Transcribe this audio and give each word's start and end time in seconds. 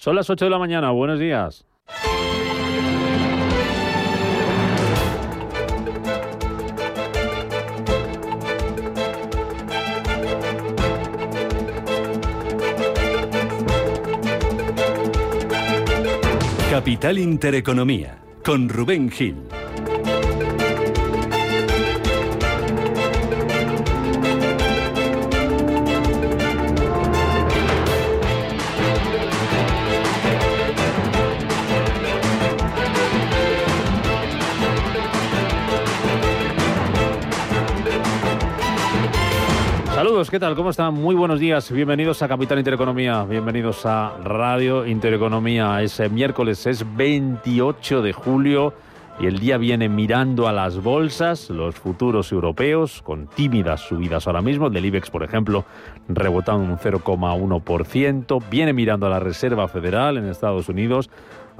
Son 0.00 0.16
las 0.16 0.30
8 0.30 0.46
de 0.46 0.50
la 0.50 0.58
mañana, 0.58 0.92
buenos 0.92 1.20
días. 1.20 1.66
Capital 16.70 17.18
Intereconomía, 17.18 18.22
con 18.42 18.70
Rubén 18.70 19.10
Gil. 19.10 19.36
¿Qué 40.30 40.38
tal? 40.38 40.54
¿Cómo 40.54 40.70
están? 40.70 40.94
Muy 40.94 41.16
buenos 41.16 41.40
días. 41.40 41.72
Bienvenidos 41.72 42.22
a 42.22 42.28
Capital 42.28 42.58
Intereconomía. 42.58 43.24
Bienvenidos 43.24 43.84
a 43.84 44.16
Radio 44.22 44.86
Intereconomía. 44.86 45.82
Es 45.82 46.00
miércoles, 46.08 46.66
es 46.66 46.84
28 46.96 48.00
de 48.00 48.12
julio 48.12 48.72
y 49.18 49.26
el 49.26 49.40
día 49.40 49.58
viene 49.58 49.88
mirando 49.88 50.46
a 50.46 50.52
las 50.52 50.80
bolsas, 50.80 51.50
los 51.50 51.74
futuros 51.74 52.30
europeos, 52.30 53.02
con 53.02 53.26
tímidas 53.26 53.80
subidas 53.80 54.28
ahora 54.28 54.40
mismo. 54.40 54.68
El 54.68 54.72
del 54.72 54.86
IBEX, 54.86 55.10
por 55.10 55.24
ejemplo, 55.24 55.64
rebotando 56.08 56.62
un 56.62 56.78
0,1%. 56.78 58.42
Viene 58.48 58.72
mirando 58.72 59.06
a 59.08 59.10
la 59.10 59.18
Reserva 59.18 59.66
Federal 59.66 60.16
en 60.16 60.26
Estados 60.26 60.68
Unidos 60.68 61.10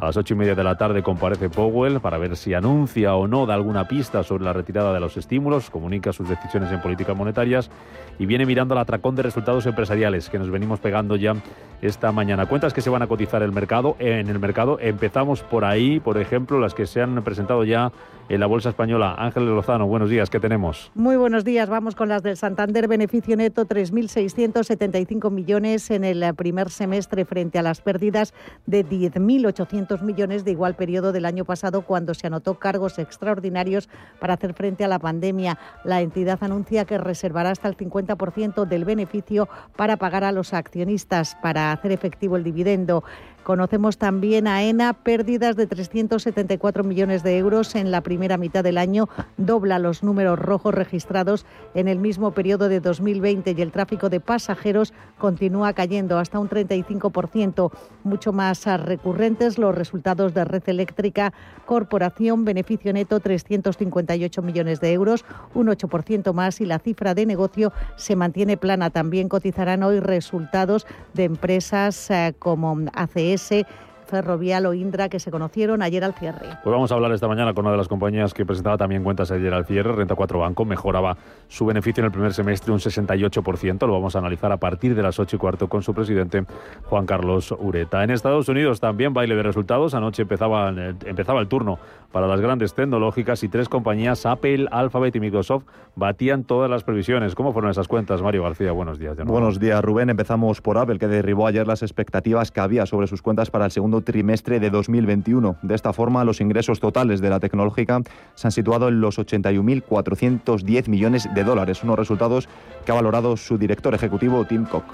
a 0.00 0.06
las 0.06 0.16
ocho 0.16 0.32
y 0.32 0.36
media 0.36 0.54
de 0.54 0.64
la 0.64 0.76
tarde 0.76 1.02
comparece 1.02 1.50
Powell 1.50 2.00
para 2.00 2.16
ver 2.16 2.36
si 2.36 2.54
anuncia 2.54 3.14
o 3.14 3.28
no 3.28 3.44
da 3.44 3.54
alguna 3.54 3.86
pista 3.86 4.22
sobre 4.22 4.44
la 4.44 4.52
retirada 4.52 4.94
de 4.94 5.00
los 5.00 5.16
estímulos, 5.18 5.68
comunica 5.68 6.12
sus 6.12 6.28
decisiones 6.28 6.72
en 6.72 6.80
políticas 6.80 7.14
monetarias 7.14 7.70
y 8.18 8.24
viene 8.24 8.46
mirando 8.46 8.72
al 8.74 8.78
atracón 8.78 9.14
de 9.14 9.22
resultados 9.22 9.66
empresariales 9.66 10.30
que 10.30 10.38
nos 10.38 10.50
venimos 10.50 10.80
pegando 10.80 11.16
ya 11.16 11.34
esta 11.82 12.12
mañana. 12.12 12.46
Cuentas 12.46 12.72
que 12.72 12.80
se 12.80 12.90
van 12.90 13.02
a 13.02 13.06
cotizar 13.06 13.42
el 13.42 13.52
mercado, 13.52 13.96
en 13.98 14.28
el 14.28 14.38
mercado. 14.38 14.78
Empezamos 14.80 15.42
por 15.42 15.64
ahí, 15.64 16.00
por 16.00 16.18
ejemplo, 16.18 16.58
las 16.58 16.74
que 16.74 16.86
se 16.86 17.02
han 17.02 17.22
presentado 17.22 17.64
ya 17.64 17.92
en 18.30 18.38
la 18.38 18.46
Bolsa 18.46 18.68
Española. 18.68 19.16
Ángel 19.18 19.44
Lozano, 19.46 19.86
buenos 19.86 20.08
días, 20.08 20.30
¿qué 20.30 20.38
tenemos? 20.38 20.92
Muy 20.94 21.16
buenos 21.16 21.44
días, 21.44 21.68
vamos 21.68 21.96
con 21.96 22.08
las 22.08 22.22
del 22.22 22.36
Santander. 22.36 22.86
Beneficio 22.86 23.36
neto 23.36 23.66
3.675 23.66 25.30
millones 25.30 25.90
en 25.90 26.04
el 26.04 26.32
primer 26.36 26.70
semestre 26.70 27.24
frente 27.24 27.58
a 27.58 27.62
las 27.62 27.80
pérdidas 27.80 28.32
de 28.66 28.86
10.800 28.86 29.89
millones 30.02 30.44
de 30.44 30.52
igual 30.52 30.76
periodo 30.76 31.12
del 31.12 31.26
año 31.26 31.44
pasado 31.44 31.82
cuando 31.82 32.14
se 32.14 32.26
anotó 32.26 32.58
cargos 32.58 32.98
extraordinarios 32.98 33.88
para 34.20 34.34
hacer 34.34 34.54
frente 34.54 34.84
a 34.84 34.88
la 34.88 34.98
pandemia. 34.98 35.58
La 35.84 36.00
entidad 36.00 36.38
anuncia 36.42 36.84
que 36.84 36.98
reservará 36.98 37.50
hasta 37.50 37.68
el 37.68 37.76
50% 37.76 38.66
del 38.66 38.84
beneficio 38.84 39.48
para 39.76 39.96
pagar 39.96 40.24
a 40.24 40.32
los 40.32 40.54
accionistas 40.54 41.36
para 41.42 41.72
hacer 41.72 41.92
efectivo 41.92 42.36
el 42.36 42.44
dividendo. 42.44 43.02
Conocemos 43.42 43.98
también 43.98 44.46
a 44.46 44.62
ENA, 44.62 44.92
pérdidas 44.92 45.56
de 45.56 45.66
374 45.66 46.84
millones 46.84 47.22
de 47.22 47.38
euros 47.38 47.74
en 47.74 47.90
la 47.90 48.02
primera 48.02 48.36
mitad 48.36 48.62
del 48.62 48.78
año, 48.78 49.08
dobla 49.36 49.78
los 49.78 50.02
números 50.02 50.38
rojos 50.38 50.74
registrados 50.74 51.46
en 51.74 51.88
el 51.88 51.98
mismo 51.98 52.32
periodo 52.32 52.68
de 52.68 52.80
2020 52.80 53.54
y 53.56 53.62
el 53.62 53.72
tráfico 53.72 54.08
de 54.08 54.20
pasajeros 54.20 54.92
continúa 55.18 55.72
cayendo 55.72 56.18
hasta 56.18 56.38
un 56.38 56.48
35%, 56.48 57.70
mucho 58.04 58.32
más 58.32 58.66
recurrentes 58.66 59.58
los 59.58 59.74
resultados 59.74 60.34
de 60.34 60.44
Red 60.44 60.64
Eléctrica 60.66 61.32
Corporación, 61.66 62.44
beneficio 62.44 62.92
neto 62.92 63.20
358 63.20 64.42
millones 64.42 64.80
de 64.80 64.92
euros, 64.92 65.24
un 65.54 65.68
8% 65.68 66.32
más. 66.32 66.60
Y 66.60 66.66
la 66.66 66.78
cifra 66.78 67.14
de 67.14 67.26
negocio 67.26 67.72
se 67.96 68.16
mantiene 68.16 68.56
plana. 68.56 68.90
También 68.90 69.28
cotizarán 69.28 69.82
hoy 69.82 70.00
resultados 70.00 70.86
de 71.14 71.24
empresas 71.24 72.10
eh, 72.10 72.34
como 72.38 72.76
ACE 72.92 73.29
ese 73.34 73.66
Ferrovial 74.10 74.66
o 74.66 74.74
Indra 74.74 75.08
que 75.08 75.18
se 75.18 75.30
conocieron 75.30 75.82
ayer 75.82 76.04
al 76.04 76.14
cierre. 76.14 76.46
Pues 76.62 76.72
vamos 76.72 76.92
a 76.92 76.94
hablar 76.94 77.12
esta 77.12 77.28
mañana 77.28 77.54
con 77.54 77.64
una 77.64 77.72
de 77.72 77.78
las 77.78 77.88
compañías 77.88 78.34
que 78.34 78.44
presentaba 78.44 78.76
también 78.76 79.02
cuentas 79.02 79.30
ayer 79.30 79.54
al 79.54 79.64
cierre, 79.64 79.92
Renta 79.92 80.14
4 80.14 80.38
Banco, 80.38 80.64
mejoraba 80.64 81.16
su 81.48 81.64
beneficio 81.64 82.02
en 82.02 82.06
el 82.06 82.12
primer 82.12 82.34
semestre 82.34 82.72
un 82.72 82.80
68%, 82.80 83.86
lo 83.86 83.92
vamos 83.92 84.16
a 84.16 84.18
analizar 84.18 84.52
a 84.52 84.58
partir 84.58 84.94
de 84.94 85.02
las 85.02 85.18
8 85.18 85.36
y 85.36 85.38
cuarto 85.38 85.68
con 85.68 85.82
su 85.82 85.94
presidente 85.94 86.44
Juan 86.84 87.06
Carlos 87.06 87.54
Ureta. 87.58 88.04
En 88.04 88.10
Estados 88.10 88.48
Unidos 88.48 88.80
también 88.80 89.14
baile 89.14 89.36
de 89.36 89.42
resultados, 89.42 89.94
anoche 89.94 90.22
empezaba, 90.22 90.68
empezaba 90.68 91.40
el 91.40 91.48
turno 91.48 91.78
para 92.12 92.26
las 92.26 92.40
grandes 92.40 92.74
tecnológicas 92.74 93.42
y 93.44 93.48
tres 93.48 93.68
compañías, 93.68 94.26
Apple, 94.26 94.66
Alphabet 94.70 95.14
y 95.14 95.20
Microsoft, 95.20 95.64
batían 95.94 96.44
todas 96.44 96.68
las 96.68 96.82
previsiones. 96.82 97.34
¿Cómo 97.34 97.52
fueron 97.52 97.70
esas 97.70 97.86
cuentas, 97.86 98.22
Mario 98.22 98.42
García? 98.42 98.72
Buenos 98.72 98.98
días. 98.98 99.16
Buenos 99.24 99.60
días, 99.60 99.82
Rubén. 99.82 100.10
Empezamos 100.10 100.60
por 100.60 100.78
Apple, 100.78 100.98
que 100.98 101.06
derribó 101.06 101.46
ayer 101.46 101.66
las 101.66 101.82
expectativas 101.82 102.50
que 102.50 102.60
había 102.60 102.86
sobre 102.86 103.06
sus 103.06 103.22
cuentas 103.22 103.50
para 103.50 103.66
el 103.66 103.70
segundo 103.70 103.99
trimestre 104.00 104.60
de 104.60 104.70
2021. 104.70 105.56
De 105.62 105.74
esta 105.74 105.92
forma, 105.92 106.24
los 106.24 106.40
ingresos 106.40 106.80
totales 106.80 107.20
de 107.20 107.30
la 107.30 107.40
tecnológica 107.40 108.00
se 108.34 108.46
han 108.46 108.52
situado 108.52 108.88
en 108.88 109.00
los 109.00 109.18
81.410 109.18 110.88
millones 110.88 111.28
de 111.34 111.44
dólares, 111.44 111.82
unos 111.84 111.98
resultados 111.98 112.48
que 112.84 112.92
ha 112.92 112.94
valorado 112.94 113.36
su 113.36 113.58
director 113.58 113.94
ejecutivo 113.94 114.44
Tim 114.44 114.64
Cook. 114.64 114.84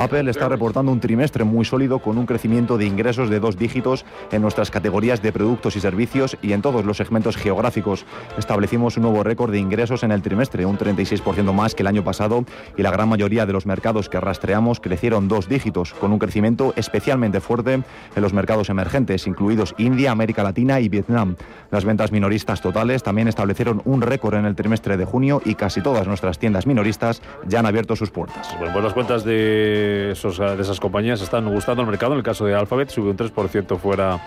Apple 0.00 0.30
está 0.30 0.48
reportando 0.48 0.92
un 0.92 1.00
trimestre 1.00 1.44
muy 1.44 1.64
sólido 1.64 1.98
con 1.98 2.18
un 2.18 2.26
crecimiento 2.26 2.78
de 2.78 2.86
ingresos 2.86 3.30
de 3.30 3.40
dos 3.40 3.56
dígitos 3.56 4.04
en 4.30 4.42
nuestras 4.42 4.70
categorías 4.70 5.22
de 5.22 5.32
productos 5.32 5.76
y 5.76 5.80
servicios 5.80 6.36
y 6.42 6.52
en 6.52 6.62
todos 6.62 6.84
los 6.84 6.96
segmentos 6.96 7.36
geográficos. 7.36 8.04
Establecimos 8.38 8.96
un 8.96 9.04
nuevo 9.04 9.22
récord 9.22 9.52
de 9.52 9.58
ingresos 9.58 10.02
en 10.02 10.12
el 10.12 10.22
trimestre, 10.22 10.66
un 10.66 10.78
36% 10.78 11.52
más 11.52 11.74
que 11.74 11.82
el 11.82 11.86
año 11.86 12.04
pasado 12.04 12.44
y 12.76 12.82
la 12.82 12.90
gran 12.90 13.08
mayoría 13.08 13.46
de 13.46 13.52
los 13.52 13.66
mercados 13.66 14.08
que 14.08 14.20
rastreamos 14.20 14.80
crecieron 14.80 15.28
dos 15.28 15.48
dígitos, 15.48 15.94
con 15.94 16.12
un 16.12 16.18
crecimiento 16.18 16.72
especialmente 16.76 17.40
fuerte 17.40 17.74
en 17.74 18.22
los 18.22 18.32
mercados 18.32 18.68
emergentes, 18.70 19.26
incluidos 19.26 19.74
India, 19.78 20.10
América 20.10 20.42
Latina 20.42 20.80
y 20.80 20.88
Vietnam. 20.88 21.36
Las 21.70 21.84
ventas 21.84 22.12
minoristas 22.12 22.60
totales 22.60 23.02
también 23.02 23.28
establecieron 23.28 23.82
un 23.84 24.02
récord 24.02 24.34
en 24.34 24.44
el 24.44 24.54
trimestre 24.54 24.96
de 24.96 25.04
junio 25.04 25.40
y 25.44 25.54
casi 25.54 25.80
todas 25.82 26.06
nuestras 26.06 26.38
tiendas 26.38 26.66
minoristas 26.66 27.22
ya 27.46 27.60
han 27.60 27.66
abierto 27.66 27.96
sus 27.96 28.10
bueno, 28.58 28.72
pues 28.72 28.84
las 28.84 28.92
cuentas 28.92 29.24
de, 29.24 30.10
esos, 30.12 30.38
de 30.38 30.60
esas 30.60 30.80
compañías 30.80 31.20
están 31.20 31.48
gustando 31.52 31.82
al 31.82 31.88
mercado. 31.88 32.12
En 32.12 32.18
el 32.18 32.24
caso 32.24 32.44
de 32.44 32.54
Alphabet, 32.54 32.90
subió 32.90 33.10
un 33.10 33.16
3% 33.16 33.78
fuera 33.78 34.20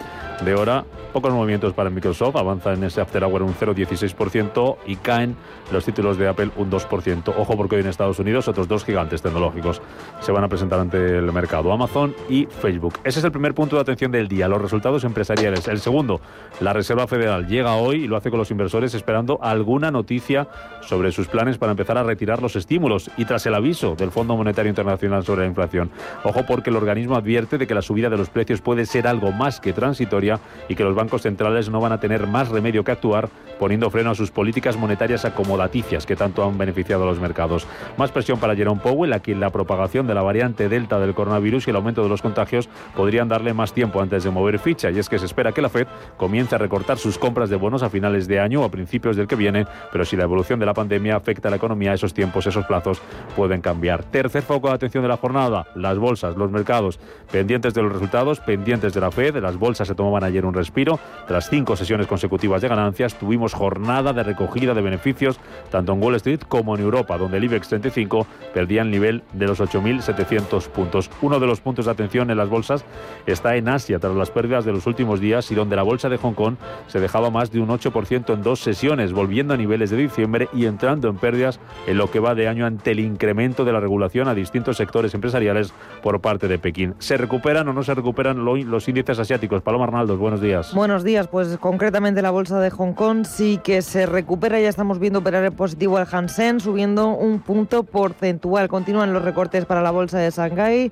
de 0.43 0.55
hora. 0.55 0.83
Pocos 1.13 1.33
movimientos 1.33 1.73
para 1.73 1.89
Microsoft, 1.89 2.35
avanza 2.35 2.73
en 2.73 2.83
ese 2.83 3.01
after 3.01 3.23
hour 3.23 3.43
un 3.43 3.53
0,16% 3.53 4.77
y 4.85 4.95
caen 4.95 5.35
los 5.71 5.85
títulos 5.85 6.17
de 6.17 6.27
Apple 6.27 6.51
un 6.55 6.71
2%. 6.71 7.33
Ojo 7.37 7.57
porque 7.57 7.75
hoy 7.75 7.81
en 7.81 7.87
Estados 7.87 8.19
Unidos 8.19 8.47
otros 8.47 8.67
dos 8.67 8.85
gigantes 8.85 9.21
tecnológicos 9.21 9.81
se 10.21 10.31
van 10.31 10.43
a 10.43 10.47
presentar 10.47 10.79
ante 10.79 11.17
el 11.17 11.31
mercado, 11.31 11.71
Amazon 11.71 12.15
y 12.29 12.45
Facebook. 12.45 12.93
Ese 13.03 13.19
es 13.19 13.25
el 13.25 13.31
primer 13.31 13.53
punto 13.53 13.75
de 13.75 13.81
atención 13.81 14.11
del 14.11 14.27
día, 14.27 14.47
los 14.47 14.61
resultados 14.61 15.03
empresariales. 15.03 15.67
El 15.67 15.79
segundo, 15.79 16.21
la 16.59 16.73
Reserva 16.73 17.07
Federal 17.07 17.47
llega 17.47 17.75
hoy 17.75 18.03
y 18.03 18.07
lo 18.07 18.15
hace 18.15 18.29
con 18.29 18.39
los 18.39 18.51
inversores 18.51 18.93
esperando 18.93 19.39
alguna 19.41 19.91
noticia 19.91 20.47
sobre 20.81 21.11
sus 21.11 21.27
planes 21.27 21.57
para 21.57 21.71
empezar 21.71 21.97
a 21.97 22.03
retirar 22.03 22.41
los 22.41 22.55
estímulos 22.55 23.11
y 23.17 23.25
tras 23.25 23.45
el 23.45 23.55
aviso 23.55 23.80
del 23.81 24.11
Fondo 24.11 24.37
Monetario 24.37 24.69
Internacional 24.69 25.23
sobre 25.23 25.41
la 25.41 25.47
inflación. 25.47 25.89
Ojo 26.23 26.45
porque 26.45 26.69
el 26.69 26.75
organismo 26.75 27.15
advierte 27.15 27.57
de 27.57 27.65
que 27.65 27.73
la 27.73 27.81
subida 27.81 28.09
de 28.09 28.17
los 28.17 28.29
precios 28.29 28.61
puede 28.61 28.85
ser 28.85 29.07
algo 29.07 29.31
más 29.31 29.59
que 29.59 29.73
transitoria 29.73 30.39
y 30.69 30.75
que 30.75 30.83
los 30.83 30.93
bancos 30.93 31.23
centrales 31.23 31.69
no 31.69 31.81
van 31.81 31.91
a 31.91 31.99
tener 31.99 32.27
más 32.27 32.49
remedio 32.49 32.83
que 32.83 32.91
actuar 32.91 33.29
poniendo 33.59 33.89
freno 33.89 34.11
a 34.11 34.15
sus 34.15 34.31
políticas 34.31 34.77
monetarias 34.77 35.25
acomodaticias 35.25 36.05
que 36.05 36.15
tanto 36.15 36.43
han 36.43 36.57
beneficiado 36.57 37.03
a 37.03 37.05
los 37.05 37.19
mercados. 37.19 37.67
Más 37.97 38.11
presión 38.11 38.39
para 38.39 38.55
Jerome 38.55 38.81
Powell, 38.81 39.13
a 39.13 39.19
quien 39.19 39.39
la 39.39 39.51
propagación 39.51 40.07
de 40.07 40.15
la 40.15 40.21
variante 40.21 40.69
Delta 40.69 40.99
del 40.99 41.13
coronavirus 41.13 41.67
y 41.67 41.69
el 41.69 41.75
aumento 41.75 42.03
de 42.03 42.09
los 42.09 42.21
contagios 42.21 42.69
podrían 42.95 43.27
darle 43.27 43.53
más 43.53 43.73
tiempo 43.73 44.01
antes 44.01 44.23
de 44.23 44.31
mover 44.31 44.59
ficha 44.59 44.91
y 44.91 44.99
es 44.99 45.09
que 45.09 45.19
se 45.19 45.25
espera 45.25 45.51
que 45.51 45.61
la 45.61 45.69
Fed 45.69 45.87
comience 46.17 46.55
a 46.55 46.57
recortar 46.57 46.97
sus 46.97 47.17
compras 47.17 47.49
de 47.49 47.55
bonos 47.55 47.83
a 47.83 47.89
finales 47.89 48.27
de 48.27 48.39
año 48.39 48.61
o 48.61 48.65
a 48.65 48.71
principios 48.71 49.15
del 49.15 49.27
que 49.27 49.35
viene, 49.35 49.65
pero 49.91 50.05
si 50.05 50.15
la 50.15 50.23
evolución 50.23 50.59
de 50.59 50.65
la 50.65 50.73
pandemia 50.73 51.15
afecta 51.15 51.47
a 51.47 51.51
la 51.51 51.57
economía, 51.57 51.93
esos 51.93 52.13
tiempos, 52.13 52.47
esos 52.47 52.65
plazos 52.65 53.01
pueden 53.35 53.61
cambiar. 53.61 53.70
Tercer 54.11 54.41
foco 54.41 54.67
de 54.67 54.75
atención 54.75 55.03
de 55.03 55.07
la 55.07 55.17
jornada, 55.17 55.67
las 55.75 55.97
bolsas, 55.97 56.35
los 56.35 56.51
mercados, 56.51 56.99
pendientes 57.31 57.73
de 57.73 57.81
los 57.81 57.91
resultados, 57.91 58.39
pendientes 58.39 58.93
de 58.93 58.99
la 58.99 59.11
Fed, 59.11 59.37
las 59.37 59.57
bolsas 59.57 59.87
se 59.87 59.95
tomaban 59.95 60.23
ayer 60.23 60.45
un 60.45 60.53
respiro. 60.53 60.99
Tras 61.27 61.49
cinco 61.49 61.75
sesiones 61.75 62.07
consecutivas 62.07 62.61
de 62.61 62.67
ganancias, 62.67 63.17
tuvimos 63.17 63.53
jornada 63.53 64.13
de 64.13 64.23
recogida 64.23 64.73
de 64.73 64.81
beneficios 64.81 65.39
tanto 65.69 65.93
en 65.93 66.03
Wall 66.03 66.15
Street 66.15 66.41
como 66.47 66.75
en 66.75 66.81
Europa, 66.81 67.17
donde 67.17 67.37
el 67.37 67.45
IBEX 67.45 67.69
35 67.69 68.27
perdía 68.53 68.81
el 68.81 68.91
nivel 68.91 69.23
de 69.33 69.47
los 69.47 69.59
8.700 69.59 70.67
puntos. 70.67 71.09
Uno 71.21 71.39
de 71.39 71.47
los 71.47 71.61
puntos 71.61 71.85
de 71.85 71.91
atención 71.91 72.29
en 72.29 72.37
las 72.37 72.49
bolsas 72.49 72.83
está 73.25 73.55
en 73.55 73.69
Asia, 73.69 73.99
tras 73.99 74.15
las 74.15 74.31
pérdidas 74.31 74.65
de 74.65 74.73
los 74.73 74.85
últimos 74.85 75.19
días 75.19 75.49
y 75.51 75.55
donde 75.55 75.75
la 75.75 75.83
bolsa 75.83 76.09
de 76.09 76.17
Hong 76.17 76.33
Kong 76.33 76.55
se 76.87 76.99
dejaba 76.99 77.29
más 77.29 77.51
de 77.51 77.59
un 77.59 77.69
8% 77.69 78.33
en 78.33 78.43
dos 78.43 78.59
sesiones, 78.59 79.13
volviendo 79.13 79.53
a 79.53 79.57
niveles 79.57 79.89
de 79.89 79.97
diciembre 79.97 80.49
y 80.53 80.65
entrando 80.65 81.09
en 81.09 81.17
pérdidas 81.17 81.59
en 81.87 81.97
lo 81.97 82.11
que 82.11 82.19
va 82.19 82.35
de 82.35 82.47
año 82.47 82.65
ante 82.65 82.91
el 82.91 82.99
incremento 82.99 83.60
de 83.65 83.73
la 83.73 83.79
regulación 83.79 84.27
a 84.27 84.33
distintos 84.33 84.77
sectores 84.77 85.13
empresariales 85.13 85.73
por 86.01 86.19
parte 86.21 86.47
de 86.47 86.59
Pekín. 86.59 86.95
¿Se 86.99 87.17
recuperan 87.17 87.67
o 87.67 87.73
no 87.73 87.83
se 87.83 87.93
recuperan 87.93 88.43
los 88.43 88.87
índices 88.87 89.19
asiáticos? 89.19 89.61
Paloma 89.61 89.85
Arnaldos, 89.85 90.19
buenos 90.19 90.41
días. 90.41 90.73
Buenos 90.73 91.03
días, 91.03 91.27
pues 91.27 91.57
concretamente 91.57 92.21
la 92.21 92.31
bolsa 92.31 92.59
de 92.59 92.69
Hong 92.69 92.93
Kong 92.93 93.25
sí 93.25 93.59
que 93.63 93.81
se 93.81 94.05
recupera, 94.05 94.59
ya 94.59 94.69
estamos 94.69 94.99
viendo 94.99 95.19
operar 95.19 95.43
el 95.43 95.51
positivo 95.51 95.97
al 95.97 96.07
Hansen, 96.11 96.59
subiendo 96.59 97.09
un 97.09 97.39
punto 97.39 97.83
porcentual. 97.83 98.67
Continúan 98.67 99.13
los 99.13 99.23
recortes 99.23 99.65
para 99.65 99.81
la 99.81 99.91
bolsa 99.91 100.19
de 100.19 100.29
Shanghái 100.29 100.91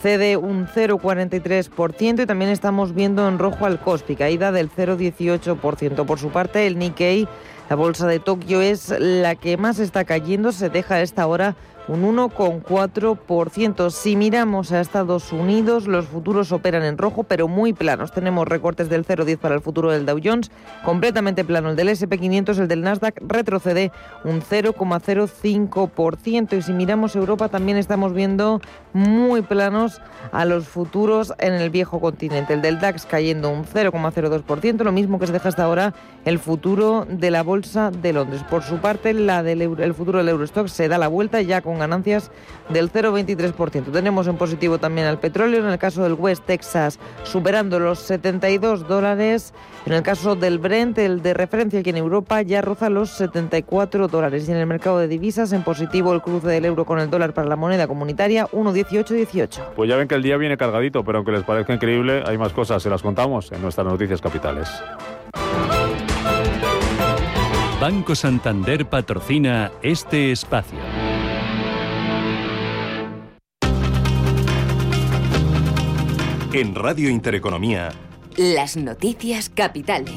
cede 0.00 0.36
un 0.36 0.66
0,43% 0.66 2.22
y 2.22 2.26
también 2.26 2.50
estamos 2.50 2.94
viendo 2.94 3.26
en 3.28 3.38
rojo 3.38 3.66
al 3.66 3.80
Kospi, 3.80 4.16
caída 4.16 4.52
del 4.52 4.70
0,18%. 4.70 6.06
Por 6.06 6.18
su 6.18 6.28
parte, 6.30 6.66
el 6.66 6.78
Nikkei, 6.78 7.28
la 7.68 7.76
bolsa 7.76 8.06
de 8.06 8.20
Tokio, 8.20 8.60
es 8.60 8.94
la 8.98 9.34
que 9.34 9.56
más 9.56 9.78
está 9.78 10.04
cayendo, 10.04 10.52
se 10.52 10.70
deja 10.70 10.96
a 10.96 11.02
esta 11.02 11.26
hora 11.26 11.56
un 11.88 12.16
1,4%. 12.16 13.90
Si 13.90 14.16
miramos 14.16 14.72
a 14.72 14.80
Estados 14.80 15.32
Unidos, 15.32 15.86
los 15.86 16.06
futuros 16.06 16.52
operan 16.52 16.84
en 16.84 16.98
rojo, 16.98 17.24
pero 17.24 17.48
muy 17.48 17.72
planos. 17.72 18.12
Tenemos 18.12 18.46
recortes 18.46 18.88
del 18.88 19.06
0,10 19.06 19.38
para 19.38 19.54
el 19.54 19.60
futuro 19.60 19.90
del 19.90 20.06
Dow 20.06 20.18
Jones, 20.22 20.50
completamente 20.84 21.44
plano 21.44 21.70
el 21.70 21.76
del 21.76 21.88
SP500, 21.88 22.58
el 22.58 22.68
del 22.68 22.82
Nasdaq 22.82 23.20
retrocede 23.26 23.90
un 24.24 24.42
0,05%. 24.42 26.56
Y 26.56 26.62
si 26.62 26.72
miramos 26.72 27.16
Europa, 27.16 27.48
también 27.48 27.78
estamos 27.78 28.12
viendo 28.12 28.60
muy 28.92 29.42
planos 29.42 30.00
a 30.32 30.44
los 30.44 30.68
futuros 30.68 31.32
en 31.38 31.54
el 31.54 31.70
viejo 31.70 32.00
continente. 32.00 32.54
El 32.54 32.62
del 32.62 32.80
DAX 32.80 33.06
cayendo 33.06 33.50
un 33.50 33.64
0,02%, 33.64 34.84
lo 34.84 34.92
mismo 34.92 35.18
que 35.18 35.26
se 35.26 35.32
deja 35.32 35.48
hasta 35.48 35.64
ahora 35.64 35.94
el 36.24 36.38
futuro 36.38 37.06
de 37.08 37.30
la 37.30 37.42
Bolsa 37.42 37.90
de 37.90 38.12
Londres. 38.12 38.42
Por 38.48 38.62
su 38.62 38.78
parte, 38.78 39.14
la 39.14 39.42
del 39.42 39.62
el 39.62 39.94
futuro 39.94 40.18
del 40.18 40.28
Eurostock 40.28 40.68
se 40.68 40.88
da 40.88 40.98
la 40.98 41.08
vuelta 41.08 41.40
ya 41.40 41.62
con 41.62 41.77
ganancias 41.78 42.30
del 42.68 42.90
0,23%. 42.92 43.92
Tenemos 43.92 44.26
en 44.26 44.36
positivo 44.36 44.78
también 44.78 45.06
al 45.06 45.18
petróleo, 45.18 45.60
en 45.60 45.70
el 45.70 45.78
caso 45.78 46.02
del 46.02 46.14
West 46.14 46.44
Texas 46.44 46.98
superando 47.24 47.78
los 47.78 47.98
72 48.00 48.86
dólares, 48.86 49.54
en 49.86 49.92
el 49.92 50.02
caso 50.02 50.36
del 50.36 50.58
Brent, 50.58 50.98
el 50.98 51.22
de 51.22 51.34
referencia 51.34 51.80
aquí 51.80 51.90
en 51.90 51.96
Europa, 51.96 52.42
ya 52.42 52.60
roza 52.60 52.90
los 52.90 53.10
74 53.10 54.08
dólares. 54.08 54.48
Y 54.48 54.52
en 54.52 54.58
el 54.58 54.66
mercado 54.66 54.98
de 54.98 55.08
divisas, 55.08 55.52
en 55.52 55.62
positivo 55.62 56.12
el 56.12 56.20
cruce 56.20 56.48
del 56.48 56.64
euro 56.64 56.84
con 56.84 56.98
el 56.98 57.08
dólar 57.08 57.32
para 57.32 57.48
la 57.48 57.56
moneda 57.56 57.86
comunitaria, 57.86 58.46
1,1818. 58.48 59.74
Pues 59.74 59.88
ya 59.88 59.96
ven 59.96 60.08
que 60.08 60.14
el 60.14 60.22
día 60.22 60.36
viene 60.36 60.56
cargadito, 60.56 61.04
pero 61.04 61.18
aunque 61.18 61.32
les 61.32 61.44
parezca 61.44 61.72
increíble, 61.72 62.22
hay 62.26 62.36
más 62.36 62.52
cosas, 62.52 62.82
se 62.82 62.90
las 62.90 63.02
contamos 63.02 63.50
en 63.52 63.62
nuestras 63.62 63.86
noticias 63.86 64.20
capitales. 64.20 64.68
Banco 67.80 68.16
Santander 68.16 68.86
patrocina 68.86 69.70
este 69.82 70.32
espacio. 70.32 70.97
En 76.54 76.74
Radio 76.74 77.10
Intereconomía. 77.10 77.90
Las 78.38 78.78
noticias 78.78 79.50
capitales. 79.50 80.14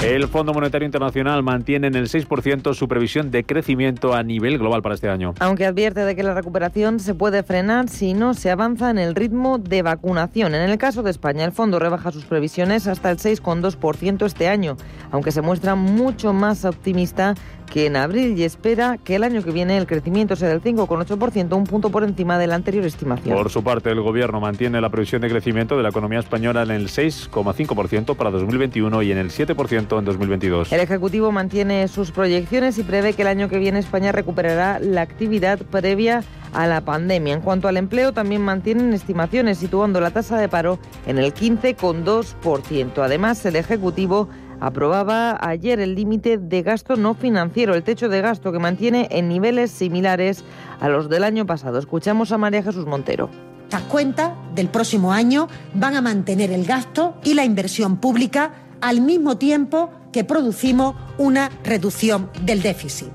El 0.00 0.28
Fondo 0.28 0.54
Monetario 0.54 0.86
Internacional 0.86 1.42
mantiene 1.42 1.88
en 1.88 1.96
el 1.96 2.08
6% 2.08 2.74
su 2.74 2.86
previsión 2.86 3.32
de 3.32 3.42
crecimiento 3.42 4.14
a 4.14 4.22
nivel 4.22 4.58
global 4.58 4.82
para 4.82 4.94
este 4.94 5.08
año. 5.08 5.34
Aunque 5.40 5.66
advierte 5.66 6.04
de 6.04 6.14
que 6.14 6.22
la 6.22 6.34
recuperación 6.34 7.00
se 7.00 7.14
puede 7.14 7.42
frenar 7.42 7.88
si 7.88 8.14
no 8.14 8.34
se 8.34 8.50
avanza 8.50 8.90
en 8.90 8.98
el 8.98 9.16
ritmo 9.16 9.58
de 9.58 9.82
vacunación. 9.82 10.54
En 10.54 10.70
el 10.70 10.78
caso 10.78 11.02
de 11.02 11.10
España, 11.10 11.44
el 11.44 11.52
fondo 11.52 11.80
rebaja 11.80 12.12
sus 12.12 12.26
previsiones 12.26 12.86
hasta 12.86 13.10
el 13.10 13.16
6,2% 13.16 14.26
este 14.26 14.46
año, 14.46 14.76
aunque 15.10 15.32
se 15.32 15.40
muestra 15.40 15.74
mucho 15.74 16.32
más 16.32 16.64
optimista 16.64 17.34
que 17.70 17.86
en 17.86 17.96
abril 17.96 18.38
y 18.38 18.44
espera 18.44 18.98
que 19.02 19.16
el 19.16 19.24
año 19.24 19.42
que 19.42 19.50
viene 19.50 19.76
el 19.76 19.86
crecimiento 19.86 20.36
sea 20.36 20.48
del 20.48 20.62
5,8%, 20.62 21.56
un 21.56 21.64
punto 21.64 21.90
por 21.90 22.04
encima 22.04 22.38
de 22.38 22.46
la 22.46 22.54
anterior 22.54 22.84
estimación. 22.84 23.36
Por 23.36 23.50
su 23.50 23.62
parte, 23.62 23.90
el 23.90 24.00
Gobierno 24.00 24.40
mantiene 24.40 24.80
la 24.80 24.90
previsión 24.90 25.22
de 25.22 25.28
crecimiento 25.28 25.76
de 25.76 25.82
la 25.82 25.88
economía 25.88 26.20
española 26.20 26.62
en 26.62 26.70
el 26.70 26.88
6,5% 26.88 28.16
para 28.16 28.30
2021 28.30 29.02
y 29.02 29.12
en 29.12 29.18
el 29.18 29.30
7% 29.30 29.98
en 29.98 30.04
2022. 30.04 30.72
El 30.72 30.80
Ejecutivo 30.80 31.32
mantiene 31.32 31.88
sus 31.88 32.10
proyecciones 32.10 32.78
y 32.78 32.82
prevé 32.82 33.12
que 33.14 33.22
el 33.22 33.28
año 33.28 33.48
que 33.48 33.58
viene 33.58 33.78
España 33.78 34.12
recuperará 34.12 34.78
la 34.78 35.02
actividad 35.02 35.58
previa 35.58 36.22
a 36.52 36.66
la 36.66 36.80
pandemia. 36.82 37.34
En 37.34 37.40
cuanto 37.40 37.68
al 37.68 37.76
empleo, 37.76 38.12
también 38.12 38.42
mantienen 38.42 38.92
estimaciones 38.94 39.58
situando 39.58 40.00
la 40.00 40.10
tasa 40.10 40.38
de 40.38 40.48
paro 40.48 40.78
en 41.06 41.18
el 41.18 41.34
15,2%. 41.34 43.02
Además, 43.02 43.44
el 43.44 43.56
Ejecutivo 43.56 44.28
aprobaba 44.60 45.38
ayer 45.40 45.80
el 45.80 45.94
límite 45.94 46.38
de 46.38 46.62
gasto 46.62 46.96
no 46.96 47.14
financiero, 47.14 47.74
el 47.74 47.82
techo 47.82 48.08
de 48.08 48.20
gasto 48.20 48.52
que 48.52 48.58
mantiene 48.58 49.08
en 49.10 49.28
niveles 49.28 49.70
similares 49.70 50.44
a 50.80 50.88
los 50.88 51.08
del 51.08 51.24
año 51.24 51.46
pasado. 51.46 51.78
Escuchamos 51.78 52.32
a 52.32 52.38
María 52.38 52.62
Jesús 52.62 52.86
Montero. 52.86 53.30
Las 53.70 53.82
cuentas 53.82 54.32
del 54.54 54.68
próximo 54.68 55.12
año 55.12 55.48
van 55.74 55.96
a 55.96 56.02
mantener 56.02 56.52
el 56.52 56.64
gasto 56.64 57.16
y 57.24 57.34
la 57.34 57.44
inversión 57.44 57.96
pública 57.96 58.52
al 58.80 59.00
mismo 59.00 59.36
tiempo 59.36 59.90
que 60.12 60.24
producimos 60.24 60.94
una 61.18 61.50
reducción 61.64 62.30
del 62.42 62.62
déficit. 62.62 63.08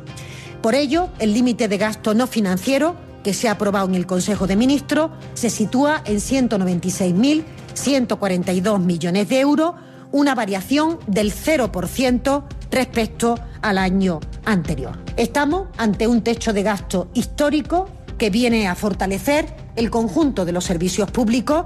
Por 0.61 0.75
ello, 0.75 1.09
el 1.19 1.33
límite 1.33 1.69
de 1.69 1.77
gasto 1.77 2.13
no 2.13 2.27
financiero 2.27 2.95
que 3.23 3.33
se 3.33 3.47
ha 3.47 3.53
aprobado 3.53 3.87
en 3.87 3.95
el 3.95 4.05
Consejo 4.05 4.45
de 4.47 4.55
Ministros 4.55 5.09
se 5.33 5.49
sitúa 5.49 6.03
en 6.05 6.17
196.142 6.17 8.79
millones 8.79 9.29
de 9.29 9.39
euros 9.39 9.73
una 10.11 10.35
variación 10.35 10.99
del 11.07 11.31
0% 11.31 12.43
respecto 12.71 13.35
al 13.61 13.77
año 13.77 14.19
anterior. 14.45 14.97
Estamos 15.17 15.67
ante 15.77 16.07
un 16.07 16.21
techo 16.21 16.53
de 16.53 16.63
gasto 16.63 17.09
histórico 17.13 17.89
que 18.17 18.29
viene 18.29 18.67
a 18.67 18.75
fortalecer 18.75 19.45
el 19.75 19.89
conjunto 19.89 20.45
de 20.45 20.51
los 20.51 20.65
servicios 20.65 21.09
públicos. 21.11 21.65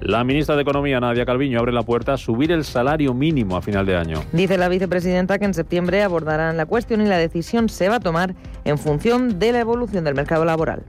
La 0.00 0.24
ministra 0.24 0.56
de 0.56 0.62
Economía, 0.62 0.98
Nadia 0.98 1.26
Calviño, 1.26 1.58
abre 1.58 1.72
la 1.72 1.82
puerta 1.82 2.14
a 2.14 2.16
subir 2.16 2.52
el 2.52 2.64
salario 2.64 3.12
mínimo 3.12 3.56
a 3.56 3.62
final 3.62 3.84
de 3.84 3.96
año. 3.96 4.24
Dice 4.32 4.56
la 4.56 4.68
vicepresidenta 4.68 5.38
que 5.38 5.44
en 5.44 5.52
septiembre 5.52 6.02
abordarán 6.02 6.56
la 6.56 6.64
cuestión 6.64 7.02
y 7.02 7.04
la 7.04 7.18
decisión 7.18 7.68
se 7.68 7.88
va 7.88 7.96
a 7.96 8.00
tomar 8.00 8.34
en 8.64 8.78
función 8.78 9.38
de 9.38 9.52
la 9.52 9.60
evolución 9.60 10.04
del 10.04 10.14
mercado 10.14 10.44
laboral 10.44 10.84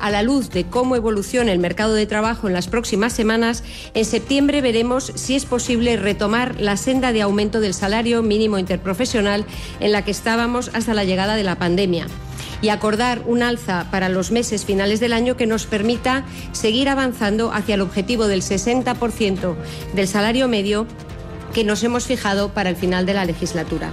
a 0.00 0.10
la 0.10 0.22
luz 0.22 0.50
de 0.50 0.64
cómo 0.64 0.96
evoluciona 0.96 1.52
el 1.52 1.58
mercado 1.58 1.94
de 1.94 2.06
trabajo 2.06 2.46
en 2.46 2.54
las 2.54 2.68
próximas 2.68 3.12
semanas, 3.12 3.62
en 3.94 4.04
septiembre 4.04 4.60
veremos 4.60 5.12
si 5.14 5.36
es 5.36 5.44
posible 5.44 5.96
retomar 5.96 6.60
la 6.60 6.76
senda 6.76 7.12
de 7.12 7.22
aumento 7.22 7.60
del 7.60 7.74
salario 7.74 8.22
mínimo 8.22 8.58
interprofesional 8.58 9.44
en 9.80 9.92
la 9.92 10.04
que 10.04 10.10
estábamos 10.10 10.70
hasta 10.74 10.94
la 10.94 11.04
llegada 11.04 11.36
de 11.36 11.44
la 11.44 11.56
pandemia 11.56 12.06
y 12.62 12.68
acordar 12.68 13.22
un 13.26 13.42
alza 13.42 13.86
para 13.90 14.08
los 14.08 14.30
meses 14.30 14.64
finales 14.64 15.00
del 15.00 15.12
año 15.12 15.36
que 15.36 15.46
nos 15.46 15.66
permita 15.66 16.24
seguir 16.52 16.88
avanzando 16.88 17.52
hacia 17.52 17.74
el 17.74 17.80
objetivo 17.80 18.26
del 18.26 18.42
60% 18.42 19.54
del 19.94 20.08
salario 20.08 20.48
medio 20.48 20.86
que 21.54 21.64
nos 21.64 21.82
hemos 21.82 22.06
fijado 22.06 22.50
para 22.50 22.70
el 22.70 22.76
final 22.76 23.06
de 23.06 23.14
la 23.14 23.24
legislatura. 23.24 23.92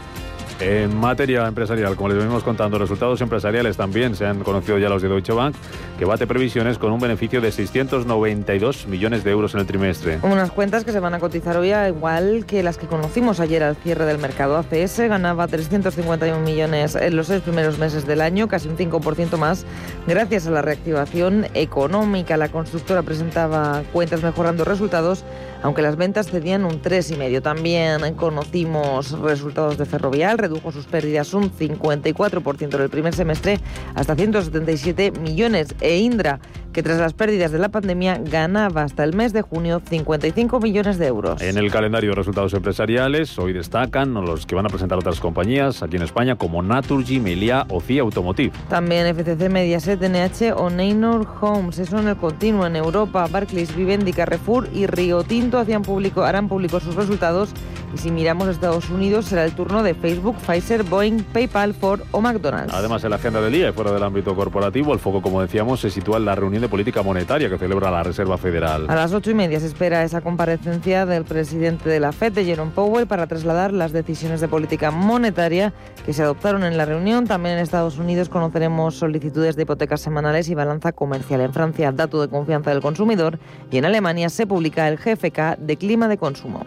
En 0.60 0.98
materia 0.98 1.46
empresarial, 1.48 1.96
como 1.96 2.10
les 2.10 2.18
venimos 2.18 2.44
contando, 2.44 2.80
resultados 2.80 3.22
empresariales 3.22 3.78
también 3.78 4.16
se 4.16 4.26
han 4.26 4.40
conocido 4.40 4.80
ya 4.80 4.90
los 4.90 5.04
de 5.04 5.08
Deutsche 5.08 5.32
Bank, 5.32 5.56
que 6.00 6.06
bate 6.06 6.26
previsiones 6.26 6.80
con 6.80 6.92
un 6.92 7.00
beneficio 7.00 7.42
de 7.42 7.52
692 7.52 8.88
millones 8.88 9.24
de 9.24 9.32
euros 9.32 9.54
en 9.54 9.60
el 9.60 9.68
trimestre. 9.68 10.18
Unas 10.24 10.50
cuentas 10.50 10.84
que 10.84 10.92
se 10.92 11.00
van 11.00 11.14
a 11.14 11.20
cotizar 11.20 11.58
hoy 11.58 11.74
igual 11.88 12.46
que 12.48 12.64
las 12.64 12.78
que 12.78 12.88
conocimos 12.88 13.40
ayer 13.40 13.62
al 13.62 13.76
cierre 13.76 14.06
del 14.06 14.18
mercado. 14.18 14.58
ACS 14.58 15.00
ganaba 15.02 15.48
351 15.48 16.40
millones 16.40 16.96
en 16.96 17.16
los 17.16 17.28
seis 17.28 17.42
primeros 17.42 17.78
meses 17.78 18.08
del 18.08 18.22
año, 18.22 18.48
casi 18.48 18.68
un 18.68 18.78
5% 18.78 19.38
más, 19.38 19.64
gracias 20.08 20.48
a 20.48 20.52
la 20.52 20.64
reactivación 20.64 21.46
económica. 21.54 22.36
La 22.36 22.50
constructora 22.50 23.04
presentaba 23.04 23.84
cuentas 23.94 24.24
mejorando 24.24 24.66
resultados 24.66 25.24
aunque 25.64 25.82
las 25.82 25.96
ventas 25.96 26.30
cedían 26.30 26.66
un 26.66 26.82
3,5. 26.82 27.42
También 27.42 28.16
conocimos 28.16 29.12
resultados 29.20 29.78
de 29.78 29.86
Ferrovial, 29.86 30.38
redujo 30.38 30.72
sus 30.72 30.86
pérdidas 30.86 31.34
un 31.34 31.52
54% 31.52 32.76
en 32.76 32.82
el 32.82 32.90
primer 32.90 33.14
semestre 33.14 33.60
hasta 33.96 34.16
177 34.16 35.12
millones. 35.12 35.76
E 35.82 35.98
Indra, 35.98 36.40
que 36.78 36.84
tras 36.84 37.00
las 37.00 37.14
pérdidas 37.14 37.52
de 37.52 37.58
la 37.58 37.70
pandemia 37.70 38.22
ganaba 38.24 38.84
hasta 38.84 39.04
el 39.04 39.16
mes 39.16 39.34
de 39.34 39.42
junio 39.42 39.82
55 39.84 40.60
millones 40.60 41.00
de 41.00 41.08
euros. 41.08 41.42
En 41.42 41.58
el 41.58 41.72
calendario 41.72 42.12
de 42.12 42.16
resultados 42.16 42.54
empresariales, 42.54 43.40
hoy 43.40 43.52
destacan 43.52 44.14
los 44.14 44.46
que 44.46 44.54
van 44.54 44.68
a 44.68 44.70
presentar 44.70 45.00
otras 45.00 45.20
compañías 45.20 45.82
aquí 45.82 45.96
en 45.96 46.04
España 46.04 46.36
como 46.36 46.62
Naturgy, 46.62 47.20
Melia 47.20 47.66
o 47.70 47.82
CIA 47.82 48.04
Automotive. 48.04 48.52
También 48.70 49.08
FCC, 49.08 49.50
Mediaset, 49.50 50.00
NH 50.00 50.54
o 50.56 50.70
Neynor 50.70 51.26
Homes. 51.42 51.80
Eso 51.80 51.98
en 51.98 52.10
el 52.10 52.18
continuo. 52.18 52.68
En 52.68 52.76
Europa, 52.76 53.28
Barclays, 53.28 53.76
Vivendi, 53.76 54.14
Carrefour 54.14 54.70
y 54.72 54.86
Río 54.86 55.24
Tinto 55.24 55.58
hacían 55.58 55.82
público, 55.82 56.22
harán 56.22 56.48
públicos 56.48 56.84
sus 56.84 56.94
resultados. 56.94 57.56
Y 57.96 57.98
si 57.98 58.12
miramos 58.12 58.50
a 58.50 58.52
Estados 58.52 58.90
Unidos, 58.92 59.26
será 59.26 59.46
el 59.46 59.54
turno 59.54 59.82
de 59.82 59.96
Facebook, 59.96 60.36
Pfizer, 60.46 60.84
Boeing, 60.84 61.24
PayPal, 61.24 61.74
Ford 61.74 62.02
o 62.12 62.22
McDonald's. 62.22 62.74
Además, 62.74 63.04
en 63.04 63.10
la 63.12 63.16
agenda 63.16 63.42
del 63.42 63.54
día 63.54 63.70
y 63.70 63.72
fuera 63.72 63.92
del 63.94 64.04
ámbito 64.04 64.36
corporativo, 64.36 64.94
el 64.94 65.00
foco, 65.00 65.24
como 65.24 65.42
decíamos, 65.42 65.80
se 65.80 65.90
sitúa 65.90 66.18
en 66.18 66.26
la 66.26 66.36
reunión 66.36 66.62
de 66.62 66.67
política 66.68 67.04
monetaria 67.04 67.50
que 67.50 67.58
celebra 67.58 67.92
la 67.92 68.04
Reserva 68.04 68.38
Federal. 68.38 68.86
A 68.90 68.96
las 68.96 69.14
ocho 69.14 69.32
y 69.32 69.34
media 69.34 69.60
se 69.60 69.68
espera 69.68 70.04
esa 70.04 70.22
comparecencia 70.22 71.06
del 71.06 71.24
presidente 71.24 71.90
de 71.90 72.00
la 72.00 72.12
FED, 72.12 72.34
de 72.34 72.46
Jerome 72.46 72.72
Powell, 72.74 73.08
para 73.08 73.28
trasladar 73.28 73.74
las 73.74 73.92
decisiones 73.92 74.42
de 74.42 74.48
política 74.48 74.92
monetaria 74.92 75.74
que 76.06 76.14
se 76.14 76.24
adoptaron 76.24 76.64
en 76.64 76.78
la 76.78 76.86
reunión. 76.86 77.28
También 77.28 77.56
en 77.56 77.62
Estados 77.62 77.98
Unidos 77.98 78.30
conoceremos 78.30 78.96
solicitudes 78.96 79.56
de 79.56 79.64
hipotecas 79.64 80.02
semanales 80.02 80.50
y 80.50 80.56
balanza 80.56 80.92
comercial. 80.92 81.42
En 81.42 81.54
Francia, 81.54 81.92
dato 81.92 82.22
de 82.22 82.28
confianza 82.28 82.72
del 82.72 82.82
consumidor. 82.82 83.40
Y 83.72 83.78
en 83.78 83.86
Alemania 83.86 84.30
se 84.30 84.48
publica 84.48 84.88
el 84.88 84.98
GFK 84.98 85.58
de 85.58 85.78
clima 85.78 86.08
de 86.08 86.18
consumo. 86.18 86.66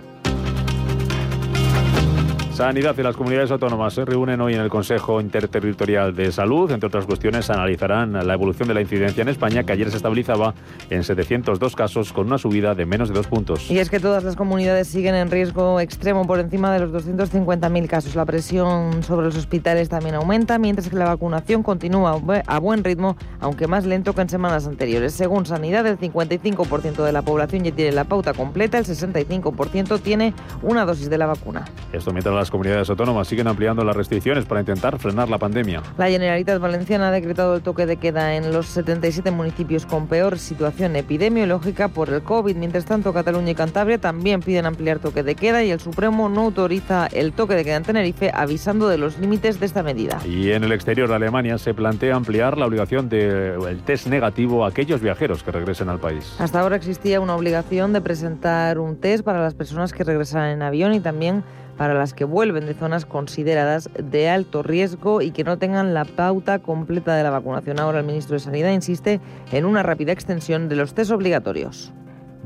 Sanidad 2.61 2.95
y 2.99 3.03
las 3.03 3.17
comunidades 3.17 3.51
autónomas 3.51 3.95
se 3.95 4.05
reúnen 4.05 4.39
hoy 4.43 4.53
en 4.53 4.61
el 4.61 4.69
Consejo 4.69 5.19
Interterritorial 5.23 6.15
de 6.15 6.31
Salud. 6.31 6.71
Entre 6.71 6.89
otras 6.89 7.07
cuestiones, 7.07 7.49
analizarán 7.49 8.13
la 8.13 8.35
evolución 8.35 8.69
de 8.69 8.75
la 8.75 8.83
incidencia 8.83 9.23
en 9.23 9.29
España, 9.29 9.65
que 9.65 9.73
ayer 9.73 9.91
se 9.91 9.97
estabilizaba 9.97 10.53
en 10.91 11.03
702 11.03 11.75
casos, 11.75 12.13
con 12.13 12.27
una 12.27 12.37
subida 12.37 12.75
de 12.75 12.85
menos 12.85 13.09
de 13.09 13.15
dos 13.15 13.29
puntos. 13.29 13.71
Y 13.71 13.79
es 13.79 13.89
que 13.89 13.99
todas 13.99 14.25
las 14.25 14.37
comunidades 14.37 14.89
siguen 14.89 15.15
en 15.15 15.31
riesgo 15.31 15.81
extremo 15.81 16.27
por 16.27 16.39
encima 16.39 16.71
de 16.71 16.81
los 16.81 17.07
250.000 17.07 17.87
casos. 17.89 18.15
La 18.15 18.27
presión 18.27 19.03
sobre 19.05 19.25
los 19.25 19.39
hospitales 19.39 19.89
también 19.89 20.17
aumenta, 20.17 20.59
mientras 20.59 20.91
que 20.91 20.97
la 20.97 21.07
vacunación 21.07 21.63
continúa 21.63 22.21
a 22.47 22.59
buen 22.59 22.85
ritmo, 22.85 23.17
aunque 23.41 23.69
más 23.69 23.87
lento 23.87 24.15
que 24.15 24.21
en 24.21 24.29
semanas 24.29 24.67
anteriores. 24.67 25.15
Según 25.15 25.47
Sanidad, 25.47 25.87
el 25.87 25.99
55% 25.99 27.05
de 27.05 27.13
la 27.13 27.23
población 27.23 27.65
ya 27.65 27.73
tiene 27.73 27.93
la 27.93 28.05
pauta 28.05 28.35
completa, 28.35 28.77
el 28.77 28.85
65% 28.85 29.99
tiene 30.03 30.35
una 30.63 30.85
dosis 30.85 31.09
de 31.09 31.17
la 31.17 31.25
vacuna. 31.25 31.65
Esto 31.95 32.13
mientras 32.13 32.35
las 32.35 32.50
comunidades 32.51 32.91
autónomas 32.91 33.29
siguen 33.29 33.49
ampliando 33.49 33.85
las 33.85 33.97
restricciones 33.97 34.45
para 34.45 34.61
intentar 34.61 34.99
frenar 34.99 35.29
la 35.29 35.39
pandemia. 35.39 35.83
La 35.97 36.09
Generalitat 36.09 36.61
Valenciana 36.61 37.09
ha 37.09 37.11
decretado 37.11 37.55
el 37.55 37.63
toque 37.63 37.87
de 37.87 37.97
queda 37.97 38.37
en 38.37 38.53
los 38.53 38.67
77 38.67 39.31
municipios 39.31 39.87
con 39.87 40.07
peor 40.07 40.39
situación 40.39 40.97
epidemiológica 40.97 41.89
por 41.89 42.11
el 42.11 42.23
COVID. 42.23 42.57
Mientras 42.57 42.85
tanto, 42.85 43.13
Cataluña 43.13 43.53
y 43.53 43.55
Cantabria 43.55 43.99
también 43.99 44.41
piden 44.41 44.67
ampliar 44.67 44.99
toque 44.99 45.23
de 45.23 45.35
queda 45.35 45.63
y 45.63 45.71
el 45.71 45.81
Supremo 45.81 46.29
no 46.29 46.43
autoriza 46.43 47.07
el 47.07 47.33
toque 47.33 47.55
de 47.55 47.65
queda 47.65 47.77
en 47.77 47.85
Tenerife 47.85 48.31
avisando 48.35 48.89
de 48.89 48.99
los 48.99 49.19
límites 49.19 49.61
de 49.61 49.67
esta 49.67 49.83
medida. 49.83 50.21
Y 50.27 50.51
en 50.51 50.65
el 50.65 50.73
exterior 50.73 51.09
de 51.09 51.15
Alemania 51.15 51.59
se 51.59 51.75
plantea 51.75 52.17
ampliar 52.17 52.59
la 52.59 52.67
obligación 52.67 53.09
del 53.09 53.81
test 53.85 54.07
negativo 54.07 54.65
a 54.65 54.69
aquellos 54.69 55.01
viajeros 55.01 55.43
que 55.43 55.51
regresen 55.51 55.89
al 55.89 55.99
país. 55.99 56.35
Hasta 56.39 56.61
ahora 56.61 56.77
existía 56.77 57.21
una 57.21 57.37
obligación 57.37 57.93
de 57.93 58.01
presentar 58.01 58.79
un 58.79 58.97
test 58.97 59.25
para 59.25 59.41
las 59.41 59.55
personas 59.55 59.93
que 59.93 60.05
regresan 60.05 60.51
en 60.51 60.63
avión 60.63 60.95
y 60.95 61.01
también 61.01 61.45
para 61.81 61.95
las 61.95 62.13
que 62.13 62.27
vuelven 62.27 62.67
de 62.67 62.75
zonas 62.75 63.07
consideradas 63.07 63.89
de 63.95 64.29
alto 64.29 64.63
riesgo 64.63 65.23
y 65.23 65.31
que 65.31 65.45
no 65.45 65.57
tengan 65.57 65.95
la 65.95 66.05
pauta 66.05 66.59
completa 66.59 67.17
de 67.17 67.23
la 67.23 67.31
vacunación. 67.31 67.81
Ahora 67.81 68.01
el 68.01 68.05
ministro 68.05 68.35
de 68.35 68.41
Sanidad 68.41 68.71
insiste 68.71 69.19
en 69.51 69.65
una 69.65 69.83
rápida 69.83 70.13
extensión 70.13 70.69
de 70.69 70.77
los 70.77 70.93
test 70.93 71.11
obligatorios. 71.11 71.91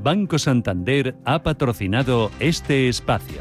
Banco 0.01 0.39
Santander 0.39 1.17
ha 1.25 1.43
patrocinado 1.43 2.31
este 2.39 2.89
espacio. 2.89 3.41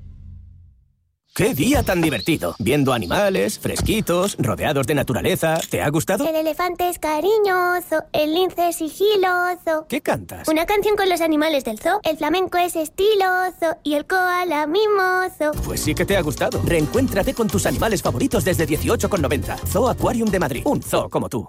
¡Qué 1.33 1.53
día 1.53 1.81
tan 1.81 2.01
divertido! 2.01 2.55
Viendo 2.59 2.91
animales, 2.91 3.57
fresquitos, 3.57 4.35
rodeados 4.37 4.85
de 4.85 4.95
naturaleza. 4.95 5.61
¿Te 5.69 5.81
ha 5.81 5.89
gustado? 5.89 6.27
El 6.27 6.35
elefante 6.35 6.89
es 6.89 6.99
cariñoso, 6.99 8.03
el 8.11 8.33
lince 8.33 8.67
es 8.67 8.75
sigiloso. 8.75 9.85
¿Qué 9.87 10.01
cantas? 10.01 10.49
Una 10.49 10.65
canción 10.65 10.97
con 10.97 11.07
los 11.07 11.21
animales 11.21 11.63
del 11.63 11.79
zoo. 11.79 12.01
El 12.03 12.17
flamenco 12.17 12.57
es 12.57 12.75
estiloso 12.75 13.77
y 13.81 13.93
el 13.93 14.05
koala 14.05 14.67
mimoso. 14.67 15.53
Pues 15.63 15.79
sí 15.79 15.95
que 15.95 16.03
te 16.03 16.17
ha 16.17 16.21
gustado. 16.21 16.61
Reencuéntrate 16.65 17.33
con 17.33 17.47
tus 17.47 17.65
animales 17.65 18.01
favoritos 18.01 18.43
desde 18.43 18.67
18,90. 18.67 19.57
Zoo 19.69 19.87
Aquarium 19.87 20.29
de 20.29 20.39
Madrid. 20.39 20.63
Un 20.65 20.83
zoo 20.83 21.09
como 21.09 21.29
tú. 21.29 21.47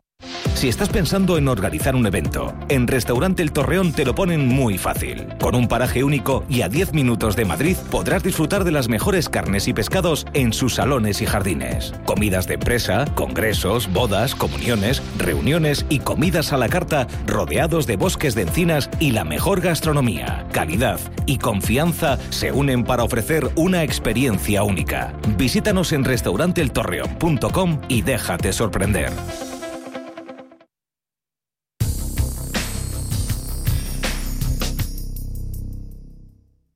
Si 0.55 0.69
estás 0.69 0.91
pensando 0.91 1.39
en 1.39 1.49
organizar 1.49 1.97
un 1.97 2.07
evento, 2.07 2.55
en 2.69 2.87
Restaurante 2.87 3.43
El 3.43 3.51
Torreón 3.53 3.93
te 3.93 4.05
lo 4.05 4.15
ponen 4.15 4.47
muy 4.47 4.79
fácil. 4.79 5.27
Con 5.41 5.57
un 5.57 5.67
paraje 5.67 6.05
único 6.05 6.45
y 6.49 6.63
a 6.63 6.69
10 6.69 6.93
minutos 6.93 7.35
de 7.35 7.45
Madrid 7.45 7.77
podrás 7.91 8.23
disfrutar 8.23 8.63
de 8.63 8.71
las 8.71 8.89
mejores 8.89 9.29
carnes 9.29 9.67
y 9.67 9.72
pescados 9.75 10.27
en 10.35 10.53
sus 10.53 10.75
salones 10.75 11.23
y 11.23 11.27
jardines. 11.27 11.93
Comidas 12.05 12.47
de 12.47 12.55
empresa, 12.55 13.05
congresos, 13.15 13.93
bodas, 13.93 14.35
comuniones, 14.35 15.03
reuniones 15.19 15.87
y 15.89 16.01
comidas 16.01 16.53
a 16.53 16.57
la 16.57 16.69
carta 16.69 17.07
rodeados 17.27 17.87
de 17.87 17.97
bosques 17.97 18.35
de 18.35 18.43
encinas 18.43 18.91
y 19.01 19.13
la 19.13 19.25
mejor 19.25 19.61
gastronomía. 19.61 20.47
Calidad 20.53 21.01
y 21.27 21.39
confianza 21.39 22.19
se 22.31 22.53
unen 22.53 22.85
para 22.85 23.05
ofrecer 23.05 23.51
una 23.57 23.83
experiencia 23.83 24.63
única. 24.63 25.13
Visítanos 25.37 25.93
en 25.93 26.05
restauranteeltorreón.com 26.05 27.81
y 27.89 28.03
déjate 28.03 28.53
sorprender. 28.53 29.13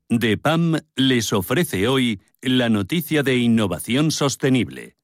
DEPAM 0.08 0.78
les 0.94 1.32
ofrece 1.32 1.88
hoy 1.88 2.20
la 2.48 2.68
noticia 2.68 3.22
de 3.22 3.36
innovación 3.36 4.10
sostenible. 4.10 4.95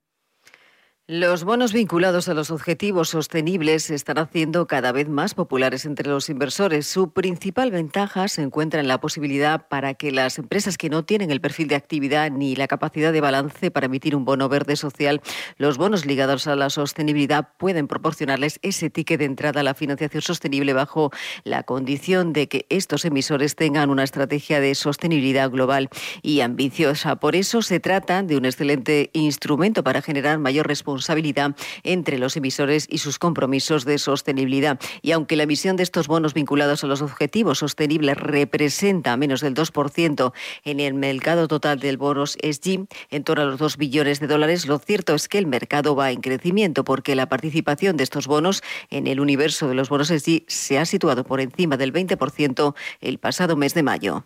Los 1.08 1.42
bonos 1.42 1.72
vinculados 1.72 2.28
a 2.28 2.34
los 2.34 2.52
objetivos 2.52 3.08
sostenibles 3.08 3.82
se 3.82 3.96
están 3.96 4.18
haciendo 4.18 4.68
cada 4.68 4.92
vez 4.92 5.08
más 5.08 5.34
populares 5.34 5.84
entre 5.84 6.08
los 6.08 6.30
inversores. 6.30 6.86
Su 6.86 7.10
principal 7.10 7.72
ventaja 7.72 8.28
se 8.28 8.40
encuentra 8.40 8.78
en 8.78 8.86
la 8.86 9.00
posibilidad 9.00 9.66
para 9.66 9.94
que 9.94 10.12
las 10.12 10.38
empresas 10.38 10.78
que 10.78 10.90
no 10.90 11.04
tienen 11.04 11.32
el 11.32 11.40
perfil 11.40 11.66
de 11.66 11.74
actividad 11.74 12.30
ni 12.30 12.54
la 12.54 12.68
capacidad 12.68 13.12
de 13.12 13.20
balance 13.20 13.72
para 13.72 13.86
emitir 13.86 14.14
un 14.14 14.24
bono 14.24 14.48
verde 14.48 14.76
social, 14.76 15.20
los 15.56 15.76
bonos 15.76 16.06
ligados 16.06 16.46
a 16.46 16.54
la 16.54 16.70
sostenibilidad 16.70 17.48
pueden 17.58 17.88
proporcionarles 17.88 18.60
ese 18.62 18.88
ticket 18.88 19.18
de 19.18 19.24
entrada 19.24 19.62
a 19.62 19.64
la 19.64 19.74
financiación 19.74 20.22
sostenible 20.22 20.72
bajo 20.72 21.10
la 21.42 21.64
condición 21.64 22.32
de 22.32 22.46
que 22.46 22.64
estos 22.68 23.04
emisores 23.04 23.56
tengan 23.56 23.90
una 23.90 24.04
estrategia 24.04 24.60
de 24.60 24.76
sostenibilidad 24.76 25.50
global 25.50 25.88
y 26.22 26.42
ambiciosa. 26.42 27.16
Por 27.16 27.34
eso 27.34 27.60
se 27.60 27.80
trata 27.80 28.22
de 28.22 28.36
un 28.36 28.44
excelente 28.44 29.10
instrumento 29.14 29.82
para 29.82 30.00
generar 30.00 30.38
mayor 30.38 30.68
responsabilidad 30.68 30.91
responsabilidad 30.92 31.56
entre 31.82 32.18
los 32.18 32.36
emisores 32.36 32.86
y 32.90 32.98
sus 32.98 33.18
compromisos 33.18 33.84
de 33.84 33.98
sostenibilidad. 33.98 34.78
Y 35.00 35.12
aunque 35.12 35.36
la 35.36 35.44
emisión 35.44 35.76
de 35.76 35.82
estos 35.82 36.06
bonos 36.06 36.34
vinculados 36.34 36.84
a 36.84 36.86
los 36.86 37.02
objetivos 37.02 37.58
sostenibles 37.58 38.16
representa 38.16 39.16
menos 39.16 39.40
del 39.40 39.54
2% 39.54 40.32
en 40.64 40.80
el 40.80 40.94
mercado 40.94 41.48
total 41.48 41.78
del 41.78 41.96
bonos 41.96 42.36
SG, 42.42 42.86
en 43.10 43.24
torno 43.24 43.42
a 43.42 43.46
los 43.46 43.58
2 43.58 43.76
billones 43.76 44.20
de 44.20 44.26
dólares, 44.26 44.66
lo 44.66 44.78
cierto 44.78 45.14
es 45.14 45.28
que 45.28 45.38
el 45.38 45.46
mercado 45.46 45.96
va 45.96 46.10
en 46.10 46.20
crecimiento 46.20 46.84
porque 46.84 47.16
la 47.16 47.28
participación 47.28 47.96
de 47.96 48.04
estos 48.04 48.26
bonos 48.26 48.62
en 48.90 49.06
el 49.06 49.20
universo 49.20 49.68
de 49.68 49.74
los 49.74 49.88
bonos 49.88 50.08
SG 50.08 50.44
se 50.46 50.78
ha 50.78 50.84
situado 50.84 51.24
por 51.24 51.40
encima 51.40 51.76
del 51.76 51.92
20% 51.92 52.74
el 53.00 53.18
pasado 53.18 53.56
mes 53.56 53.74
de 53.74 53.82
mayo. 53.82 54.24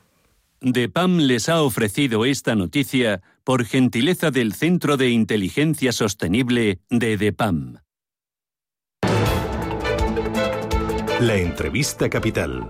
DEPAM 0.61 1.19
les 1.19 1.51
ha 1.51 1.63
ofrecido 1.63 2.25
esta 2.25 2.55
noticia 2.55 3.21
por 3.45 3.67
gentileza 3.67 4.31
del 4.31 4.55
Centro 4.55 4.97
de 4.97 5.11
Inteligencia 5.11 5.93
Sostenible 5.93 6.81
de 6.89 7.17
DEPAM. 7.19 7.77
La 11.21 11.37
entrevista 11.37 12.09
capital. 12.09 12.69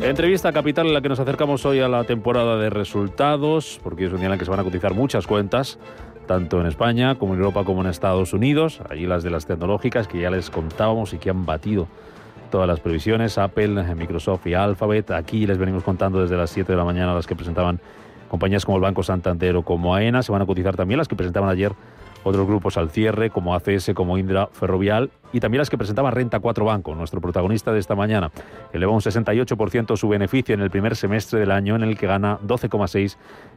Entrevista 0.00 0.52
capital 0.52 0.86
en 0.86 0.94
la 0.94 1.02
que 1.02 1.08
nos 1.08 1.20
acercamos 1.20 1.64
hoy 1.66 1.80
a 1.80 1.88
la 1.88 2.04
temporada 2.04 2.56
de 2.58 2.70
resultados, 2.70 3.80
porque 3.82 4.06
es 4.06 4.12
un 4.12 4.18
día 4.18 4.26
en 4.26 4.32
el 4.32 4.38
que 4.38 4.44
se 4.44 4.50
van 4.50 4.60
a 4.60 4.64
cotizar 4.64 4.94
muchas 4.94 5.26
cuentas 5.26 5.78
tanto 6.30 6.60
en 6.60 6.68
España 6.68 7.16
como 7.16 7.34
en 7.34 7.40
Europa 7.40 7.64
como 7.64 7.80
en 7.80 7.88
Estados 7.88 8.32
Unidos. 8.32 8.80
Allí 8.88 9.04
las 9.04 9.24
de 9.24 9.30
las 9.30 9.46
tecnológicas 9.46 10.06
que 10.06 10.20
ya 10.20 10.30
les 10.30 10.48
contábamos 10.48 11.12
y 11.12 11.18
que 11.18 11.28
han 11.28 11.44
batido 11.44 11.88
todas 12.52 12.68
las 12.68 12.78
previsiones, 12.78 13.36
Apple, 13.36 13.82
Microsoft 13.96 14.46
y 14.46 14.54
Alphabet. 14.54 15.10
Aquí 15.10 15.44
les 15.44 15.58
venimos 15.58 15.82
contando 15.82 16.22
desde 16.22 16.36
las 16.36 16.50
7 16.50 16.70
de 16.70 16.78
la 16.78 16.84
mañana 16.84 17.14
las 17.14 17.26
que 17.26 17.34
presentaban 17.34 17.80
compañías 18.28 18.64
como 18.64 18.76
el 18.76 18.82
Banco 18.82 19.02
Santander 19.02 19.56
o 19.56 19.62
como 19.62 19.92
AENA. 19.92 20.22
Se 20.22 20.30
van 20.30 20.40
a 20.40 20.46
cotizar 20.46 20.76
también 20.76 20.98
las 20.98 21.08
que 21.08 21.16
presentaban 21.16 21.50
ayer 21.50 21.72
otros 22.24 22.46
grupos 22.46 22.76
al 22.76 22.90
cierre 22.90 23.30
como 23.30 23.54
ACS, 23.54 23.92
como 23.94 24.18
Indra 24.18 24.46
Ferrovial 24.48 25.10
y 25.32 25.40
también 25.40 25.60
las 25.60 25.70
que 25.70 25.78
presentaba 25.78 26.10
Renta 26.10 26.40
4 26.40 26.64
Banco, 26.64 26.94
nuestro 26.94 27.20
protagonista 27.20 27.72
de 27.72 27.78
esta 27.78 27.94
mañana. 27.94 28.30
Eleva 28.72 28.92
un 28.92 29.00
68% 29.00 29.96
su 29.96 30.08
beneficio 30.08 30.54
en 30.54 30.60
el 30.60 30.70
primer 30.70 30.96
semestre 30.96 31.40
del 31.40 31.50
año 31.50 31.76
en 31.76 31.82
el 31.82 31.96
que 31.96 32.06
gana 32.06 32.38
12,6 32.40 33.16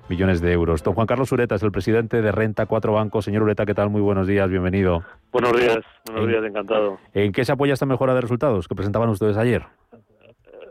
millones 0.10 0.41
de 0.41 0.51
euros. 0.51 0.84
Don 0.84 0.93
Juan 0.93 1.08
Carlos 1.08 1.32
Ureta 1.32 1.55
es 1.55 1.63
el 1.63 1.72
presidente 1.72 2.22
de 2.22 2.32
Renta 2.32 2.65
4 2.65 2.93
Banco. 2.93 3.22
Señor 3.22 3.43
Ureta, 3.43 3.65
¿qué 3.65 3.74
tal? 3.74 3.89
Muy 3.89 4.01
buenos 4.01 4.27
días, 4.27 4.50
bienvenido. 4.50 5.03
Buenos 5.32 5.53
días, 5.60 5.79
buenos 6.05 6.27
días, 6.27 6.43
encantado. 6.43 6.98
¿En 7.13 7.32
qué 7.32 7.46
se 7.46 7.51
apoya 7.51 7.74
esta 7.74 7.86
mejora 7.86 8.13
de 8.13 8.22
resultados 8.22 8.67
que 8.67 8.75
presentaban 8.75 9.10
ustedes 9.10 9.38
ayer? 9.38 9.63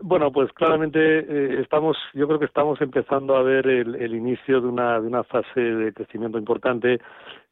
Bueno, 0.04 0.32
pues 0.32 0.52
claramente 0.52 0.98
eh, 0.98 1.60
estamos, 1.60 1.96
yo 2.12 2.26
creo 2.26 2.40
que 2.40 2.46
estamos 2.46 2.80
empezando 2.80 3.36
a 3.36 3.42
ver 3.42 3.68
el, 3.68 4.14
inicio 4.14 4.60
de 4.60 4.66
una, 4.66 5.00
de 5.00 5.06
una 5.06 5.22
fase 5.22 5.60
de 5.60 5.92
crecimiento 5.92 6.38
importante 6.38 7.00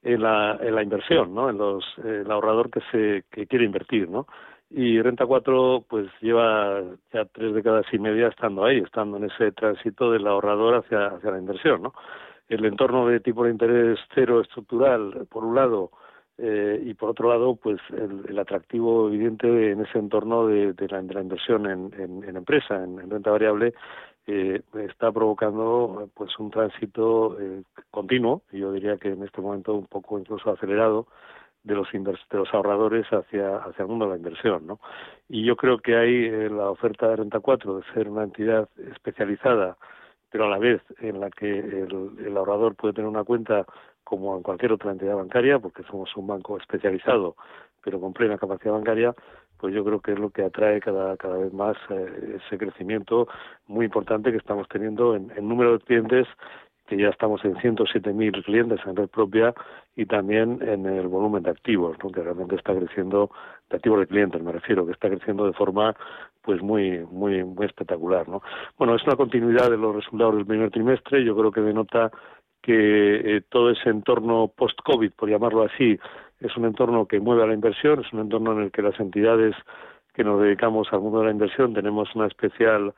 en 0.02 0.22
la, 0.22 0.58
en 0.60 0.74
la 0.74 0.82
inversión, 0.82 1.34
¿no? 1.34 1.50
En 1.50 1.58
los, 1.58 1.84
el 2.04 2.30
ahorrador 2.30 2.70
que 2.70 2.80
se 2.90 3.24
que 3.30 3.46
quiere 3.46 3.64
invertir, 3.64 4.08
¿no? 4.08 4.26
Y 4.70 5.02
Renta 5.02 5.26
4 5.26 5.84
pues 5.88 6.06
lleva 6.20 6.80
ya 7.12 7.24
tres 7.24 7.54
décadas 7.54 7.86
y 7.92 7.98
media 7.98 8.28
estando 8.28 8.64
ahí, 8.64 8.78
estando 8.78 9.16
en 9.16 9.24
ese 9.24 9.52
tránsito 9.52 10.12
del 10.12 10.26
ahorrador 10.26 10.76
hacia, 10.76 11.08
hacia 11.08 11.32
la 11.32 11.38
inversión, 11.38 11.82
¿no? 11.82 11.92
El 12.48 12.64
entorno 12.64 13.06
de 13.06 13.20
tipo 13.20 13.44
de 13.44 13.50
interés 13.50 13.98
cero 14.14 14.40
estructural, 14.40 15.26
por 15.30 15.44
un 15.44 15.54
lado, 15.54 15.90
eh, 16.42 16.82
y 16.86 16.94
por 16.94 17.10
otro 17.10 17.28
lado, 17.28 17.56
pues 17.56 17.78
el, 17.90 18.38
atractivo 18.38 19.08
evidente 19.08 19.72
en 19.72 19.82
ese 19.82 19.98
entorno 19.98 20.46
de, 20.46 20.72
de, 20.72 20.88
la, 20.88 21.02
de 21.02 21.12
la, 21.12 21.20
inversión 21.20 21.66
en, 21.66 21.92
en, 22.00 22.34
empresa, 22.34 22.82
en, 22.82 23.10
renta 23.10 23.30
variable, 23.30 23.74
eh, 24.30 24.62
está 24.88 25.10
provocando 25.10 26.08
pues 26.14 26.38
un 26.38 26.50
tránsito 26.50 27.36
eh, 27.40 27.62
continuo, 27.90 28.42
yo 28.52 28.72
diría 28.72 28.96
que 28.96 29.08
en 29.08 29.22
este 29.22 29.40
momento 29.40 29.74
un 29.74 29.86
poco 29.86 30.18
incluso 30.18 30.50
acelerado, 30.50 31.06
de 31.62 31.74
los, 31.74 31.88
de 31.92 32.38
los 32.38 32.54
ahorradores 32.54 33.06
hacia, 33.08 33.56
hacia 33.56 33.82
el 33.82 33.88
mundo 33.88 34.06
de 34.06 34.12
la 34.12 34.16
inversión. 34.16 34.66
¿no? 34.66 34.80
Y 35.28 35.44
yo 35.44 35.56
creo 35.56 35.78
que 35.78 35.96
hay 35.96 36.24
eh, 36.26 36.48
la 36.48 36.70
oferta 36.70 37.08
de 37.08 37.16
Renta 37.16 37.40
4 37.40 37.76
de 37.76 37.82
ser 37.92 38.08
una 38.08 38.24
entidad 38.24 38.68
especializada, 38.92 39.76
pero 40.30 40.46
a 40.46 40.48
la 40.48 40.58
vez 40.58 40.80
en 41.00 41.20
la 41.20 41.28
que 41.30 41.58
el 41.58 42.36
ahorrador 42.36 42.76
puede 42.76 42.94
tener 42.94 43.08
una 43.08 43.24
cuenta 43.24 43.66
como 44.04 44.36
en 44.36 44.42
cualquier 44.42 44.72
otra 44.72 44.92
entidad 44.92 45.16
bancaria, 45.16 45.58
porque 45.58 45.82
somos 45.84 46.16
un 46.16 46.26
banco 46.26 46.56
especializado, 46.56 47.36
pero 47.82 48.00
con 48.00 48.12
plena 48.12 48.38
capacidad 48.38 48.72
bancaria, 48.72 49.14
pues 49.60 49.74
yo 49.74 49.84
creo 49.84 50.00
que 50.00 50.12
es 50.12 50.18
lo 50.18 50.30
que 50.30 50.42
atrae 50.42 50.80
cada, 50.80 51.16
cada 51.16 51.36
vez 51.38 51.52
más 51.52 51.76
eh, 51.90 52.38
ese 52.44 52.58
crecimiento 52.58 53.28
muy 53.66 53.86
importante 53.86 54.30
que 54.30 54.38
estamos 54.38 54.66
teniendo 54.68 55.14
en, 55.14 55.30
en 55.36 55.48
número 55.48 55.72
de 55.72 55.84
clientes 55.84 56.26
que 56.90 56.96
ya 56.96 57.08
estamos 57.08 57.44
en 57.44 57.54
107.000 57.54 58.44
clientes 58.44 58.80
en 58.84 58.96
red 58.96 59.08
propia 59.08 59.54
y 59.94 60.06
también 60.06 60.58
en 60.60 60.86
el 60.86 61.06
volumen 61.06 61.44
de 61.44 61.50
activos, 61.50 61.96
¿no? 62.02 62.10
que 62.10 62.20
realmente 62.20 62.56
está 62.56 62.74
creciendo, 62.74 63.30
de 63.70 63.76
activos 63.76 64.00
de 64.00 64.08
clientes 64.08 64.42
me 64.42 64.50
refiero, 64.50 64.84
que 64.84 64.92
está 64.92 65.08
creciendo 65.08 65.46
de 65.46 65.52
forma 65.52 65.94
pues 66.42 66.60
muy 66.60 67.06
muy 67.10 67.44
muy 67.44 67.66
espectacular. 67.66 68.28
¿no? 68.28 68.42
Bueno, 68.76 68.96
es 68.96 69.04
una 69.04 69.14
continuidad 69.14 69.70
de 69.70 69.76
los 69.76 69.94
resultados 69.94 70.34
del 70.34 70.46
primer 70.46 70.70
trimestre, 70.70 71.24
yo 71.24 71.36
creo 71.36 71.52
que 71.52 71.60
denota 71.60 72.10
que 72.60 73.36
eh, 73.36 73.42
todo 73.48 73.70
ese 73.70 73.88
entorno 73.88 74.48
post-COVID, 74.48 75.12
por 75.12 75.30
llamarlo 75.30 75.62
así, 75.62 75.98
es 76.40 76.56
un 76.56 76.64
entorno 76.64 77.06
que 77.06 77.20
mueve 77.20 77.42
a 77.42 77.46
la 77.46 77.54
inversión, 77.54 78.00
es 78.00 78.12
un 78.12 78.20
entorno 78.20 78.52
en 78.52 78.64
el 78.64 78.72
que 78.72 78.82
las 78.82 78.98
entidades 78.98 79.54
que 80.14 80.24
nos 80.24 80.40
dedicamos 80.40 80.88
al 80.92 81.00
mundo 81.00 81.20
de 81.20 81.26
la 81.26 81.30
inversión 81.32 81.72
tenemos 81.72 82.14
una 82.14 82.26
especial 82.26 82.94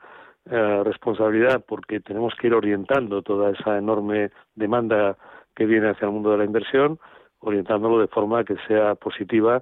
eh, 0.49 0.81
responsabilidad 0.83 1.63
porque 1.65 1.99
tenemos 1.99 2.33
que 2.35 2.47
ir 2.47 2.53
orientando 2.53 3.21
toda 3.21 3.51
esa 3.51 3.77
enorme 3.77 4.31
demanda 4.55 5.17
que 5.55 5.65
viene 5.65 5.89
hacia 5.89 6.05
el 6.05 6.11
mundo 6.11 6.31
de 6.31 6.39
la 6.39 6.45
inversión, 6.45 6.99
orientándolo 7.39 7.99
de 7.99 8.07
forma 8.07 8.43
que 8.43 8.55
sea 8.67 8.95
positiva 8.95 9.61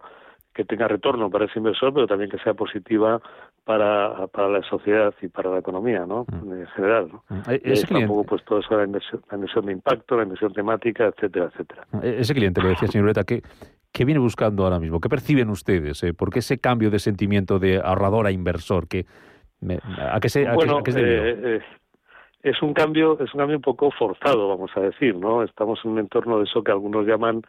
que 0.53 0.65
tenga 0.65 0.87
retorno 0.87 1.29
para 1.29 1.45
ese 1.45 1.59
inversor, 1.59 1.93
pero 1.93 2.07
también 2.07 2.29
que 2.29 2.39
sea 2.39 2.53
positiva 2.53 3.21
para, 3.63 4.27
para 4.27 4.49
la 4.49 4.61
sociedad 4.63 5.13
y 5.21 5.27
para 5.27 5.51
la 5.51 5.59
economía, 5.59 6.05
¿no? 6.05 6.25
Mm. 6.31 6.53
En 6.53 6.67
general, 6.67 7.09
¿no? 7.11 7.23
Mm. 7.29 7.49
E-, 7.49 7.61
ese 7.65 7.87
cliente... 7.87 8.13
pues 8.27 8.43
todo 8.45 8.59
eso 8.59 8.75
la 8.75 8.85
inversión, 8.85 9.21
la 9.29 9.35
inversión 9.35 9.65
de 9.65 9.71
impacto, 9.71 10.17
la 10.17 10.23
inversión 10.23 10.53
temática, 10.53 11.07
etcétera, 11.07 11.49
etcétera. 11.51 11.87
Mm. 11.91 11.99
E-, 12.03 12.19
ese 12.19 12.33
cliente, 12.33 12.61
lo 12.61 12.69
decía 12.69 12.87
señorita, 12.87 13.23
¿qué, 13.23 13.41
¿qué 13.91 14.05
viene 14.05 14.19
buscando 14.19 14.63
ahora 14.63 14.79
mismo? 14.79 14.99
¿Qué 14.99 15.09
perciben 15.09 15.49
ustedes? 15.49 16.03
Eh? 16.03 16.13
¿Por 16.13 16.31
qué 16.31 16.39
ese 16.39 16.59
cambio 16.59 16.89
de 16.89 16.99
sentimiento 16.99 17.59
de 17.59 17.79
ahorrador 17.83 18.25
a 18.25 18.31
inversor? 18.31 18.87
que 18.87 19.05
¿A 19.99 20.19
qué 20.19 20.29
se, 20.29 20.51
bueno, 20.51 20.79
eh, 20.87 20.91
eh, 20.95 21.61
es 22.41 22.61
un 22.63 22.73
cambio 22.73 23.19
es 23.19 23.31
un 23.35 23.39
cambio 23.39 23.57
un 23.57 23.61
poco 23.61 23.91
forzado, 23.91 24.47
vamos 24.47 24.71
a 24.75 24.79
decir, 24.79 25.15
¿no? 25.15 25.43
Estamos 25.43 25.79
en 25.85 25.91
un 25.91 25.99
entorno 25.99 26.39
de 26.39 26.45
eso 26.45 26.63
que 26.63 26.71
algunos 26.71 27.05
llaman 27.05 27.43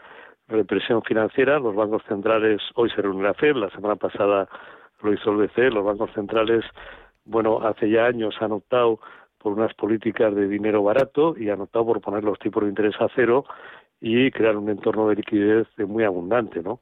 represión 0.49 1.03
financiera. 1.03 1.59
Los 1.59 1.75
bancos 1.75 2.03
centrales, 2.07 2.61
hoy 2.75 2.91
se 2.91 3.01
reúne 3.01 3.23
la 3.23 3.33
FED, 3.33 3.57
la 3.57 3.71
semana 3.71 3.97
pasada 3.97 4.47
lo 5.03 5.13
hizo 5.13 5.31
el 5.31 5.47
BCE, 5.49 5.71
los 5.71 5.85
bancos 5.85 6.11
centrales, 6.13 6.65
bueno, 7.25 7.61
hace 7.63 7.91
ya 7.91 8.07
años 8.07 8.35
han 8.41 8.53
optado 8.53 9.01
por 9.39 9.53
unas 9.53 9.75
políticas 9.75 10.35
de 10.35 10.49
dinero 10.49 10.83
barato 10.83 11.35
y 11.37 11.51
han 11.51 11.61
optado 11.61 11.87
por 11.87 12.01
poner 12.01 12.25
los 12.25 12.39
tipos 12.39 12.63
de 12.63 12.69
interés 12.69 12.95
a 13.01 13.09
cero 13.15 13.45
y 14.01 14.31
crear 14.31 14.57
un 14.57 14.69
entorno 14.69 15.09
de 15.09 15.17
liquidez 15.17 15.67
muy 15.79 16.05
abundante, 16.05 16.63
¿no? 16.63 16.81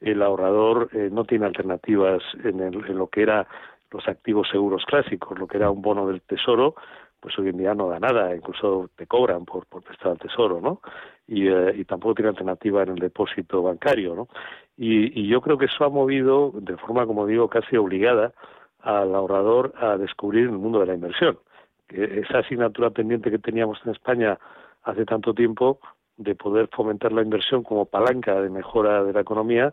El 0.00 0.22
ahorrador 0.22 0.88
eh, 0.92 1.10
no 1.12 1.24
tiene 1.24 1.46
alternativas 1.46 2.22
en, 2.44 2.60
en 2.60 2.96
lo 2.96 3.06
que 3.08 3.22
era 3.22 3.46
los 3.90 4.08
activos 4.08 4.48
seguros 4.50 4.84
clásicos, 4.86 5.38
lo 5.38 5.46
que 5.46 5.58
era 5.58 5.70
un 5.70 5.82
bono 5.82 6.06
del 6.06 6.22
tesoro, 6.22 6.74
pues 7.20 7.38
hoy 7.38 7.50
en 7.50 7.58
día 7.58 7.72
no 7.72 7.88
da 7.88 8.00
nada, 8.00 8.34
incluso 8.34 8.90
te 8.96 9.06
cobran 9.06 9.44
por, 9.44 9.66
por 9.66 9.82
prestar 9.82 10.12
al 10.12 10.18
tesoro, 10.18 10.60
¿no? 10.60 10.80
Y, 11.28 11.46
eh, 11.46 11.72
y 11.76 11.84
tampoco 11.84 12.16
tiene 12.16 12.30
alternativa 12.30 12.82
en 12.82 12.90
el 12.90 12.98
depósito 12.98 13.62
bancario, 13.62 14.14
¿no? 14.14 14.28
Y, 14.76 15.20
y 15.20 15.28
yo 15.28 15.40
creo 15.40 15.58
que 15.58 15.66
eso 15.66 15.84
ha 15.84 15.88
movido, 15.88 16.52
de 16.54 16.76
forma, 16.76 17.06
como 17.06 17.26
digo, 17.26 17.48
casi 17.48 17.76
obligada 17.76 18.32
al 18.80 19.14
ahorrador 19.14 19.72
a 19.78 19.96
descubrir 19.96 20.44
el 20.44 20.58
mundo 20.58 20.80
de 20.80 20.86
la 20.86 20.94
inversión. 20.94 21.38
Que 21.86 22.20
esa 22.20 22.38
asignatura 22.38 22.90
pendiente 22.90 23.30
que 23.30 23.38
teníamos 23.38 23.78
en 23.84 23.92
España 23.92 24.38
hace 24.82 25.04
tanto 25.04 25.34
tiempo 25.34 25.78
de 26.16 26.34
poder 26.34 26.68
fomentar 26.72 27.12
la 27.12 27.22
inversión 27.22 27.62
como 27.62 27.86
palanca 27.86 28.40
de 28.40 28.50
mejora 28.50 29.04
de 29.04 29.12
la 29.12 29.20
economía, 29.20 29.72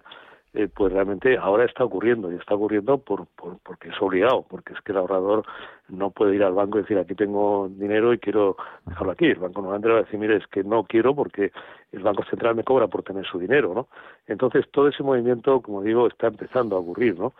eh, 0.53 0.67
pues 0.67 0.91
realmente 0.91 1.37
ahora 1.37 1.65
está 1.65 1.83
ocurriendo 1.83 2.31
y 2.31 2.35
está 2.35 2.55
ocurriendo 2.55 2.97
por, 2.97 3.27
por, 3.27 3.59
porque 3.59 3.89
es 3.89 4.01
obligado, 4.01 4.45
porque 4.49 4.73
es 4.73 4.81
que 4.81 4.91
el 4.91 4.97
ahorrador 4.97 5.45
no 5.89 6.09
puede 6.09 6.35
ir 6.35 6.43
al 6.43 6.53
banco 6.53 6.79
y 6.79 6.81
decir 6.81 6.97
aquí 6.97 7.13
tengo 7.13 7.69
dinero 7.69 8.13
y 8.13 8.17
quiero 8.17 8.57
dejarlo 8.85 9.11
aquí. 9.11 9.25
El 9.25 9.39
banco 9.39 9.61
normalmente 9.61 9.89
va 9.89 9.99
a 9.99 10.03
decir, 10.03 10.19
mire, 10.19 10.37
es 10.37 10.47
que 10.47 10.63
no 10.63 10.85
quiero 10.85 11.13
porque 11.13 11.51
el 11.91 11.99
Banco 12.01 12.23
Central 12.25 12.55
me 12.55 12.63
cobra 12.63 12.87
por 12.87 13.03
tener 13.03 13.25
su 13.25 13.39
dinero, 13.39 13.73
¿no? 13.75 13.87
Entonces 14.27 14.65
todo 14.71 14.87
ese 14.87 15.03
movimiento, 15.03 15.61
como 15.61 15.83
digo, 15.83 16.07
está 16.07 16.27
empezando 16.27 16.75
a 16.75 16.79
ocurrir, 16.79 17.17
¿no? 17.19 17.33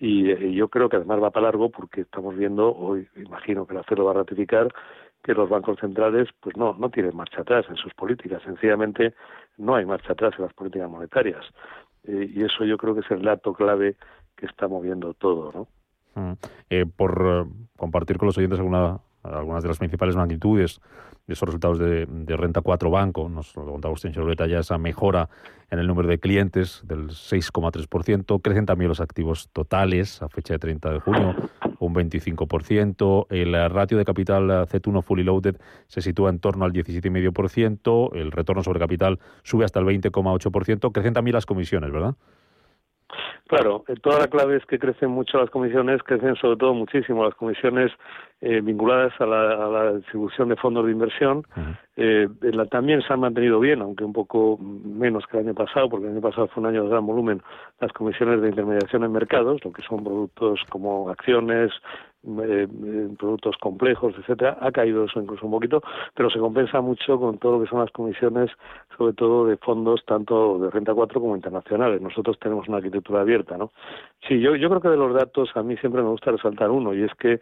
Y, 0.00 0.32
y 0.32 0.54
yo 0.54 0.68
creo 0.68 0.88
que 0.88 0.96
además 0.96 1.22
va 1.22 1.30
para 1.30 1.46
largo 1.46 1.70
porque 1.70 2.02
estamos 2.02 2.36
viendo, 2.36 2.74
hoy 2.74 3.08
imagino 3.16 3.66
que 3.66 3.74
la 3.74 3.84
lo 3.88 4.04
va 4.06 4.10
a 4.12 4.14
ratificar, 4.14 4.68
que 5.22 5.32
los 5.32 5.48
bancos 5.48 5.78
centrales 5.80 6.28
pues 6.40 6.56
no 6.56 6.74
no 6.78 6.90
tienen 6.90 7.16
marcha 7.16 7.40
atrás 7.40 7.64
en 7.70 7.76
sus 7.76 7.94
políticas 7.94 8.42
sencillamente 8.42 9.14
no 9.56 9.74
hay 9.74 9.86
marcha 9.86 10.12
atrás 10.12 10.34
en 10.36 10.44
las 10.44 10.52
políticas 10.52 10.90
monetarias 10.90 11.44
eh, 12.06 12.30
y 12.34 12.42
eso 12.42 12.64
yo 12.64 12.76
creo 12.76 12.94
que 12.94 13.00
es 13.00 13.10
el 13.10 13.22
dato 13.22 13.52
clave 13.52 13.96
que 14.36 14.46
está 14.46 14.68
moviendo 14.68 15.14
todo, 15.14 15.52
¿no? 15.52 15.68
Mm. 16.14 16.32
Eh, 16.70 16.86
por 16.86 17.22
eh, 17.26 17.50
compartir 17.76 18.18
con 18.18 18.26
los 18.26 18.38
oyentes 18.38 18.58
alguna, 18.58 19.00
algunas 19.22 19.62
de 19.62 19.68
las 19.68 19.78
principales 19.78 20.16
magnitudes 20.16 20.80
de 21.26 21.32
esos 21.32 21.46
resultados 21.46 21.78
de, 21.78 22.06
renta 22.36 22.60
4 22.60 22.90
banco, 22.90 23.28
nos 23.30 23.56
lo 23.56 23.64
contaba 23.64 23.94
usted 23.94 24.14
en 24.14 24.48
ya 24.48 24.58
esa 24.58 24.76
mejora 24.76 25.30
en 25.70 25.78
el 25.78 25.86
número 25.86 26.06
de 26.08 26.18
clientes 26.18 26.82
del 26.84 27.08
6,3%, 27.08 28.42
crecen 28.42 28.66
también 28.66 28.90
los 28.90 29.00
activos 29.00 29.48
totales 29.52 30.20
a 30.20 30.28
fecha 30.28 30.54
de 30.54 30.58
30 30.58 30.92
de 30.92 31.00
junio, 31.00 31.34
un 31.86 31.94
25%, 31.94 33.26
el 33.30 33.70
ratio 33.70 33.98
de 33.98 34.04
capital 34.04 34.48
Z1 34.66 35.02
fully 35.02 35.22
loaded 35.22 35.56
se 35.86 36.02
sitúa 36.02 36.30
en 36.30 36.38
torno 36.38 36.64
al 36.64 36.72
17,5%, 36.72 38.16
el 38.16 38.32
retorno 38.32 38.62
sobre 38.62 38.80
capital 38.80 39.18
sube 39.42 39.64
hasta 39.64 39.80
el 39.80 39.86
20,8%, 39.86 40.92
crecen 40.92 41.14
también 41.14 41.34
las 41.34 41.46
comisiones, 41.46 41.92
¿verdad? 41.92 42.16
Claro, 43.46 43.84
eh, 43.88 43.94
toda 44.02 44.20
la 44.20 44.28
clave 44.28 44.56
es 44.56 44.64
que 44.64 44.78
crecen 44.78 45.10
mucho 45.10 45.38
las 45.38 45.50
comisiones, 45.50 46.02
crecen 46.02 46.34
sobre 46.36 46.56
todo 46.56 46.72
muchísimo 46.72 47.24
las 47.24 47.34
comisiones 47.34 47.92
eh, 48.40 48.60
vinculadas 48.60 49.12
a 49.20 49.26
la, 49.26 49.92
distribución 49.92 50.48
de 50.48 50.56
fondos 50.56 50.86
de 50.86 50.92
inversión. 50.92 51.44
eh, 51.96 52.28
también 52.70 53.02
se 53.02 53.12
han 53.12 53.20
mantenido 53.20 53.60
bien, 53.60 53.82
aunque 53.82 54.04
un 54.04 54.12
poco 54.12 54.58
menos 54.58 55.24
que 55.26 55.38
el 55.38 55.46
año 55.46 55.54
pasado, 55.54 55.88
porque 55.88 56.06
el 56.06 56.12
año 56.12 56.22
pasado 56.22 56.48
fue 56.48 56.62
un 56.62 56.70
año 56.70 56.84
de 56.84 56.90
gran 56.90 57.06
volumen, 57.06 57.42
las 57.80 57.92
comisiones 57.92 58.40
de 58.40 58.48
intermediación 58.48 59.04
en 59.04 59.12
mercados, 59.12 59.62
lo 59.64 59.72
que 59.72 59.82
son 59.82 60.02
productos 60.02 60.60
como 60.70 61.10
acciones, 61.10 61.70
eh, 62.42 62.68
productos 63.18 63.56
complejos, 63.58 64.14
etcétera, 64.18 64.58
ha 64.60 64.72
caído 64.72 65.04
eso 65.04 65.20
incluso 65.20 65.46
un 65.46 65.52
poquito, 65.52 65.82
pero 66.14 66.30
se 66.30 66.38
compensa 66.38 66.80
mucho 66.80 67.18
con 67.18 67.38
todo 67.38 67.58
lo 67.58 67.64
que 67.64 67.70
son 67.70 67.80
las 67.80 67.90
comisiones, 67.90 68.50
sobre 68.96 69.12
todo 69.12 69.46
de 69.46 69.56
fondos 69.58 70.04
tanto 70.06 70.58
de 70.58 70.70
renta 70.70 70.94
4 70.94 71.20
como 71.20 71.36
internacionales. 71.36 72.00
Nosotros 72.00 72.38
tenemos 72.38 72.68
una 72.68 72.78
arquitectura 72.78 73.20
abierta, 73.20 73.56
¿no? 73.56 73.72
Sí, 74.28 74.40
yo, 74.40 74.56
yo 74.56 74.68
creo 74.68 74.80
que 74.80 74.88
de 74.88 74.96
los 74.96 75.14
datos 75.14 75.50
a 75.54 75.62
mí 75.62 75.76
siempre 75.76 76.02
me 76.02 76.08
gusta 76.08 76.32
resaltar 76.32 76.70
uno, 76.70 76.94
y 76.94 77.02
es 77.02 77.14
que 77.14 77.40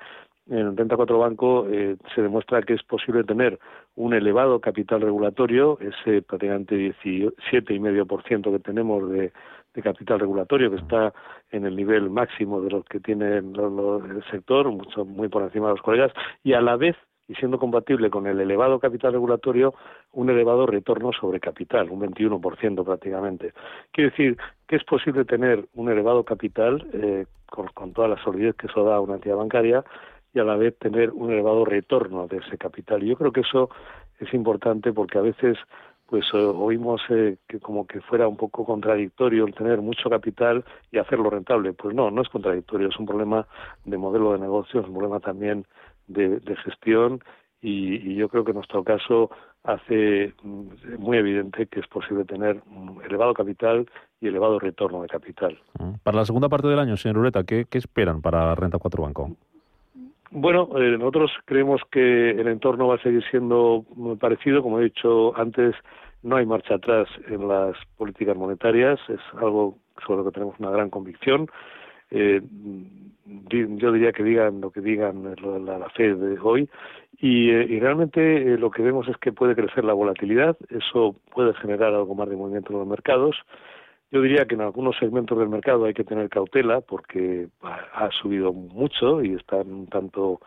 en 0.50 0.76
Renta 0.76 0.96
4 0.96 1.18
Banco 1.18 1.66
eh, 1.68 1.96
se 2.14 2.22
demuestra 2.22 2.62
que 2.62 2.74
es 2.74 2.82
posible 2.82 3.22
tener 3.22 3.58
un 3.94 4.12
elevado 4.12 4.60
capital 4.60 5.00
regulatorio, 5.00 5.78
ese 5.80 6.22
prácticamente 6.22 6.74
17,5% 7.00 8.50
que 8.50 8.58
tenemos 8.58 9.08
de, 9.10 9.32
de 9.74 9.82
capital 9.82 10.20
regulatorio, 10.20 10.70
que 10.70 10.76
está 10.76 11.12
en 11.50 11.66
el 11.66 11.76
nivel 11.76 12.10
máximo 12.10 12.60
de 12.60 12.70
lo 12.70 12.82
que 12.82 13.00
tiene 13.00 13.38
el 13.38 14.24
sector, 14.30 14.70
mucho, 14.70 15.04
muy 15.04 15.28
por 15.28 15.42
encima 15.42 15.68
de 15.68 15.74
los 15.74 15.82
colegas, 15.82 16.12
y 16.42 16.52
a 16.52 16.60
la 16.60 16.76
vez, 16.76 16.96
y 17.28 17.34
siendo 17.34 17.58
compatible 17.58 18.10
con 18.10 18.26
el 18.26 18.40
elevado 18.40 18.78
capital 18.78 19.12
regulatorio, 19.12 19.74
un 20.12 20.30
elevado 20.30 20.66
retorno 20.66 21.12
sobre 21.12 21.40
capital, 21.40 21.90
un 21.90 22.00
21% 22.00 22.84
prácticamente. 22.84 23.52
Quiere 23.92 24.10
decir 24.10 24.36
que 24.66 24.76
es 24.76 24.84
posible 24.84 25.24
tener 25.24 25.66
un 25.74 25.90
elevado 25.90 26.24
capital, 26.24 26.86
eh, 26.92 27.26
con, 27.46 27.68
con 27.68 27.92
toda 27.92 28.08
la 28.08 28.22
solidez 28.22 28.54
que 28.56 28.66
eso 28.66 28.84
da 28.84 28.96
a 28.96 29.00
una 29.00 29.14
entidad 29.14 29.36
bancaria, 29.36 29.84
y 30.34 30.38
a 30.38 30.44
la 30.44 30.56
vez 30.56 30.76
tener 30.78 31.10
un 31.10 31.30
elevado 31.30 31.64
retorno 31.64 32.26
de 32.26 32.38
ese 32.38 32.56
capital. 32.56 33.02
Y 33.02 33.08
yo 33.08 33.16
creo 33.16 33.32
que 33.32 33.42
eso 33.42 33.70
es 34.18 34.32
importante 34.32 34.92
porque 34.92 35.18
a 35.18 35.22
veces 35.22 35.58
pues 36.12 36.26
eh, 36.34 36.36
oímos 36.36 37.00
eh, 37.08 37.38
que 37.48 37.58
como 37.58 37.86
que 37.86 38.02
fuera 38.02 38.28
un 38.28 38.36
poco 38.36 38.66
contradictorio 38.66 39.46
el 39.46 39.54
tener 39.54 39.80
mucho 39.80 40.10
capital 40.10 40.62
y 40.90 40.98
hacerlo 40.98 41.30
rentable. 41.30 41.72
Pues 41.72 41.94
no, 41.94 42.10
no 42.10 42.20
es 42.20 42.28
contradictorio, 42.28 42.90
es 42.90 42.98
un 42.98 43.06
problema 43.06 43.46
de 43.86 43.96
modelo 43.96 44.34
de 44.34 44.38
negocio, 44.40 44.82
es 44.82 44.86
un 44.86 44.92
problema 44.92 45.20
también 45.20 45.64
de, 46.08 46.38
gestión 46.64 47.22
y, 47.62 48.14
yo 48.14 48.28
creo 48.28 48.44
que 48.44 48.50
en 48.50 48.56
nuestro 48.56 48.84
caso 48.84 49.30
hace 49.64 50.34
mm, 50.42 50.98
muy 50.98 51.16
evidente 51.16 51.66
que 51.66 51.80
es 51.80 51.86
posible 51.86 52.26
tener 52.26 52.62
elevado 53.08 53.32
capital 53.32 53.88
y 54.20 54.28
elevado 54.28 54.58
retorno 54.58 55.00
de 55.00 55.08
capital. 55.08 55.58
Para 56.02 56.18
la 56.18 56.26
segunda 56.26 56.50
parte 56.50 56.68
del 56.68 56.78
año, 56.78 56.98
señor 56.98 57.16
Ureta, 57.16 57.44
¿qué, 57.44 57.64
qué 57.70 57.78
esperan 57.78 58.20
para 58.20 58.54
Renta 58.54 58.76
4 58.76 59.02
Banco? 59.02 59.30
Bueno, 60.34 60.66
eh, 60.76 60.96
nosotros 60.96 61.30
creemos 61.44 61.82
que 61.90 62.30
el 62.30 62.48
entorno 62.48 62.88
va 62.88 62.94
a 62.94 63.02
seguir 63.02 63.22
siendo 63.30 63.84
muy 63.94 64.16
parecido. 64.16 64.62
Como 64.62 64.80
he 64.80 64.84
dicho 64.84 65.36
antes, 65.36 65.74
no 66.22 66.36
hay 66.36 66.46
marcha 66.46 66.76
atrás 66.76 67.06
en 67.28 67.46
las 67.46 67.76
políticas 67.98 68.34
monetarias. 68.34 68.98
Es 69.10 69.20
algo 69.34 69.76
sobre 70.06 70.20
lo 70.20 70.24
que 70.24 70.32
tenemos 70.32 70.58
una 70.58 70.70
gran 70.70 70.88
convicción. 70.88 71.48
Eh, 72.10 72.40
yo 73.46 73.92
diría 73.92 74.12
que 74.12 74.22
digan 74.22 74.62
lo 74.62 74.70
que 74.70 74.80
digan 74.80 75.34
la, 75.42 75.78
la 75.78 75.90
Fed 75.90 76.16
de 76.16 76.38
hoy. 76.40 76.66
Y, 77.18 77.50
eh, 77.50 77.66
y 77.68 77.78
realmente 77.78 78.56
lo 78.56 78.70
que 78.70 78.82
vemos 78.82 79.08
es 79.08 79.18
que 79.18 79.32
puede 79.32 79.54
crecer 79.54 79.84
la 79.84 79.92
volatilidad. 79.92 80.56
Eso 80.70 81.14
puede 81.34 81.52
generar 81.54 81.92
algo 81.92 82.14
más 82.14 82.30
de 82.30 82.36
movimiento 82.36 82.72
en 82.72 82.78
los 82.78 82.88
mercados. 82.88 83.36
Yo 84.12 84.20
diría 84.20 84.44
que 84.44 84.54
en 84.56 84.60
algunos 84.60 84.94
segmentos 84.98 85.38
del 85.38 85.48
mercado 85.48 85.86
hay 85.86 85.94
que 85.94 86.04
tener 86.04 86.28
cautela 86.28 86.82
porque 86.82 87.48
ha 87.62 88.10
subido 88.10 88.52
mucho 88.52 89.24
y 89.24 89.32
están 89.32 89.72
un 89.72 89.86
tanto, 89.86 90.38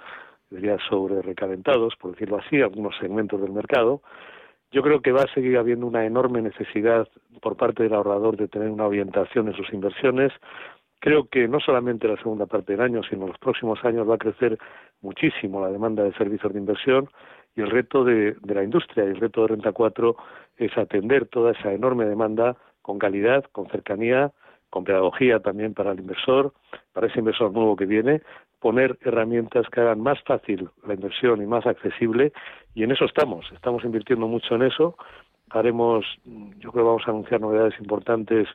diría, 0.51 0.77
sobre 0.87 1.23
recalentados, 1.23 1.95
por 1.95 2.11
decirlo 2.11 2.37
así, 2.37 2.61
algunos 2.61 2.95
segmentos 2.99 3.41
del 3.41 3.51
mercado. 3.51 4.03
Yo 4.71 4.83
creo 4.83 5.01
que 5.01 5.11
va 5.11 5.23
a 5.23 5.33
seguir 5.33 5.57
habiendo 5.57 5.87
una 5.87 6.05
enorme 6.05 6.43
necesidad 6.43 7.07
por 7.41 7.57
parte 7.57 7.81
del 7.81 7.95
ahorrador 7.95 8.37
de 8.37 8.47
tener 8.47 8.69
una 8.69 8.85
orientación 8.85 9.47
en 9.47 9.55
sus 9.55 9.73
inversiones. 9.73 10.31
Creo 10.99 11.27
que 11.27 11.47
no 11.47 11.59
solamente 11.59 12.07
la 12.07 12.17
segunda 12.17 12.45
parte 12.45 12.73
del 12.73 12.81
año, 12.81 13.01
sino 13.09 13.25
los 13.25 13.39
próximos 13.39 13.83
años 13.83 14.07
va 14.07 14.13
a 14.13 14.19
crecer 14.19 14.59
muchísimo 15.01 15.59
la 15.59 15.71
demanda 15.71 16.03
de 16.03 16.13
servicios 16.13 16.53
de 16.53 16.59
inversión 16.59 17.09
y 17.55 17.61
el 17.61 17.71
reto 17.71 18.03
de, 18.03 18.33
de 18.33 18.53
la 18.53 18.63
industria 18.63 19.05
y 19.05 19.07
el 19.07 19.19
reto 19.19 19.41
de 19.41 19.47
Renta 19.47 19.71
4 19.71 20.15
es 20.57 20.77
atender 20.77 21.25
toda 21.29 21.53
esa 21.53 21.73
enorme 21.73 22.05
demanda 22.05 22.55
con 22.85 22.99
calidad, 22.99 23.43
con 23.51 23.67
cercanía, 23.69 24.31
con 24.69 24.83
pedagogía 24.83 25.39
también 25.39 25.73
para 25.73 25.93
el 25.93 26.01
inversor, 26.01 26.53
para 26.93 27.07
ese 27.07 27.17
inversor 27.17 27.51
nuevo 27.51 27.75
que 27.75 27.87
viene, 27.87 28.21
poner 28.59 28.95
herramientas 29.01 29.65
que 29.71 29.81
hagan 29.81 30.01
más 30.01 30.21
fácil 30.21 30.69
la 30.85 30.93
inversión 30.93 31.41
y 31.41 31.47
más 31.47 31.65
accesible, 31.65 32.31
y 32.75 32.83
en 32.83 32.91
eso 32.91 33.05
estamos, 33.05 33.51
estamos 33.53 33.83
invirtiendo 33.83 34.27
mucho 34.27 34.53
en 34.53 34.61
eso. 34.61 34.95
Haremos, 35.49 36.05
yo 36.25 36.71
creo 36.71 36.83
que 36.83 36.89
vamos 36.89 37.07
a 37.07 37.09
anunciar 37.09 37.41
novedades 37.41 37.73
importantes 37.79 38.47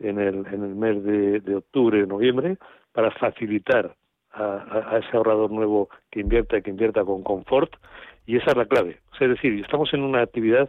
en 0.00 0.18
el, 0.18 0.44
en 0.48 0.64
el 0.64 0.74
mes 0.74 1.04
de, 1.44 1.54
octubre, 1.54 2.04
noviembre, 2.08 2.56
para 2.90 3.12
facilitar 3.12 3.94
a, 4.32 4.94
a, 4.94 4.98
ese 4.98 5.16
ahorrador 5.16 5.52
nuevo 5.52 5.90
que 6.10 6.22
invierta 6.22 6.58
y 6.58 6.62
que 6.62 6.70
invierta 6.70 7.04
con 7.04 7.22
confort, 7.22 7.72
y 8.26 8.36
esa 8.36 8.50
es 8.50 8.56
la 8.56 8.66
clave. 8.66 8.98
es 9.20 9.28
decir, 9.28 9.60
estamos 9.60 9.94
en 9.94 10.02
una 10.02 10.22
actividad 10.22 10.68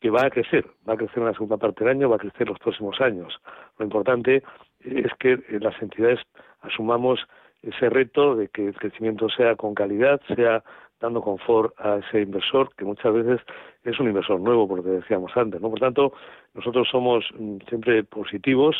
que 0.00 0.10
va 0.10 0.26
a 0.26 0.30
crecer, 0.30 0.64
va 0.88 0.94
a 0.94 0.96
crecer 0.96 1.18
en 1.18 1.26
la 1.26 1.32
segunda 1.32 1.56
parte 1.56 1.84
del 1.84 1.96
año, 1.96 2.08
va 2.08 2.16
a 2.16 2.20
crecer 2.20 2.48
los 2.48 2.58
próximos 2.58 3.00
años. 3.00 3.40
Lo 3.78 3.84
importante 3.84 4.42
es 4.80 5.12
que 5.18 5.32
eh, 5.32 5.58
las 5.60 5.80
entidades 5.82 6.20
asumamos 6.60 7.20
ese 7.62 7.90
reto 7.90 8.36
de 8.36 8.48
que 8.48 8.68
el 8.68 8.74
crecimiento 8.74 9.28
sea 9.28 9.56
con 9.56 9.74
calidad, 9.74 10.20
sea 10.34 10.62
dando 11.00 11.20
confort 11.20 11.74
a 11.78 11.98
ese 11.98 12.22
inversor, 12.22 12.74
que 12.76 12.84
muchas 12.84 13.12
veces 13.12 13.40
es 13.84 13.98
un 14.00 14.08
inversor 14.08 14.40
nuevo, 14.40 14.66
por 14.66 14.78
lo 14.78 14.84
que 14.84 14.90
decíamos 14.90 15.32
antes. 15.36 15.60
¿no? 15.60 15.70
Por 15.70 15.80
tanto, 15.80 16.12
nosotros 16.54 16.88
somos 16.90 17.24
mm, 17.38 17.58
siempre 17.68 18.04
positivos. 18.04 18.76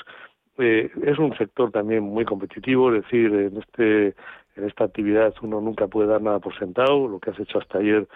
Eh, 0.58 0.90
es 1.04 1.18
un 1.18 1.36
sector 1.36 1.70
también 1.70 2.02
muy 2.02 2.24
competitivo, 2.24 2.92
es 2.92 3.04
decir, 3.04 3.32
en, 3.32 3.56
este, 3.58 4.14
en 4.56 4.64
esta 4.64 4.84
actividad 4.84 5.32
uno 5.42 5.60
nunca 5.60 5.86
puede 5.86 6.08
dar 6.08 6.20
nada 6.20 6.40
por 6.40 6.58
sentado. 6.58 7.06
Lo 7.06 7.20
que 7.20 7.30
has 7.30 7.38
hecho 7.38 7.58
hasta 7.58 7.78
ayer 7.78 8.08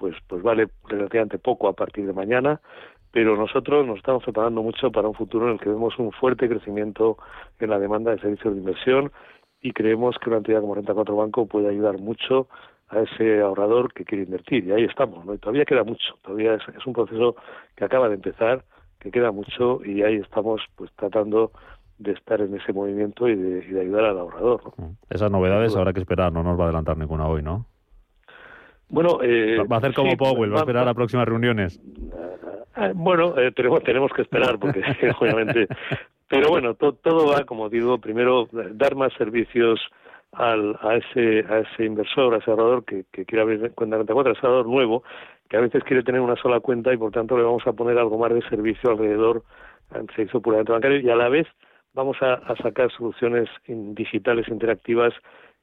pues, 0.00 0.16
pues 0.26 0.42
vale 0.42 0.68
relativamente 0.88 1.38
poco 1.38 1.68
a 1.68 1.74
partir 1.74 2.06
de 2.06 2.14
mañana, 2.14 2.60
pero 3.12 3.36
nosotros 3.36 3.86
nos 3.86 3.98
estamos 3.98 4.24
preparando 4.24 4.62
mucho 4.62 4.90
para 4.90 5.08
un 5.08 5.14
futuro 5.14 5.46
en 5.46 5.52
el 5.52 5.60
que 5.60 5.68
vemos 5.68 5.98
un 5.98 6.10
fuerte 6.10 6.48
crecimiento 6.48 7.18
en 7.58 7.70
la 7.70 7.78
demanda 7.78 8.10
de 8.10 8.18
servicios 8.18 8.54
de 8.54 8.60
inversión 8.60 9.12
y 9.60 9.72
creemos 9.72 10.16
que 10.18 10.30
una 10.30 10.38
entidad 10.38 10.62
como 10.62 10.74
Renta 10.74 10.94
4 10.94 11.14
Banco 11.14 11.46
puede 11.46 11.68
ayudar 11.68 11.98
mucho 11.98 12.48
a 12.88 13.00
ese 13.00 13.40
ahorrador 13.40 13.92
que 13.92 14.04
quiere 14.04 14.24
invertir. 14.24 14.64
Y 14.64 14.72
ahí 14.72 14.84
estamos, 14.84 15.24
¿no? 15.24 15.34
Y 15.34 15.38
todavía 15.38 15.66
queda 15.66 15.84
mucho, 15.84 16.14
todavía 16.22 16.54
es, 16.54 16.86
un 16.86 16.94
proceso 16.94 17.36
que 17.76 17.84
acaba 17.84 18.08
de 18.08 18.14
empezar, 18.14 18.64
que 18.98 19.10
queda 19.10 19.30
mucho 19.32 19.84
y 19.84 20.02
ahí 20.02 20.16
estamos 20.16 20.62
pues 20.76 20.90
tratando 20.96 21.52
de 21.98 22.12
estar 22.12 22.40
en 22.40 22.56
ese 22.56 22.72
movimiento 22.72 23.28
y 23.28 23.36
de, 23.36 23.64
y 23.66 23.72
de 23.72 23.80
ayudar 23.82 24.04
al 24.06 24.18
ahorrador. 24.18 24.62
¿no? 24.78 24.96
Esas 25.10 25.30
novedades 25.30 25.76
habrá 25.76 25.92
que 25.92 26.00
esperar, 26.00 26.32
no 26.32 26.42
nos 26.42 26.58
va 26.58 26.62
a 26.62 26.66
adelantar 26.68 26.96
ninguna 26.96 27.28
hoy, 27.28 27.42
¿no? 27.42 27.66
Bueno, 28.90 29.18
eh, 29.22 29.58
va 29.70 29.76
a 29.76 29.78
hacer 29.78 29.94
como 29.94 30.16
Powell, 30.16 30.52
va, 30.52 30.58
a 30.58 30.60
esperar 30.60 30.88
a 30.88 30.94
próximas 30.94 31.26
reuniones. 31.26 31.80
Eh, 32.76 32.92
bueno, 32.94 33.38
eh, 33.38 33.52
tenemos, 33.52 33.82
tenemos 33.82 34.12
que 34.12 34.22
esperar 34.22 34.58
porque 34.58 34.80
obviamente 35.20 35.68
Pero 36.28 36.48
bueno, 36.48 36.74
todo 36.74 37.26
va, 37.26 37.44
como 37.44 37.68
digo, 37.68 37.98
primero 37.98 38.48
dar 38.52 38.94
más 38.94 39.12
servicios 39.14 39.80
al, 40.32 40.78
a, 40.80 40.96
ese, 40.96 41.44
a 41.48 41.58
ese 41.58 41.84
inversor, 41.84 42.34
a 42.34 42.38
ese 42.38 42.50
ahorrador 42.50 42.84
que, 42.84 43.04
que 43.10 43.24
quiere 43.24 43.42
abrir 43.42 43.72
cuenta 43.72 43.96
34, 43.96 44.32
ese 44.32 44.46
ahorrador 44.46 44.68
nuevo, 44.68 45.02
que 45.48 45.56
a 45.56 45.60
veces 45.60 45.82
quiere 45.82 46.04
tener 46.04 46.20
una 46.20 46.36
sola 46.36 46.60
cuenta 46.60 46.94
y 46.94 46.96
por 46.96 47.10
tanto 47.10 47.36
le 47.36 47.42
vamos 47.42 47.66
a 47.66 47.72
poner 47.72 47.98
algo 47.98 48.16
más 48.16 48.32
de 48.32 48.42
servicio 48.48 48.90
alrededor 48.90 49.42
del 49.90 50.06
servicio 50.14 50.40
puramente 50.40 50.70
bancario 50.70 51.00
y 51.00 51.10
a 51.10 51.16
la 51.16 51.28
vez 51.28 51.48
vamos 51.94 52.16
a, 52.22 52.34
a 52.34 52.54
sacar 52.62 52.92
soluciones 52.92 53.48
digitales 53.66 54.46
interactivas 54.46 55.12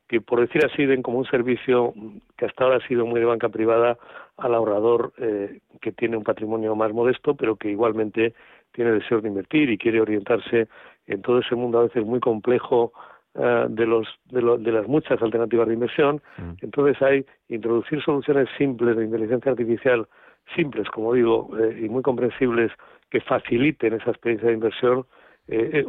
que 0.07 0.21
por 0.21 0.39
decir 0.39 0.65
así 0.65 0.85
den 0.85 1.01
como 1.01 1.19
un 1.19 1.25
servicio 1.25 1.93
que 2.37 2.45
hasta 2.45 2.63
ahora 2.63 2.77
ha 2.77 2.87
sido 2.87 3.05
muy 3.05 3.19
de 3.19 3.25
banca 3.25 3.49
privada 3.49 3.97
al 4.37 4.55
ahorrador 4.55 5.13
eh, 5.17 5.59
que 5.81 5.91
tiene 5.91 6.17
un 6.17 6.23
patrimonio 6.23 6.75
más 6.75 6.93
modesto 6.93 7.35
pero 7.35 7.55
que 7.55 7.69
igualmente 7.69 8.33
tiene 8.71 8.91
deseo 8.91 9.21
de 9.21 9.27
invertir 9.27 9.69
y 9.69 9.77
quiere 9.77 9.99
orientarse 9.99 10.67
en 11.07 11.21
todo 11.21 11.39
ese 11.39 11.55
mundo 11.55 11.79
a 11.79 11.83
veces 11.83 12.05
muy 12.05 12.19
complejo 12.19 12.93
eh, 13.35 13.65
de, 13.69 13.85
los, 13.85 14.07
de, 14.29 14.41
de, 14.59 14.71
las 14.71 14.87
muchas 14.87 15.21
alternativas 15.21 15.67
de 15.67 15.73
inversión. 15.73 16.21
Mm. 16.37 16.51
Entonces 16.61 17.01
hay 17.01 17.25
introducir 17.49 18.01
soluciones 18.03 18.47
simples 18.57 18.95
de 18.97 19.05
inteligencia 19.05 19.51
artificial, 19.51 20.07
simples, 20.55 20.87
como 20.89 21.13
digo, 21.13 21.49
eh, 21.59 21.81
y 21.83 21.89
muy 21.89 22.01
comprensibles, 22.01 22.71
que 23.09 23.21
faciliten 23.21 23.93
esa 23.93 24.11
experiencia 24.11 24.49
de 24.49 24.55
inversión. 24.55 25.05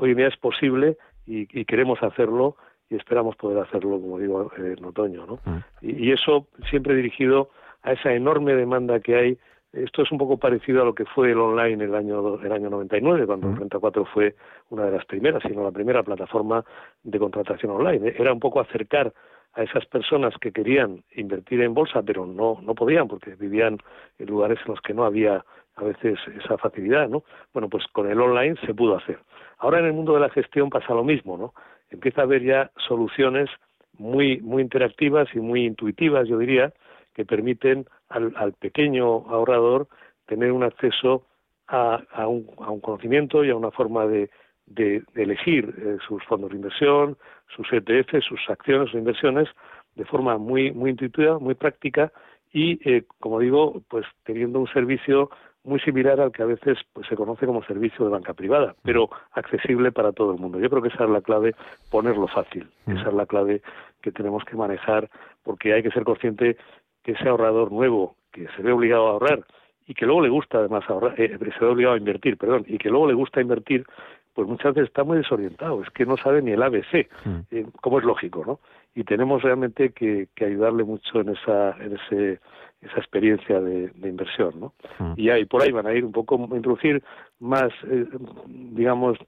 hoy 0.00 0.10
en 0.12 0.16
día 0.16 0.28
es 0.28 0.36
posible 0.36 0.96
y, 1.26 1.48
y 1.58 1.64
queremos 1.64 2.00
hacerlo 2.02 2.56
y 2.90 2.96
esperamos 2.96 3.36
poder 3.36 3.58
hacerlo, 3.62 4.00
como 4.00 4.18
digo, 4.18 4.50
en 4.56 4.84
otoño. 4.84 5.26
¿no? 5.26 5.34
Mm. 5.44 5.58
Y, 5.82 6.12
eso 6.12 6.46
siempre 6.70 6.94
dirigido 6.94 7.50
a 7.82 7.92
esa 7.92 8.12
enorme 8.12 8.54
demanda 8.54 9.00
que 9.00 9.16
hay. 9.16 9.38
Esto 9.72 10.02
es 10.02 10.10
un 10.10 10.18
poco 10.18 10.38
parecido 10.38 10.80
a 10.80 10.84
lo 10.84 10.94
que 10.94 11.04
fue 11.04 11.32
el 11.32 11.38
online 11.38 11.84
el 11.84 11.94
año, 11.94 12.40
el 12.40 12.52
año 12.52 12.70
99, 12.70 13.26
cuando 13.26 13.48
mm. 13.48 13.56
Renta 13.58 13.78
4 13.78 14.04
fue 14.06 14.34
una 14.70 14.86
de 14.86 14.92
las 14.92 15.04
primeras, 15.04 15.42
sino 15.42 15.62
la 15.62 15.70
primera 15.70 16.02
plataforma 16.02 16.64
de 17.02 17.18
contratación 17.18 17.72
online. 17.72 18.14
Era 18.16 18.32
un 18.32 18.40
poco 18.40 18.60
acercar 18.60 19.12
a 19.54 19.62
esas 19.62 19.84
personas 19.86 20.34
que 20.40 20.52
querían 20.52 21.04
invertir 21.16 21.60
en 21.60 21.74
bolsa, 21.74 22.02
pero 22.02 22.24
no, 22.24 22.58
no 22.62 22.74
podían 22.74 23.08
porque 23.08 23.34
vivían 23.34 23.78
en 24.18 24.26
lugares 24.26 24.58
en 24.64 24.72
los 24.72 24.80
que 24.80 24.94
no 24.94 25.04
había 25.04 25.44
a 25.76 25.84
veces 25.84 26.18
esa 26.42 26.58
facilidad, 26.58 27.08
¿no? 27.08 27.24
Bueno, 27.52 27.68
pues 27.68 27.84
con 27.92 28.10
el 28.10 28.20
online 28.20 28.56
se 28.66 28.74
pudo 28.74 28.96
hacer. 28.96 29.18
Ahora 29.58 29.78
en 29.78 29.86
el 29.86 29.92
mundo 29.92 30.14
de 30.14 30.20
la 30.20 30.30
gestión 30.30 30.70
pasa 30.70 30.94
lo 30.94 31.04
mismo, 31.04 31.36
¿no? 31.36 31.54
Empieza 31.90 32.22
a 32.22 32.24
haber 32.24 32.42
ya 32.42 32.70
soluciones 32.76 33.48
muy, 33.98 34.40
muy 34.40 34.62
interactivas 34.62 35.28
y 35.34 35.40
muy 35.40 35.64
intuitivas, 35.64 36.28
yo 36.28 36.38
diría, 36.38 36.72
que 37.14 37.24
permiten 37.24 37.86
al, 38.08 38.32
al 38.36 38.52
pequeño 38.52 39.28
ahorrador 39.28 39.88
tener 40.26 40.52
un 40.52 40.62
acceso 40.62 41.26
a, 41.66 42.02
a, 42.12 42.28
un, 42.28 42.48
a, 42.58 42.70
un, 42.70 42.80
conocimiento 42.80 43.44
y 43.44 43.50
a 43.50 43.56
una 43.56 43.70
forma 43.70 44.06
de, 44.06 44.30
de, 44.66 45.02
elegir 45.14 45.74
eh, 45.78 45.96
sus 46.06 46.22
fondos 46.24 46.50
de 46.50 46.56
inversión, 46.56 47.16
sus 47.54 47.66
ETF, 47.72 48.22
sus 48.22 48.40
acciones 48.48 48.94
o 48.94 48.98
inversiones 48.98 49.48
de 49.96 50.04
forma 50.04 50.38
muy, 50.38 50.70
muy 50.72 50.90
intuitiva, 50.90 51.38
muy 51.38 51.54
práctica 51.54 52.12
y, 52.52 52.78
eh, 52.88 53.04
como 53.18 53.40
digo, 53.40 53.82
pues 53.88 54.06
teniendo 54.24 54.60
un 54.60 54.68
servicio 54.68 55.30
muy 55.68 55.80
similar 55.80 56.20
al 56.20 56.32
que 56.32 56.42
a 56.42 56.46
veces 56.46 56.78
pues, 56.92 57.06
se 57.06 57.16
conoce 57.16 57.46
como 57.46 57.62
servicio 57.64 58.04
de 58.04 58.10
banca 58.10 58.34
privada, 58.34 58.74
pero 58.82 59.08
accesible 59.32 59.92
para 59.92 60.12
todo 60.12 60.32
el 60.32 60.38
mundo. 60.38 60.58
Yo 60.58 60.70
creo 60.70 60.82
que 60.82 60.88
esa 60.88 61.04
es 61.04 61.10
la 61.10 61.20
clave, 61.20 61.54
ponerlo 61.90 62.26
fácil. 62.26 62.66
Mm. 62.86 62.96
Esa 62.96 63.08
es 63.08 63.14
la 63.14 63.26
clave 63.26 63.62
que 64.02 64.12
tenemos 64.12 64.44
que 64.44 64.56
manejar, 64.56 65.08
porque 65.44 65.72
hay 65.74 65.82
que 65.82 65.90
ser 65.90 66.04
consciente 66.04 66.56
que 67.02 67.12
ese 67.12 67.28
ahorrador 67.28 67.72
nuevo 67.72 68.16
que 68.32 68.46
se 68.56 68.62
ve 68.62 68.72
obligado 68.72 69.08
a 69.08 69.10
ahorrar 69.12 69.44
y 69.86 69.94
que 69.94 70.04
luego 70.04 70.20
le 70.20 70.28
gusta 70.28 70.58
además 70.58 70.84
ahorrar, 70.88 71.18
eh, 71.20 71.38
se 71.38 71.64
ve 71.64 71.70
obligado 71.70 71.94
a 71.94 71.98
invertir, 71.98 72.36
perdón, 72.36 72.64
y 72.66 72.78
que 72.78 72.90
luego 72.90 73.06
le 73.06 73.14
gusta 73.14 73.40
invertir, 73.40 73.86
pues 74.34 74.46
muchas 74.46 74.74
veces 74.74 74.88
está 74.88 75.02
muy 75.02 75.16
desorientado, 75.16 75.82
es 75.82 75.90
que 75.90 76.06
no 76.06 76.16
sabe 76.16 76.42
ni 76.42 76.52
el 76.52 76.62
ABC, 76.62 77.08
mm. 77.24 77.38
eh, 77.50 77.66
como 77.80 77.98
es 77.98 78.04
lógico, 78.04 78.44
¿no? 78.46 78.60
Y 78.94 79.04
tenemos 79.04 79.42
realmente 79.42 79.90
que, 79.90 80.28
que 80.34 80.44
ayudarle 80.44 80.84
mucho 80.84 81.20
en 81.20 81.30
esa, 81.30 81.76
en 81.78 81.96
ese 81.96 82.40
esa 82.80 82.98
experiencia 82.98 83.60
de, 83.60 83.90
inversión, 84.02 84.60
¿no? 84.60 84.72
Mm. 84.98 85.14
Y 85.16 85.30
ahí 85.30 85.44
por 85.44 85.62
ahí 85.62 85.72
van 85.72 85.86
a 85.86 85.94
ir 85.94 86.04
un 86.04 86.12
poco 86.12 86.36
introducir 86.36 87.02
más, 87.40 87.70
eh, 87.84 88.06
digamos, 88.46 89.18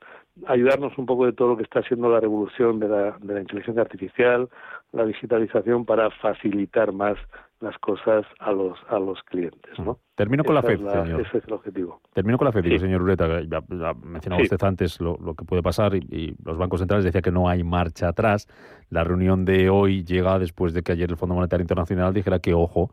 ayudarnos 0.46 0.96
un 0.98 1.06
poco 1.06 1.26
de 1.26 1.32
todo 1.32 1.48
lo 1.48 1.56
que 1.56 1.64
está 1.64 1.80
haciendo 1.80 2.08
la 2.10 2.20
revolución 2.20 2.78
de 2.78 2.88
la, 2.88 3.18
de 3.20 3.34
la 3.34 3.40
inteligencia 3.40 3.82
artificial, 3.82 4.48
la 4.92 5.04
digitalización 5.04 5.84
para 5.84 6.10
facilitar 6.10 6.92
más 6.92 7.16
las 7.60 7.76
cosas 7.78 8.24
a 8.38 8.52
los 8.52 8.78
a 8.88 8.98
los 8.98 9.22
clientes, 9.24 9.78
¿no? 9.78 9.98
Termino 10.14 10.44
con 10.44 10.54
la 10.54 10.62
FED, 10.62 10.78
señor. 10.78 11.20
Ese 11.20 11.38
es 11.38 11.44
el 11.46 11.52
objetivo. 11.52 12.00
Termino 12.14 12.38
con 12.38 12.46
la 12.46 12.52
FED, 12.52 12.78
señor 12.78 13.02
Ureta. 13.02 13.42
Ya, 13.42 13.60
mencionaba 14.02 14.42
usted 14.42 14.62
antes 14.62 14.98
lo, 14.98 15.18
lo, 15.18 15.34
que 15.34 15.44
puede 15.44 15.62
pasar 15.62 15.94
y, 15.94 15.98
y, 16.10 16.34
los 16.42 16.56
bancos 16.56 16.80
centrales 16.80 17.04
decía 17.04 17.20
que 17.20 17.30
no 17.30 17.50
hay 17.50 17.62
marcha 17.62 18.08
atrás. 18.08 18.48
La 18.88 19.04
reunión 19.04 19.44
de 19.44 19.68
hoy 19.68 20.04
llega 20.04 20.38
después 20.38 20.72
de 20.72 20.82
que 20.82 20.92
ayer 20.92 21.10
el 21.10 21.18
Fondo 21.18 21.34
Monetario 21.34 21.62
Internacional 21.62 22.14
dijera 22.14 22.38
que, 22.38 22.54
ojo, 22.54 22.90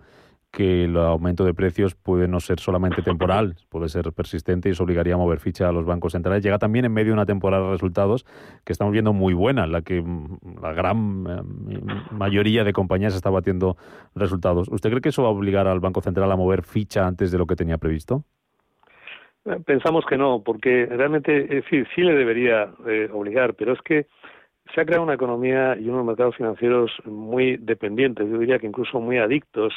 que 0.52 0.86
el 0.86 0.98
aumento 0.98 1.44
de 1.44 1.54
precios 1.54 1.96
puede 1.96 2.28
no 2.28 2.40
ser 2.40 2.60
solamente 2.60 3.02
temporal, 3.02 3.56
puede 3.70 3.90
ser 3.90 4.12
persistente 4.14 4.70
y 4.70 4.74
se 4.74 4.82
obligaría 4.82 5.16
a 5.16 5.18
mover 5.18 5.40
ficha 5.40 5.68
a 5.68 5.72
los 5.72 5.86
bancos 5.86 6.14
centrales. 6.14 6.44
Llega 6.44 6.58
también 6.58 6.86
en 6.86 6.94
medio 6.94 7.08
de 7.08 7.14
una 7.14 7.26
temporada 7.26 7.66
de 7.66 7.72
resultados 7.72 8.26
que 8.64 8.74
estamos 8.74 8.92
viendo 8.92 9.14
muy 9.14 9.34
buena, 9.34 9.66
en 9.66 9.72
la 9.72 9.82
que 9.82 10.02
mm, 10.02 10.62
la 10.62 10.74
gran 10.74 11.26
eh, 11.28 11.80
mayoría 12.12 12.64
de 12.64 12.74
compañías 12.74 13.16
está 13.16 13.30
batiendo 13.30 13.78
resultados. 14.16 14.68
¿Usted 14.70 14.90
cree 14.90 15.02
que 15.02 15.10
eso 15.10 15.24
va 15.24 15.30
a 15.30 15.32
obligar 15.32 15.68
al 15.68 15.80
Banco 15.80 16.02
Central 16.02 16.32
a 16.32 16.36
mover 16.36 16.64
ficha 16.64 17.06
antes 17.06 17.32
de 17.32 17.38
lo 17.38 17.46
que 17.46 17.56
tenía 17.56 17.78
previsto? 17.78 18.24
Eh, 19.46 19.58
pensamos 19.66 20.06
que 20.06 20.18
no, 20.18 20.42
porque 20.44 20.86
realmente, 20.88 21.64
sí, 21.70 21.84
sí 21.94 22.02
le 22.02 22.16
debería 22.16 22.70
eh, 22.88 23.10
obligar, 23.14 23.54
pero 23.54 23.74
es 23.74 23.82
que 23.82 24.08
se 24.74 24.82
ha 24.82 24.86
creado 24.86 25.04
una 25.04 25.14
economía 25.14 25.78
y 25.80 25.88
unos 25.90 26.06
mercados 26.06 26.36
financieros 26.36 26.92
muy 27.06 27.58
dependientes, 27.58 28.30
yo 28.30 28.38
diría 28.38 28.60
que 28.60 28.68
incluso 28.68 29.00
muy 29.00 29.18
adictos 29.18 29.74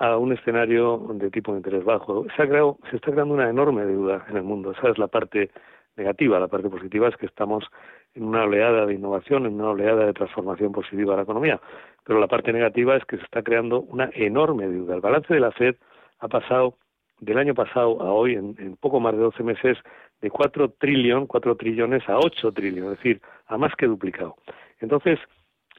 a 0.00 0.16
un 0.16 0.32
escenario 0.32 0.98
de 1.12 1.30
tipo 1.30 1.52
de 1.52 1.58
interés 1.58 1.84
bajo. 1.84 2.24
Se, 2.34 2.42
ha 2.42 2.48
creado, 2.48 2.78
se 2.88 2.96
está 2.96 3.12
creando 3.12 3.34
una 3.34 3.50
enorme 3.50 3.84
deuda 3.84 4.24
en 4.30 4.38
el 4.38 4.42
mundo. 4.42 4.72
Esa 4.72 4.88
es 4.88 4.98
la 4.98 5.08
parte 5.08 5.50
negativa. 5.94 6.40
La 6.40 6.48
parte 6.48 6.70
positiva 6.70 7.06
es 7.08 7.16
que 7.18 7.26
estamos 7.26 7.66
en 8.14 8.24
una 8.24 8.44
oleada 8.44 8.86
de 8.86 8.94
innovación, 8.94 9.44
en 9.44 9.54
una 9.54 9.70
oleada 9.70 10.06
de 10.06 10.14
transformación 10.14 10.72
positiva 10.72 11.12
de 11.12 11.16
la 11.18 11.22
economía. 11.24 11.60
Pero 12.04 12.18
la 12.18 12.28
parte 12.28 12.50
negativa 12.50 12.96
es 12.96 13.04
que 13.04 13.18
se 13.18 13.24
está 13.24 13.42
creando 13.42 13.82
una 13.82 14.08
enorme 14.14 14.66
deuda. 14.68 14.94
El 14.94 15.02
balance 15.02 15.34
de 15.34 15.40
la 15.40 15.52
Fed 15.52 15.76
ha 16.20 16.28
pasado 16.28 16.76
del 17.20 17.36
año 17.36 17.52
pasado 17.52 18.00
a 18.00 18.10
hoy, 18.10 18.36
en, 18.36 18.76
poco 18.80 19.00
más 19.00 19.12
de 19.12 19.18
12 19.18 19.42
meses, 19.42 19.76
de 20.22 20.30
4 20.30 20.76
trillones, 20.78 21.28
4 21.28 21.56
trillones 21.56 22.08
a 22.08 22.16
8 22.16 22.52
trillones, 22.52 22.92
es 22.92 22.96
decir, 22.96 23.20
a 23.48 23.58
más 23.58 23.74
que 23.76 23.86
duplicado. 23.86 24.36
Entonces, 24.78 25.18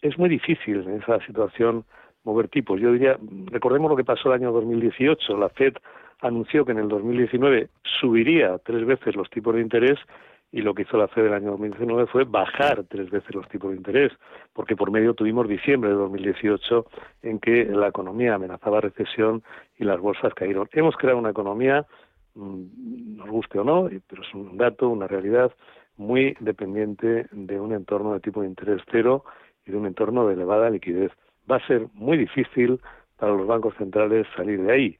es 0.03 0.15
muy 0.19 0.29
difícil 0.29 0.81
en 0.87 1.01
esa 1.01 1.19
situación 1.25 1.85
mover 2.23 2.47
tipos. 2.47 2.79
Yo 2.79 2.91
diría, 2.91 3.17
recordemos 3.45 3.89
lo 3.89 3.97
que 3.97 4.03
pasó 4.03 4.29
el 4.29 4.41
año 4.41 4.51
2018. 4.51 5.37
La 5.37 5.49
Fed 5.49 5.73
anunció 6.21 6.65
que 6.65 6.71
en 6.71 6.79
el 6.79 6.87
2019 6.87 7.69
subiría 7.99 8.57
tres 8.59 8.85
veces 8.85 9.15
los 9.15 9.29
tipos 9.29 9.55
de 9.55 9.61
interés 9.61 9.99
y 10.51 10.61
lo 10.61 10.73
que 10.73 10.81
hizo 10.81 10.97
la 10.97 11.07
Fed 11.07 11.25
el 11.25 11.33
año 11.33 11.51
2019 11.51 12.07
fue 12.07 12.25
bajar 12.25 12.83
tres 12.89 13.09
veces 13.09 13.33
los 13.33 13.47
tipos 13.47 13.71
de 13.71 13.77
interés, 13.77 14.11
porque 14.53 14.75
por 14.75 14.91
medio 14.91 15.13
tuvimos 15.13 15.47
diciembre 15.47 15.89
de 15.89 15.95
2018 15.95 16.85
en 17.23 17.39
que 17.39 17.65
la 17.65 17.87
economía 17.87 18.35
amenazaba 18.35 18.81
recesión 18.81 19.43
y 19.77 19.85
las 19.85 19.99
bolsas 19.99 20.33
cayeron. 20.33 20.67
Hemos 20.73 20.97
creado 20.97 21.19
una 21.19 21.29
economía, 21.29 21.85
mm, 22.35 23.15
nos 23.17 23.29
guste 23.29 23.59
o 23.59 23.63
no, 23.63 23.89
pero 24.07 24.23
es 24.23 24.33
un 24.33 24.57
dato, 24.57 24.89
una 24.89 25.07
realidad 25.07 25.51
muy 25.95 26.35
dependiente 26.39 27.27
de 27.31 27.59
un 27.59 27.73
entorno 27.73 28.13
de 28.13 28.19
tipo 28.19 28.41
de 28.41 28.47
interés 28.47 28.81
cero 28.91 29.23
y 29.65 29.71
de 29.71 29.77
un 29.77 29.85
entorno 29.85 30.27
de 30.27 30.33
elevada 30.33 30.69
liquidez 30.69 31.11
va 31.49 31.57
a 31.57 31.67
ser 31.67 31.87
muy 31.93 32.17
difícil 32.17 32.79
para 33.17 33.33
los 33.33 33.47
bancos 33.47 33.75
centrales 33.77 34.27
salir 34.35 34.61
de 34.61 34.71
ahí. 34.71 34.97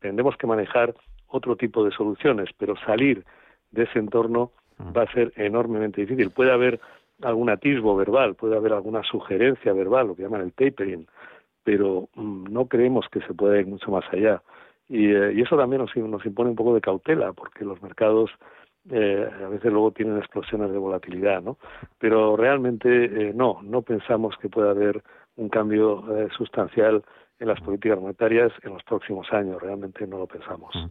Tendremos 0.00 0.36
que 0.36 0.46
manejar 0.46 0.94
otro 1.28 1.56
tipo 1.56 1.84
de 1.84 1.90
soluciones, 1.90 2.50
pero 2.58 2.76
salir 2.76 3.24
de 3.72 3.84
ese 3.84 3.98
entorno 3.98 4.52
va 4.96 5.02
a 5.02 5.12
ser 5.12 5.32
enormemente 5.36 6.00
difícil. 6.00 6.30
Puede 6.30 6.52
haber 6.52 6.80
algún 7.22 7.50
atisbo 7.50 7.96
verbal, 7.96 8.34
puede 8.34 8.56
haber 8.56 8.72
alguna 8.72 9.02
sugerencia 9.02 9.72
verbal, 9.72 10.08
lo 10.08 10.16
que 10.16 10.22
llaman 10.22 10.42
el 10.42 10.52
tapering, 10.52 11.06
pero 11.62 12.08
mm, 12.14 12.44
no 12.52 12.66
creemos 12.66 13.06
que 13.10 13.20
se 13.20 13.34
pueda 13.34 13.58
ir 13.58 13.66
mucho 13.66 13.90
más 13.90 14.04
allá. 14.12 14.42
Y, 14.88 15.06
eh, 15.06 15.40
eso 15.40 15.56
también 15.56 15.82
nos, 15.82 16.26
impone 16.26 16.50
un 16.50 16.56
poco 16.56 16.74
de 16.74 16.80
cautela, 16.80 17.32
porque 17.32 17.64
los 17.64 17.82
mercados 17.82 18.30
eh, 18.90 19.28
a 19.44 19.48
veces 19.48 19.72
luego 19.72 19.92
tienen 19.92 20.18
explosiones 20.18 20.70
de 20.70 20.78
volatilidad, 20.78 21.42
¿no? 21.42 21.56
Pero 21.98 22.36
realmente 22.36 22.88
eh, 23.04 23.32
no, 23.34 23.60
no 23.62 23.82
pensamos 23.82 24.36
que 24.40 24.48
pueda 24.48 24.70
haber 24.70 25.02
un 25.36 25.48
cambio 25.48 26.04
eh, 26.16 26.28
sustancial 26.36 27.02
en 27.38 27.48
las 27.48 27.60
políticas 27.60 27.98
monetarias 27.98 28.52
en 28.62 28.74
los 28.74 28.82
próximos 28.84 29.26
años. 29.32 29.60
Realmente 29.60 30.06
no 30.06 30.18
lo 30.18 30.26
pensamos. 30.26 30.74
Mm. 30.74 30.86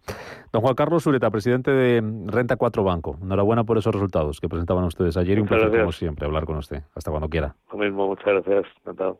Don 0.51 0.61
Juan 0.61 0.75
Carlos 0.75 1.03
Sureta, 1.03 1.31
presidente 1.31 1.71
de 1.71 2.01
Renta 2.27 2.57
4 2.57 2.83
Banco. 2.83 3.17
Enhorabuena 3.21 3.63
por 3.63 3.77
esos 3.77 3.93
resultados 3.93 4.39
que 4.41 4.49
presentaban 4.49 4.83
ustedes 4.83 5.15
ayer 5.15 5.37
y 5.37 5.41
un 5.41 5.47
placer, 5.47 5.71
como 5.71 5.91
siempre, 5.91 6.25
hablar 6.25 6.45
con 6.45 6.57
usted. 6.57 6.83
Hasta 6.95 7.11
cuando 7.11 7.29
quiera. 7.29 7.55
Lo 7.71 7.77
mismo, 7.77 8.07
muchas 8.07 8.25
gracias. 8.25 8.65
Encantado. 8.81 9.19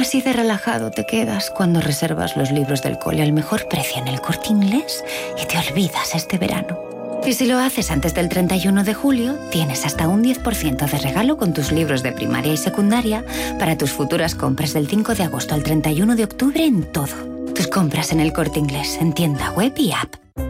Así 0.00 0.22
de 0.22 0.32
relajado 0.32 0.90
te 0.90 1.04
quedas 1.04 1.50
cuando 1.50 1.82
reservas 1.82 2.34
los 2.34 2.50
libros 2.50 2.82
del 2.82 2.98
cole 2.98 3.20
al 3.20 3.34
mejor 3.34 3.68
precio 3.68 4.00
en 4.00 4.08
el 4.08 4.18
corte 4.22 4.48
inglés 4.48 5.04
y 5.38 5.46
te 5.46 5.58
olvidas 5.58 6.14
este 6.14 6.38
verano. 6.38 6.80
Y 7.26 7.34
si 7.34 7.44
lo 7.44 7.58
haces 7.58 7.90
antes 7.90 8.14
del 8.14 8.30
31 8.30 8.82
de 8.82 8.94
julio, 8.94 9.38
tienes 9.50 9.84
hasta 9.84 10.08
un 10.08 10.24
10% 10.24 10.90
de 10.90 10.98
regalo 10.98 11.36
con 11.36 11.52
tus 11.52 11.70
libros 11.70 12.02
de 12.02 12.12
primaria 12.12 12.54
y 12.54 12.56
secundaria 12.56 13.26
para 13.58 13.76
tus 13.76 13.92
futuras 13.92 14.34
compras 14.34 14.72
del 14.72 14.88
5 14.88 15.14
de 15.16 15.24
agosto 15.24 15.54
al 15.54 15.62
31 15.62 16.16
de 16.16 16.24
octubre 16.24 16.64
en 16.64 16.90
todo. 16.90 17.52
Tus 17.54 17.66
compras 17.66 18.10
en 18.10 18.20
el 18.20 18.32
corte 18.32 18.58
inglés, 18.58 18.96
en 19.02 19.12
tienda 19.12 19.50
web 19.50 19.74
y 19.76 19.92
app. 19.92 20.16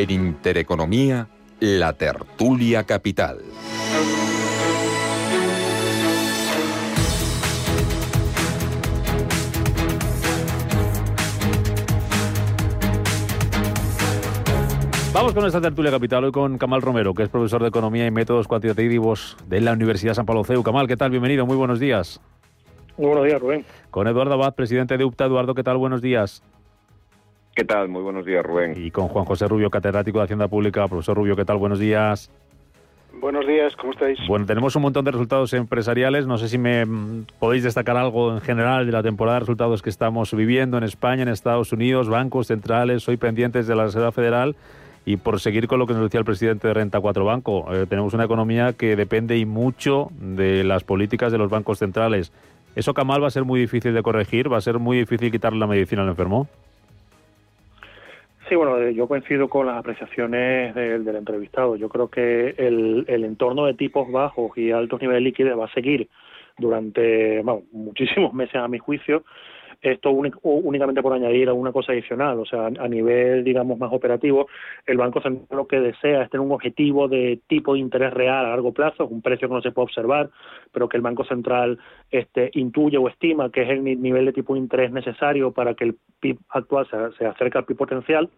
En 0.00 0.10
Intereconomía, 0.10 1.28
la 1.60 1.92
tertulia 1.92 2.84
capital. 2.84 3.36
Vamos 15.12 15.34
con 15.34 15.44
esta 15.44 15.60
tertulia 15.60 15.90
capital 15.90 16.24
hoy 16.24 16.32
con 16.32 16.56
Kamal 16.56 16.80
Romero, 16.80 17.12
que 17.12 17.24
es 17.24 17.28
profesor 17.28 17.60
de 17.60 17.68
Economía 17.68 18.06
y 18.06 18.10
Métodos 18.10 18.48
Cuantitativos 18.48 19.36
de 19.48 19.60
la 19.60 19.74
Universidad 19.74 20.14
San 20.14 20.24
Pablo 20.24 20.44
CEU. 20.44 20.62
Kamal, 20.62 20.88
¿qué 20.88 20.96
tal? 20.96 21.10
Bienvenido, 21.10 21.44
muy 21.44 21.56
buenos 21.56 21.78
días. 21.78 22.22
Muy 22.96 23.08
buenos 23.08 23.26
días, 23.26 23.38
Rubén. 23.38 23.66
Con 23.90 24.08
Eduardo 24.08 24.32
Abad, 24.32 24.54
presidente 24.54 24.96
de 24.96 25.04
UPTA. 25.04 25.26
Eduardo, 25.26 25.54
¿qué 25.54 25.62
tal? 25.62 25.76
Buenos 25.76 26.00
días. 26.00 26.42
¿Qué 27.60 27.66
tal? 27.66 27.90
Muy 27.90 28.00
buenos 28.00 28.24
días, 28.24 28.42
Rubén. 28.42 28.72
Y 28.74 28.90
con 28.90 29.08
Juan 29.08 29.26
José 29.26 29.46
Rubio, 29.46 29.68
catedrático 29.68 30.16
de 30.16 30.24
Hacienda 30.24 30.48
Pública. 30.48 30.88
Profesor 30.88 31.14
Rubio, 31.14 31.36
¿qué 31.36 31.44
tal? 31.44 31.58
Buenos 31.58 31.78
días. 31.78 32.30
Buenos 33.20 33.46
días, 33.46 33.76
¿cómo 33.76 33.92
estáis? 33.92 34.18
Bueno, 34.26 34.46
tenemos 34.46 34.74
un 34.76 34.80
montón 34.80 35.04
de 35.04 35.10
resultados 35.10 35.52
empresariales. 35.52 36.26
No 36.26 36.38
sé 36.38 36.48
si 36.48 36.56
me 36.56 36.86
mm, 36.86 37.26
podéis 37.38 37.62
destacar 37.62 37.98
algo 37.98 38.32
en 38.32 38.40
general 38.40 38.86
de 38.86 38.92
la 38.92 39.02
temporada 39.02 39.34
de 39.34 39.40
resultados 39.40 39.82
que 39.82 39.90
estamos 39.90 40.32
viviendo 40.32 40.78
en 40.78 40.84
España, 40.84 41.20
en 41.20 41.28
Estados 41.28 41.70
Unidos, 41.74 42.08
bancos 42.08 42.46
centrales, 42.46 43.06
hoy 43.10 43.18
pendientes 43.18 43.66
de 43.66 43.74
la 43.74 43.84
Reserva 43.84 44.10
Federal. 44.10 44.56
Y 45.04 45.18
por 45.18 45.38
seguir 45.38 45.68
con 45.68 45.80
lo 45.80 45.86
que 45.86 45.92
nos 45.92 46.04
decía 46.04 46.20
el 46.20 46.24
presidente 46.24 46.66
de 46.66 46.72
Renta 46.72 46.98
4 46.98 47.26
Banco, 47.26 47.66
eh, 47.74 47.84
tenemos 47.86 48.14
una 48.14 48.24
economía 48.24 48.72
que 48.72 48.96
depende 48.96 49.36
y 49.36 49.44
mucho 49.44 50.08
de 50.18 50.64
las 50.64 50.82
políticas 50.82 51.30
de 51.30 51.36
los 51.36 51.50
bancos 51.50 51.78
centrales. 51.78 52.32
¿Eso, 52.74 52.94
Kamal, 52.94 53.22
va 53.22 53.26
a 53.26 53.30
ser 53.30 53.44
muy 53.44 53.60
difícil 53.60 53.92
de 53.92 54.02
corregir? 54.02 54.50
¿Va 54.50 54.56
a 54.56 54.62
ser 54.62 54.78
muy 54.78 54.96
difícil 54.96 55.30
quitarle 55.30 55.58
la 55.58 55.66
medicina 55.66 56.00
al 56.00 56.08
enfermo? 56.08 56.48
Sí, 58.50 58.56
bueno, 58.56 58.78
eh, 58.78 58.92
yo 58.94 59.06
coincido 59.06 59.48
con 59.48 59.68
las 59.68 59.76
apreciaciones 59.76 60.74
del, 60.74 61.04
del 61.04 61.14
entrevistado. 61.14 61.76
Yo 61.76 61.88
creo 61.88 62.08
que 62.08 62.52
el, 62.58 63.04
el, 63.06 63.22
entorno 63.22 63.64
de 63.64 63.74
tipos 63.74 64.10
bajos 64.10 64.58
y 64.58 64.72
altos 64.72 65.00
niveles 65.00 65.20
de 65.20 65.24
liquidez 65.24 65.56
va 65.56 65.66
a 65.66 65.72
seguir 65.72 66.08
durante 66.58 67.44
muchísimos 67.70 68.34
meses, 68.34 68.56
a 68.56 68.66
mi 68.66 68.78
juicio. 68.78 69.22
Esto 69.80 70.10
únicamente 70.10 71.02
por 71.02 71.12
añadir 71.12 71.48
alguna 71.48 71.72
cosa 71.72 71.92
adicional, 71.92 72.38
o 72.38 72.44
sea, 72.44 72.66
a 72.66 72.88
nivel, 72.88 73.44
digamos, 73.44 73.78
más 73.78 73.92
operativo, 73.92 74.46
el 74.86 74.98
Banco 74.98 75.20
Central 75.22 75.46
lo 75.50 75.66
que 75.66 75.80
desea 75.80 76.22
es 76.22 76.30
tener 76.30 76.44
un 76.44 76.52
objetivo 76.52 77.08
de 77.08 77.40
tipo 77.46 77.74
de 77.74 77.80
interés 77.80 78.12
real 78.12 78.44
a 78.44 78.50
largo 78.50 78.72
plazo, 78.72 79.06
un 79.06 79.22
precio 79.22 79.48
que 79.48 79.54
no 79.54 79.62
se 79.62 79.72
puede 79.72 79.84
observar, 79.84 80.30
pero 80.72 80.88
que 80.88 80.96
el 80.96 81.02
Banco 81.02 81.24
Central 81.24 81.78
este, 82.10 82.50
intuye 82.54 82.98
o 82.98 83.08
estima 83.08 83.50
que 83.50 83.62
es 83.62 83.70
el 83.70 83.82
nivel 83.82 84.26
de 84.26 84.32
tipo 84.32 84.54
de 84.54 84.60
interés 84.60 84.92
necesario 84.92 85.52
para 85.52 85.74
que 85.74 85.84
el 85.84 85.96
PIB 86.20 86.38
actual 86.50 86.86
se, 86.90 87.16
se 87.16 87.26
acerque 87.26 87.58
al 87.58 87.64
PIB 87.64 87.76
potencial. 87.76 88.28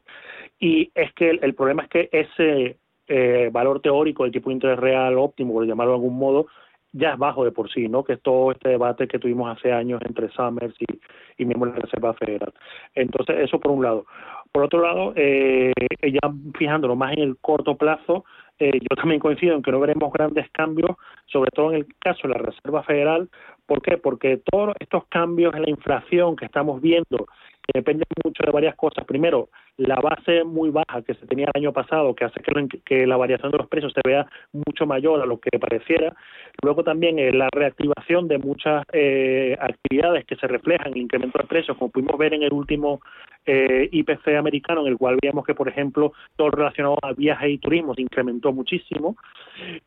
Y 0.61 0.91
es 0.95 1.13
que 1.15 1.31
el, 1.31 1.41
el 1.43 1.55
problema 1.55 1.83
es 1.83 1.89
que 1.89 2.09
ese 2.13 2.77
eh, 3.09 3.51
valor 3.53 3.81
teórico 3.81 4.23
del 4.23 4.33
tipo 4.33 4.51
de 4.51 4.55
interés 4.55 4.79
real 4.79 5.19
óptimo, 5.19 5.53
por 5.53 5.67
llamarlo 5.67 5.93
de 5.93 5.97
algún 5.97 6.19
modo, 6.19 6.47
ya 6.93 7.13
es 7.13 7.19
bajo 7.19 7.45
de 7.45 7.53
por 7.53 7.71
sí, 7.71 7.89
¿no? 7.89 8.05
Que 8.05 8.15
es 8.15 8.23
todo 8.23 8.53
este 8.53 8.71
debate 8.71 9.09
que 9.09 9.19
tuvimos 9.19 9.57
hace 9.57 9.73
años 9.73 10.01
entre 10.07 10.29
Summers 10.31 10.75
y, 10.79 11.43
y 11.43 11.45
de 11.45 11.55
la 11.55 11.73
Reserva 11.73 12.15
Federal. 12.15 12.53
Entonces, 12.95 13.37
eso 13.41 13.59
por 13.59 13.73
un 13.73 13.83
lado. 13.83 14.07
Por 14.53 14.65
otro 14.65 14.83
lado, 14.83 15.15
eh, 15.17 15.73
ya 16.03 16.31
fijándolo 16.59 16.95
más 16.95 17.17
en 17.17 17.23
el 17.23 17.37
corto 17.39 17.77
plazo, 17.77 18.25
eh, 18.59 18.79
yo 18.79 18.97
también 18.97 19.19
coincido 19.19 19.57
en 19.57 19.63
que 19.63 19.73
no 19.73 19.81
veremos 19.81 20.13
grandes 20.13 20.51
cambios, 20.51 20.91
sobre 21.27 21.51
todo 21.51 21.71
en 21.71 21.79
el 21.79 21.87
caso 21.99 22.29
de 22.29 22.35
la 22.35 22.39
Reserva 22.39 22.83
Federal. 22.83 23.31
¿Por 23.67 23.81
qué? 23.81 23.97
Porque 23.97 24.43
todos 24.51 24.75
estos 24.79 25.07
cambios 25.07 25.55
en 25.55 25.63
la 25.63 25.71
inflación 25.71 26.37
que 26.37 26.45
estamos 26.45 26.83
viendo, 26.83 27.27
dependen 27.73 28.07
mucho 28.25 28.43
de 28.45 28.53
varias 28.53 28.77
cosas. 28.77 29.05
Primero, 29.07 29.49
la 29.79 29.97
base 29.97 30.45
muy 30.45 30.71
baja 30.71 31.03
que 31.07 31.15
se 31.15 31.27
tenía 31.27 31.47
el 31.47 31.61
año 31.61 31.73
pasado, 31.73 32.15
que 32.15 32.25
hace 32.25 32.41
que, 32.85 33.07
la 33.07 33.17
variación 33.17 33.51
de 33.51 33.59
los 33.59 33.69
precios 33.69 33.93
se 33.93 34.01
vea 34.05 34.27
mucho 34.53 34.87
mayor 34.87 35.21
a 35.21 35.27
lo 35.27 35.39
que 35.39 35.59
pareciera. 35.59 36.15
Luego 36.63 36.85
también 36.85 37.19
eh, 37.19 37.33
la 37.33 37.49
reactivación 37.53 38.29
de 38.29 38.39
muchas 38.39 38.85
eh, 38.93 39.57
actividades 39.59 40.25
que 40.27 40.37
se 40.37 40.47
reflejan 40.47 40.89
en 40.89 40.95
el 40.95 41.03
incremento 41.03 41.39
de 41.39 41.47
precios, 41.47 41.77
como 41.77 41.91
pudimos 41.91 42.19
ver 42.19 42.35
en 42.35 42.43
el 42.43 42.53
último 42.53 43.01
eh, 43.45 43.89
IPC 43.91 44.37
americano, 44.39 44.83
en 44.83 44.89
el 44.89 44.99
cual 44.99 45.19
veíamos 45.21 45.45
que, 45.45 45.55
por 45.55 45.69
ejemplo, 45.69 46.13
todo 46.37 46.51
relacionado 46.51 46.97
a 47.03 47.13
viajes 47.13 47.51
y 47.51 47.59
turismo 47.59 47.95
se 47.95 48.03
incrementó 48.03 48.53
muchísimo. 48.53 49.17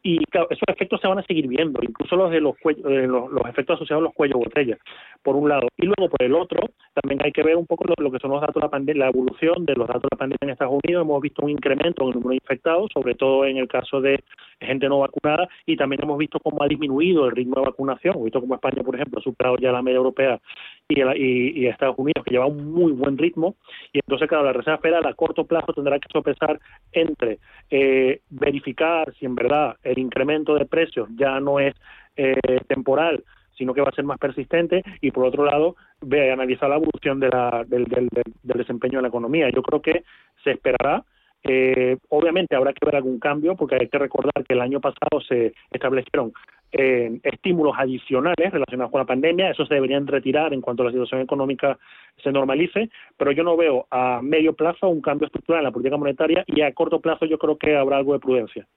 Y 0.03 0.23
claro, 0.25 0.47
esos 0.49 0.67
efectos 0.67 0.99
se 0.99 1.07
van 1.07 1.19
a 1.19 1.23
seguir 1.23 1.47
viendo, 1.47 1.79
incluso 1.81 2.15
los 2.15 2.31
de 2.31 2.41
los, 2.41 2.55
eh, 2.65 3.07
los, 3.07 3.31
los, 3.31 3.45
efectos 3.47 3.75
asociados 3.75 4.01
a 4.01 4.05
los 4.05 4.13
cuellos 4.13 4.39
botella, 4.39 4.77
por 5.23 5.35
un 5.35 5.49
lado. 5.49 5.67
Y 5.77 5.85
luego, 5.85 6.09
por 6.09 6.23
el 6.23 6.33
otro, 6.33 6.69
también 6.93 7.21
hay 7.23 7.31
que 7.31 7.43
ver 7.43 7.55
un 7.55 7.65
poco 7.65 7.85
lo, 7.85 7.93
lo 7.97 8.11
que 8.11 8.19
son 8.19 8.31
los 8.31 8.41
datos 8.41 8.55
de 8.55 8.61
la 8.61 8.69
pandemia, 8.69 9.05
la 9.05 9.11
evolución 9.11 9.65
de 9.65 9.74
los 9.77 9.87
datos 9.87 10.03
de 10.03 10.09
la 10.11 10.17
pandemia 10.17 10.39
en 10.41 10.49
Estados 10.51 10.79
Unidos. 10.83 11.03
Hemos 11.03 11.21
visto 11.21 11.43
un 11.43 11.51
incremento 11.51 12.03
en 12.03 12.09
el 12.09 12.13
número 12.15 12.29
de 12.31 12.35
infectados, 12.35 12.89
sobre 12.93 13.15
todo 13.15 13.45
en 13.45 13.57
el 13.57 13.67
caso 13.67 14.01
de 14.01 14.23
gente 14.59 14.87
no 14.87 14.99
vacunada, 14.99 15.47
y 15.65 15.75
también 15.75 16.03
hemos 16.03 16.17
visto 16.17 16.39
cómo 16.39 16.63
ha 16.63 16.67
disminuido 16.67 17.25
el 17.25 17.35
ritmo 17.35 17.55
de 17.55 17.67
vacunación. 17.67 18.13
Hemos 18.15 18.25
visto 18.25 18.41
cómo 18.41 18.55
España, 18.55 18.83
por 18.83 18.95
ejemplo, 18.95 19.19
ha 19.19 19.23
superado 19.23 19.57
ya 19.57 19.71
la 19.71 19.81
media 19.81 19.97
europea 19.97 20.39
y, 20.87 21.65
Estados 21.65 21.97
Unidos, 21.97 22.23
que 22.23 22.31
lleva 22.31 22.45
un 22.45 22.71
muy 22.71 22.91
buen 22.91 23.17
ritmo. 23.17 23.55
Y 23.91 23.99
entonces, 23.99 24.27
claro, 24.27 24.45
la 24.45 24.53
Reserva 24.53 24.79
Federal 24.79 25.05
a 25.05 25.13
corto 25.13 25.45
plazo 25.45 25.73
tendrá 25.73 25.99
que 25.99 26.07
sopesar 26.11 26.59
entre 26.91 27.39
eh, 27.69 28.21
verificar 28.29 29.13
si 29.19 29.25
en 29.25 29.35
verdad 29.35 29.75
el 29.83 29.99
incremento 29.99 30.55
de 30.55 30.65
precios 30.65 31.09
ya 31.15 31.39
no 31.39 31.59
es 31.59 31.73
eh, 32.17 32.35
temporal, 32.67 33.23
sino 33.57 33.73
que 33.73 33.81
va 33.81 33.89
a 33.89 33.95
ser 33.95 34.05
más 34.05 34.17
persistente 34.17 34.83
y 35.01 35.11
por 35.11 35.25
otro 35.25 35.45
lado 35.45 35.75
ve 36.01 36.31
analizar 36.31 36.69
la 36.69 36.75
evolución 36.77 37.19
de 37.19 37.29
la, 37.29 37.63
del, 37.67 37.85
del, 37.85 38.09
desempeño 38.43 38.99
de 38.99 39.03
la 39.03 39.07
economía. 39.09 39.49
Yo 39.49 39.61
creo 39.61 39.81
que 39.81 40.03
se 40.43 40.51
esperará 40.51 41.03
Eh, 41.47 41.97
obviamente 42.09 42.55
habrá 42.55 42.73
que 42.73 42.83
ver 42.83 42.95
algún 42.95 43.19
cambio 43.19 43.55
porque 43.55 43.75
hay 43.79 43.87
que 43.87 43.99
recordar 43.99 44.43
que 44.43 44.55
el 44.55 44.61
año 44.61 44.79
pasado 44.79 45.21
se 45.21 45.53
establecieron 45.69 46.33
eh, 46.71 47.19
estímulos 47.23 47.75
adicionales 47.77 48.51
relacionados 48.51 48.91
con 48.91 48.99
la 48.99 49.05
pandemia, 49.05 49.51
esos 49.51 49.67
se 49.67 49.75
deberían 49.75 50.07
retirar 50.07 50.53
en 50.53 50.61
cuanto 50.61 50.83
la 50.83 50.91
situación 50.91 51.21
económica 51.21 51.77
se 52.21 52.31
normalice, 52.31 52.89
pero 53.15 53.31
yo 53.31 53.43
no 53.43 53.55
veo 53.55 53.85
a 53.91 54.21
medio 54.21 54.53
plazo 54.53 54.89
un 54.89 55.01
cambio 55.01 55.27
estructural 55.27 55.59
en 55.59 55.65
la 55.65 55.71
política 55.71 55.97
monetaria 55.97 56.43
y 56.47 56.61
a 56.61 56.73
corto 56.73 56.99
plazo 56.99 57.25
yo 57.25 57.37
creo 57.37 57.57
que 57.57 57.77
habrá 57.77 57.97
algo 57.97 58.13
de 58.13 58.19
prudencia. 58.19 58.67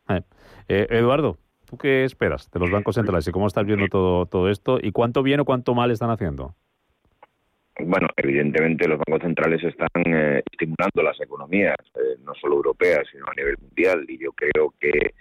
Eh, 0.69 0.87
Eduardo, 0.91 1.39
¿tú 1.69 1.77
qué 1.77 2.05
esperas 2.05 2.51
de 2.51 2.61
los 2.61 2.71
bancos 2.71 2.95
centrales 2.95 3.29
y 3.29 3.33
cómo 3.33 3.47
estás 3.47 3.67
viendo 3.67 3.87
todo, 3.89 4.27
todo 4.27 4.49
esto 4.49 4.79
y 4.81 4.93
cuánto 4.93 5.23
bien 5.23 5.41
o 5.41 5.45
cuánto 5.45 5.75
mal 5.75 5.91
están 5.91 6.11
haciendo? 6.11 6.55
Bueno, 7.81 8.09
evidentemente 8.17 8.89
los 8.89 8.99
bancos 8.99 9.23
centrales 9.23 9.63
están 9.63 9.89
eh, 10.07 10.43
estimulando 10.51 11.03
las 11.03 11.21
economías, 11.21 11.77
eh, 11.95 12.17
no 12.25 12.35
solo 12.35 12.57
europeas, 12.57 13.07
sino 13.13 13.27
a 13.27 13.35
nivel 13.37 13.57
mundial, 13.61 14.05
y 14.09 14.19
yo 14.19 14.33
creo 14.33 14.75
que 14.81 15.15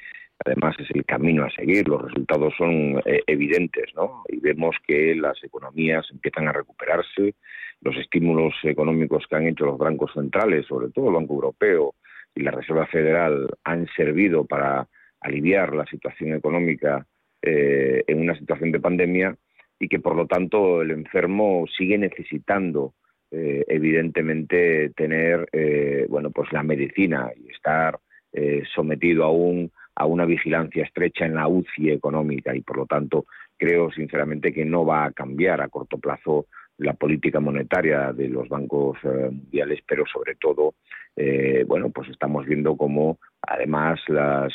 además 0.43 0.75
es 0.79 0.89
el 0.91 1.05
camino 1.05 1.43
a 1.43 1.51
seguir. 1.51 1.87
Los 1.87 2.01
resultados 2.01 2.53
son 2.57 2.99
eh, 3.05 3.21
evidentes, 3.27 3.93
¿no? 3.95 4.23
Y 4.29 4.39
vemos 4.39 4.75
que 4.87 5.15
las 5.15 5.43
economías 5.43 6.07
empiezan 6.11 6.47
a 6.47 6.53
recuperarse, 6.53 7.35
los 7.81 7.95
estímulos 7.97 8.55
económicos 8.63 9.25
que 9.29 9.35
han 9.35 9.47
hecho 9.47 9.65
los 9.65 9.77
bancos 9.77 10.11
centrales, 10.13 10.65
sobre 10.65 10.89
todo 10.89 11.09
el 11.09 11.15
Banco 11.15 11.35
Europeo 11.35 11.93
y 12.33 12.41
la 12.41 12.51
Reserva 12.51 12.87
Federal, 12.87 13.49
han 13.65 13.87
servido 13.95 14.45
para 14.45 14.87
aliviar 15.21 15.73
la 15.73 15.85
situación 15.85 16.33
económica 16.33 17.05
en 17.41 18.19
una 18.19 18.35
situación 18.37 18.71
de 18.71 18.79
pandemia 18.79 19.37
y 19.79 19.87
que 19.87 19.99
por 19.99 20.15
lo 20.15 20.27
tanto 20.27 20.81
el 20.81 20.91
enfermo 20.91 21.65
sigue 21.77 21.97
necesitando 21.97 22.93
eh, 23.29 23.65
evidentemente 23.67 24.89
tener 24.91 25.49
eh, 25.51 26.05
bueno 26.09 26.31
pues 26.31 26.51
la 26.53 26.63
medicina 26.63 27.29
y 27.35 27.49
estar 27.49 27.99
eh, 28.31 28.63
sometido 28.73 29.25
aún 29.25 29.71
a 29.95 30.05
una 30.05 30.25
vigilancia 30.25 30.83
estrecha 30.83 31.25
en 31.25 31.35
la 31.35 31.47
UCI 31.47 31.91
económica. 31.91 32.55
Y 32.55 32.61
por 32.61 32.77
lo 32.77 32.85
tanto 32.85 33.25
creo 33.57 33.91
sinceramente 33.91 34.53
que 34.53 34.63
no 34.63 34.85
va 34.85 35.05
a 35.05 35.11
cambiar 35.11 35.61
a 35.61 35.69
corto 35.69 35.97
plazo 35.97 36.45
la 36.77 36.93
política 36.93 37.39
monetaria 37.39 38.13
de 38.13 38.29
los 38.29 38.47
bancos 38.49 38.97
mundiales, 39.03 39.79
pero 39.87 40.05
sobre 40.05 40.35
todo, 40.35 40.75
bueno, 41.65 41.89
pues 41.89 42.09
estamos 42.09 42.45
viendo 42.45 42.77
cómo 42.77 43.17
además 43.41 43.99
las 44.07 44.53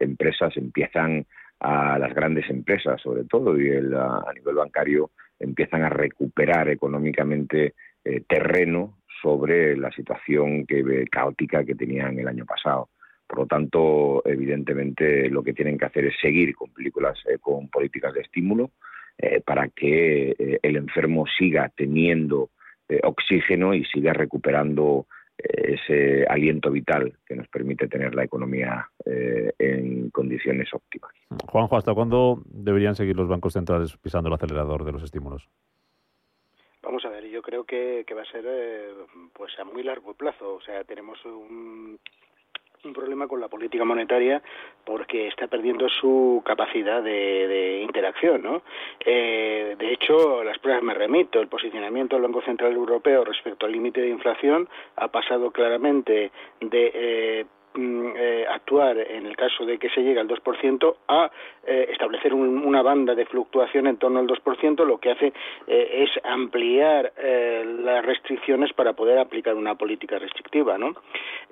empresas 0.00 0.56
empiezan 0.56 1.26
a 1.60 1.98
las 1.98 2.14
grandes 2.14 2.48
empresas, 2.50 3.00
sobre 3.02 3.24
todo, 3.24 3.60
y 3.60 3.68
el, 3.68 3.94
a 3.94 4.32
nivel 4.34 4.54
bancario 4.54 5.10
empiezan 5.38 5.82
a 5.82 5.88
recuperar 5.88 6.68
económicamente 6.68 7.74
eh, 8.04 8.22
terreno 8.28 8.98
sobre 9.22 9.76
la 9.76 9.90
situación 9.92 10.66
que, 10.66 11.06
caótica 11.10 11.64
que 11.64 11.74
tenían 11.74 12.18
el 12.18 12.28
año 12.28 12.44
pasado. 12.44 12.90
Por 13.26 13.40
lo 13.40 13.46
tanto, 13.46 14.22
evidentemente, 14.24 15.28
lo 15.28 15.42
que 15.42 15.52
tienen 15.52 15.76
que 15.76 15.84
hacer 15.84 16.06
es 16.06 16.14
seguir 16.20 16.54
con 16.54 16.72
películas, 16.72 17.18
eh, 17.26 17.38
con 17.38 17.68
políticas 17.68 18.14
de 18.14 18.20
estímulo, 18.20 18.70
eh, 19.18 19.40
para 19.40 19.68
que 19.68 20.58
el 20.62 20.76
enfermo 20.76 21.26
siga 21.38 21.70
teniendo 21.74 22.50
oxígeno 23.02 23.74
y 23.74 23.84
siga 23.84 24.14
recuperando 24.14 25.06
ese 25.38 26.26
aliento 26.28 26.70
vital 26.70 27.16
que 27.24 27.36
nos 27.36 27.46
permite 27.48 27.86
tener 27.86 28.14
la 28.14 28.24
economía 28.24 28.90
eh, 29.04 29.52
en 29.58 30.10
condiciones 30.10 30.68
óptimas. 30.74 31.12
Juanjo, 31.46 31.76
¿hasta 31.76 31.94
cuándo 31.94 32.42
deberían 32.46 32.96
seguir 32.96 33.16
los 33.16 33.28
bancos 33.28 33.52
centrales 33.52 33.96
pisando 33.98 34.28
el 34.28 34.34
acelerador 34.34 34.84
de 34.84 34.92
los 34.92 35.02
estímulos? 35.02 35.48
Vamos 36.82 37.04
a 37.04 37.08
ver, 37.08 37.28
yo 37.28 37.40
creo 37.42 37.64
que, 37.64 38.04
va 38.16 38.22
a 38.22 38.32
ser 38.32 38.44
eh, 38.48 38.88
pues 39.32 39.56
a 39.58 39.64
muy 39.64 39.84
largo 39.84 40.14
plazo. 40.14 40.54
O 40.54 40.60
sea, 40.60 40.82
tenemos 40.84 41.24
un, 41.24 41.98
un 42.84 42.92
problema 42.92 43.26
con 43.26 43.40
la 43.40 43.48
política 43.48 43.84
monetaria 43.84 44.42
porque 44.84 45.28
está 45.28 45.46
perdiendo 45.46 45.88
su 45.88 46.42
capacidad 46.44 47.02
de, 47.02 47.82
interacción. 47.82 48.42
¿no? 48.42 48.62
Eh, 49.00 49.76
de 49.78 49.92
hecho, 49.92 50.42
las 50.44 50.58
pruebas 50.58 50.82
me 50.82 50.94
remito. 50.94 51.40
El 51.40 51.48
posicionamiento 51.48 52.16
del 52.16 52.24
Banco 52.24 52.42
Central 52.42 52.72
Europeo 52.72 53.24
respecto 53.24 53.66
al 53.66 53.72
límite 53.72 54.00
de 54.00 54.08
inflación 54.08 54.68
ha 54.96 55.08
pasado 55.08 55.50
claramente 55.50 56.30
de 56.60 56.92
eh, 56.94 57.46
eh, 57.74 58.46
actuar 58.48 58.98
en 58.98 59.26
el 59.26 59.36
caso 59.36 59.64
de 59.64 59.78
que 59.78 59.88
se 59.90 60.02
llegue 60.02 60.18
al 60.18 60.28
2% 60.28 60.96
a 61.06 61.30
eh, 61.66 61.88
establecer 61.90 62.34
una 62.34 62.82
banda 62.82 63.14
de 63.14 63.26
fluctuación 63.26 63.86
en 63.86 63.98
torno 63.98 64.18
al 64.18 64.26
2%, 64.26 64.84
lo 64.84 64.98
que 64.98 65.10
hace 65.10 65.32
eh, 65.66 66.04
es 66.04 66.10
ampliar 66.24 67.12
las 67.82 68.04
restricciones 68.04 68.72
para 68.72 68.92
poder 68.94 69.18
aplicar 69.18 69.54
una 69.54 69.74
política 69.74 70.18
restrictiva. 70.18 70.78
¿no? 70.78 70.94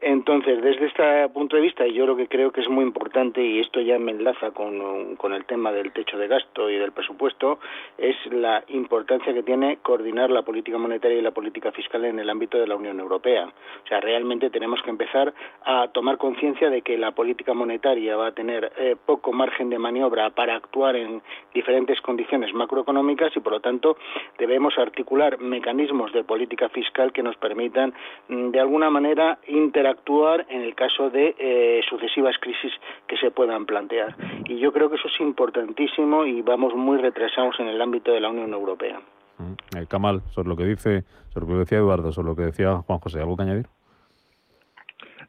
Entonces, 0.00 0.62
desde 0.62 0.86
este 0.86 1.28
punto 1.28 1.56
de 1.56 1.62
vista, 1.62 1.86
yo 1.86 2.06
lo 2.06 2.16
que 2.16 2.28
creo 2.28 2.50
que 2.50 2.60
es 2.60 2.68
muy 2.68 2.84
importante, 2.84 3.44
y 3.44 3.60
esto 3.60 3.80
ya 3.80 3.98
me 3.98 4.12
enlaza 4.12 4.50
con 4.50 5.32
el 5.32 5.44
tema 5.44 5.72
del 5.72 5.92
techo 5.92 6.18
de 6.18 6.28
gasto 6.28 6.70
y 6.70 6.76
del 6.76 6.92
presupuesto, 6.92 7.58
es 7.98 8.16
la 8.30 8.64
importancia 8.68 9.32
que 9.32 9.42
tiene 9.42 9.78
coordinar 9.82 10.30
la 10.30 10.42
política 10.42 10.78
monetaria 10.78 11.18
y 11.18 11.22
la 11.22 11.30
política 11.30 11.72
fiscal 11.72 12.04
en 12.04 12.18
el 12.18 12.30
ámbito 12.30 12.58
de 12.58 12.66
la 12.66 12.76
Unión 12.76 13.00
Europea. 13.00 13.46
O 13.46 13.88
sea, 13.88 14.00
realmente 14.00 14.50
tenemos 14.50 14.82
que 14.82 14.90
empezar 14.90 15.32
a 15.64 15.88
tomar 15.88 16.05
conciencia 16.14 16.70
de 16.70 16.82
que 16.82 16.96
la 16.96 17.10
política 17.10 17.54
monetaria 17.54 18.16
va 18.16 18.28
a 18.28 18.32
tener 18.32 18.72
eh, 18.78 18.94
poco 19.04 19.32
margen 19.32 19.68
de 19.68 19.78
maniobra 19.78 20.30
para 20.30 20.54
actuar 20.54 20.94
en 20.94 21.22
diferentes 21.52 22.00
condiciones 22.00 22.54
macroeconómicas 22.54 23.36
y 23.36 23.40
por 23.40 23.54
lo 23.54 23.60
tanto 23.60 23.96
debemos 24.38 24.78
articular 24.78 25.40
mecanismos 25.40 26.12
de 26.12 26.22
política 26.22 26.68
fiscal 26.68 27.12
que 27.12 27.24
nos 27.24 27.36
permitan 27.36 27.92
mm, 28.28 28.50
de 28.50 28.60
alguna 28.60 28.90
manera 28.90 29.38
interactuar 29.48 30.46
en 30.48 30.62
el 30.62 30.76
caso 30.76 31.10
de 31.10 31.34
eh, 31.38 31.80
sucesivas 31.88 32.36
crisis 32.40 32.72
que 33.08 33.16
se 33.16 33.32
puedan 33.32 33.66
plantear. 33.66 34.14
Y 34.44 34.58
yo 34.58 34.72
creo 34.72 34.88
que 34.88 34.96
eso 34.96 35.08
es 35.08 35.20
importantísimo 35.20 36.24
y 36.24 36.42
vamos 36.42 36.74
muy 36.74 36.98
retrasados 36.98 37.58
en 37.58 37.66
el 37.66 37.82
ámbito 37.82 38.12
de 38.12 38.20
la 38.20 38.30
Unión 38.30 38.52
Europea. 38.52 39.00
Mm, 39.38 39.78
eh, 39.78 39.86
Kamal, 39.88 40.22
sobre 40.30 40.48
lo 40.48 40.56
que 40.56 40.64
dice, 40.64 41.04
sobre 41.30 41.46
lo 41.46 41.52
que 41.52 41.58
decía 41.58 41.78
Eduardo, 41.78 42.12
sobre 42.12 42.28
lo 42.28 42.36
que 42.36 42.42
decía 42.42 42.76
Juan 42.86 43.00
José, 43.00 43.20
¿algo 43.20 43.36
que 43.36 43.42
añadir? 43.42 43.66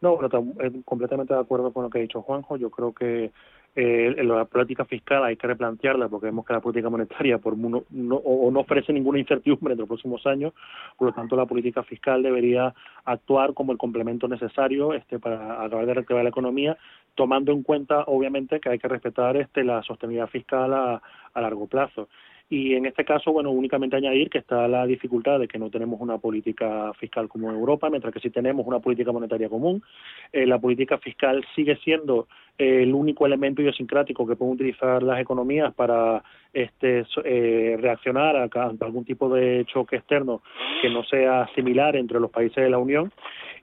No, 0.01 0.19
eh, 0.23 0.71
completamente 0.85 1.33
de 1.33 1.39
acuerdo 1.39 1.71
con 1.71 1.83
lo 1.83 1.89
que 1.89 1.99
ha 1.99 2.01
dicho 2.01 2.21
Juanjo. 2.21 2.57
Yo 2.57 2.69
creo 2.69 2.93
que 2.93 3.31
eh, 3.75 4.23
la 4.23 4.45
política 4.45 4.85
fiscal 4.85 5.23
hay 5.23 5.35
que 5.35 5.45
replantearla 5.45 6.09
porque 6.09 6.25
vemos 6.25 6.45
que 6.45 6.53
la 6.53 6.61
política 6.61 6.89
monetaria 6.89 7.37
por 7.37 7.55
no, 7.57 7.83
o 7.89 8.49
no 8.49 8.59
ofrece 8.61 8.91
ninguna 8.91 9.19
incertidumbre 9.19 9.73
en 9.73 9.79
los 9.79 9.87
próximos 9.87 10.25
años, 10.25 10.53
por 10.97 11.09
lo 11.09 11.13
tanto 11.13 11.35
la 11.35 11.45
política 11.45 11.83
fiscal 11.83 12.23
debería 12.23 12.73
actuar 13.05 13.53
como 13.53 13.71
el 13.71 13.77
complemento 13.77 14.27
necesario 14.27 14.93
este 14.93 15.19
para 15.19 15.63
acabar 15.63 15.85
de 15.85 15.93
reactivar 15.93 16.23
la 16.23 16.29
economía, 16.29 16.75
tomando 17.13 17.51
en 17.51 17.61
cuenta 17.61 18.03
obviamente 18.07 18.59
que 18.59 18.69
hay 18.69 18.79
que 18.79 18.87
respetar 18.87 19.37
este 19.37 19.63
la 19.63 19.83
sostenibilidad 19.83 20.27
fiscal 20.27 20.73
a 20.73 21.01
largo 21.35 21.67
plazo. 21.67 22.09
Y 22.49 22.75
en 22.75 22.85
este 22.85 23.03
caso, 23.03 23.33
bueno, 23.33 23.51
únicamente 23.51 23.97
añadir 23.97 24.29
que 24.29 24.37
está 24.37 24.67
la 24.69 24.85
dificultad 24.85 25.39
de 25.39 25.49
que 25.49 25.59
no 25.59 25.69
tenemos 25.69 25.99
una 25.99 26.17
política 26.17 26.93
fiscal 26.93 27.27
como 27.27 27.51
Europa, 27.51 27.89
mientras 27.89 28.13
que 28.13 28.21
sí 28.21 28.29
tenemos 28.29 28.65
una 28.65 28.79
política 28.79 29.11
monetaria 29.11 29.49
común. 29.49 29.83
Eh, 30.31 30.45
la 30.45 30.57
política 30.57 30.97
fiscal 30.97 31.45
sigue 31.55 31.75
siendo 31.83 32.27
eh, 32.57 32.83
el 32.83 32.93
único 32.93 33.25
elemento 33.25 33.61
idiosincrático 33.61 34.25
que 34.25 34.37
pueden 34.37 34.53
utilizar 34.53 35.03
las 35.03 35.19
economías 35.19 35.73
para 35.73 36.23
este, 36.53 37.05
eh, 37.25 37.77
reaccionar 37.81 38.37
a, 38.37 38.43
a 38.43 38.71
algún 38.79 39.03
tipo 39.03 39.27
de 39.27 39.65
choque 39.65 39.97
externo 39.97 40.41
que 40.81 40.89
no 40.89 41.03
sea 41.03 41.49
similar 41.53 41.97
entre 41.97 42.19
los 42.19 42.31
países 42.31 42.63
de 42.63 42.69
la 42.69 42.77
Unión 42.77 43.11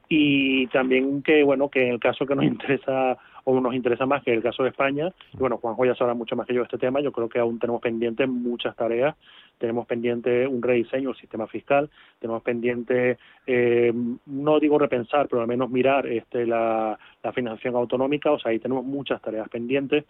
y 0.09 0.66
también 0.68 1.22
que 1.22 1.43
bueno 1.43 1.68
que 1.70 1.87
en 1.87 1.95
el 1.95 2.01
caso 2.01 2.26
que 2.26 2.35
nos 2.35 2.45
interesa 2.45 3.16
o 3.45 3.61
nos 3.61 3.74
interesa 3.74 4.07
más 4.07 4.22
que 4.22 4.32
el 4.32 4.42
caso 4.42 4.62
de 4.62 4.70
España. 4.70 5.12
Y 5.32 5.36
bueno, 5.36 5.59
Juanjo 5.59 5.84
ya 5.84 5.95
sabrá 5.95 6.14
mucho 6.14 6.36
más 6.36 6.47
que 6.47 6.55
yo 6.55 6.61
de 6.61 6.64
este 6.64 6.78
tema. 6.78 7.01
Yo 7.01 7.12
creo 7.12 7.28
que 7.28 7.38
aún 7.38 7.59
tenemos 7.59 7.80
pendientes 7.80 8.28
muchas 8.28 8.74
tareas. 8.74 9.14
Tenemos 9.59 9.86
pendiente 9.86 10.47
un 10.47 10.62
rediseño 10.62 11.11
del 11.11 11.18
sistema 11.18 11.47
fiscal. 11.47 11.88
Tenemos 12.18 12.42
pendiente, 12.42 13.18
eh, 13.47 13.92
no 14.26 14.59
digo 14.59 14.78
repensar, 14.78 15.28
pero 15.28 15.42
al 15.42 15.49
menos 15.49 15.70
mirar 15.70 16.07
este, 16.07 16.47
la, 16.47 16.99
la 17.25 17.33
financiación 17.33 17.75
autonómica. 17.75 18.31
O 18.31 18.39
sea, 18.39 18.53
ahí 18.53 18.59
tenemos 18.59 18.85
muchas 18.85 19.20
tareas 19.20 19.49
pendientes 19.49 20.05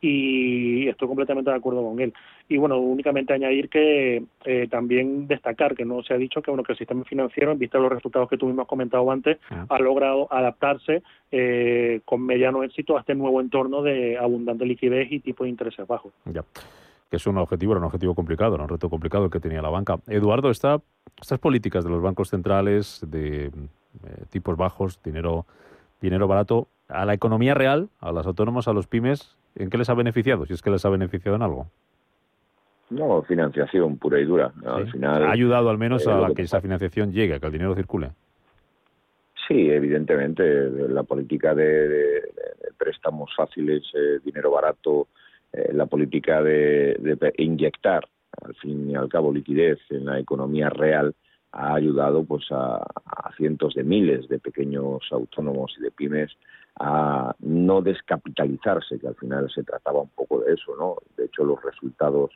y 0.00 0.88
estoy 0.88 1.08
completamente 1.08 1.50
de 1.50 1.56
acuerdo 1.56 1.82
con 1.82 2.00
él. 2.00 2.12
Y 2.48 2.56
bueno, 2.56 2.78
únicamente 2.78 3.32
añadir 3.32 3.68
que 3.68 4.22
eh, 4.44 4.68
también 4.68 5.26
destacar 5.26 5.74
que 5.74 5.84
no 5.84 6.02
se 6.02 6.14
ha 6.14 6.16
dicho 6.16 6.40
que 6.42 6.50
bueno 6.50 6.64
que 6.64 6.72
el 6.72 6.78
sistema 6.78 7.04
financiero, 7.04 7.52
en 7.52 7.58
vista 7.58 7.78
de 7.78 7.82
los 7.82 7.92
resultados 7.92 8.28
que 8.28 8.38
tuvimos 8.38 8.66
comentado 8.66 9.10
antes, 9.10 9.38
ah. 9.50 9.66
ha 9.68 9.78
logrado 9.78 10.28
adaptarse 10.32 11.02
eh, 11.30 12.00
con 12.04 12.22
mediano 12.22 12.62
éxito 12.62 12.96
a 12.96 13.00
este 13.00 13.14
nuevo 13.14 13.40
entorno 13.40 13.82
de 13.82 14.18
abundante 14.18 14.64
liquidez 14.64 15.10
y 15.10 15.20
tipo 15.20 15.44
de 15.44 15.50
intereses 15.50 15.86
bajos. 15.86 16.12
Ya 16.26 16.44
que 17.12 17.16
es 17.16 17.26
un 17.26 17.36
objetivo, 17.36 17.72
era 17.72 17.80
un 17.80 17.84
objetivo 17.84 18.14
complicado, 18.14 18.56
un 18.56 18.66
reto 18.66 18.88
complicado 18.88 19.28
que 19.28 19.38
tenía 19.38 19.60
la 19.60 19.68
banca. 19.68 19.98
Eduardo, 20.06 20.48
esta, 20.48 20.80
estas 21.20 21.38
políticas 21.38 21.84
de 21.84 21.90
los 21.90 22.00
bancos 22.00 22.30
centrales 22.30 23.04
de 23.06 23.48
eh, 23.48 23.50
tipos 24.30 24.56
bajos, 24.56 24.98
dinero, 25.02 25.44
dinero 26.02 26.28
barato, 26.28 26.68
a 26.88 27.06
la 27.06 27.14
economía 27.14 27.54
real, 27.54 27.88
a 28.00 28.12
las 28.12 28.26
autónomas, 28.26 28.68
a 28.68 28.72
los 28.72 28.86
pymes, 28.86 29.36
¿en 29.54 29.70
qué 29.70 29.78
les 29.78 29.88
ha 29.88 29.94
beneficiado? 29.94 30.44
Si 30.44 30.52
es 30.52 30.60
que 30.60 30.70
les 30.70 30.84
ha 30.84 30.90
beneficiado 30.90 31.36
en 31.36 31.42
algo. 31.42 31.68
No, 32.90 33.22
financiación 33.22 33.96
pura 33.96 34.20
y 34.20 34.24
dura. 34.24 34.52
Al 34.66 34.90
final, 34.90 35.24
ha 35.24 35.30
ayudado 35.30 35.70
al 35.70 35.78
menos 35.78 36.06
eh, 36.06 36.10
a 36.10 36.34
que 36.34 36.42
esa 36.42 36.60
financiación 36.60 37.12
llegue, 37.12 37.34
a 37.34 37.40
que 37.40 37.46
el 37.46 37.52
dinero 37.52 37.74
circule. 37.74 38.10
Sí, 39.48 39.70
evidentemente, 39.70 40.70
la 40.88 41.02
política 41.02 41.54
de, 41.54 42.22
préstamos 42.76 43.30
fáciles, 43.34 43.82
eh, 43.94 44.18
dinero 44.22 44.50
barato, 44.50 45.08
eh, 45.52 45.70
la 45.72 45.86
política 45.86 46.42
de, 46.42 47.16
inyectar, 47.38 48.06
al 48.42 48.54
fin 48.56 48.90
y 48.90 48.94
al 48.94 49.08
cabo, 49.08 49.32
liquidez 49.32 49.78
en 49.90 50.04
la 50.04 50.18
economía 50.18 50.68
real 50.68 51.14
ha 51.52 51.74
ayudado 51.74 52.24
pues 52.24 52.46
a, 52.50 52.84
cientos 53.36 53.74
de 53.74 53.84
miles 53.84 54.28
de 54.28 54.38
pequeños 54.38 55.00
autónomos 55.10 55.74
y 55.78 55.82
de 55.82 55.90
pymes 55.90 56.30
a 56.78 57.34
no 57.40 57.80
descapitalizarse, 57.80 58.98
que 58.98 59.08
al 59.08 59.14
final 59.14 59.50
se 59.50 59.62
trataba 59.62 60.02
un 60.02 60.08
poco 60.08 60.40
de 60.40 60.54
eso, 60.54 60.76
¿no? 60.76 60.96
De 61.16 61.26
hecho, 61.26 61.44
los 61.44 61.62
resultados 61.62 62.30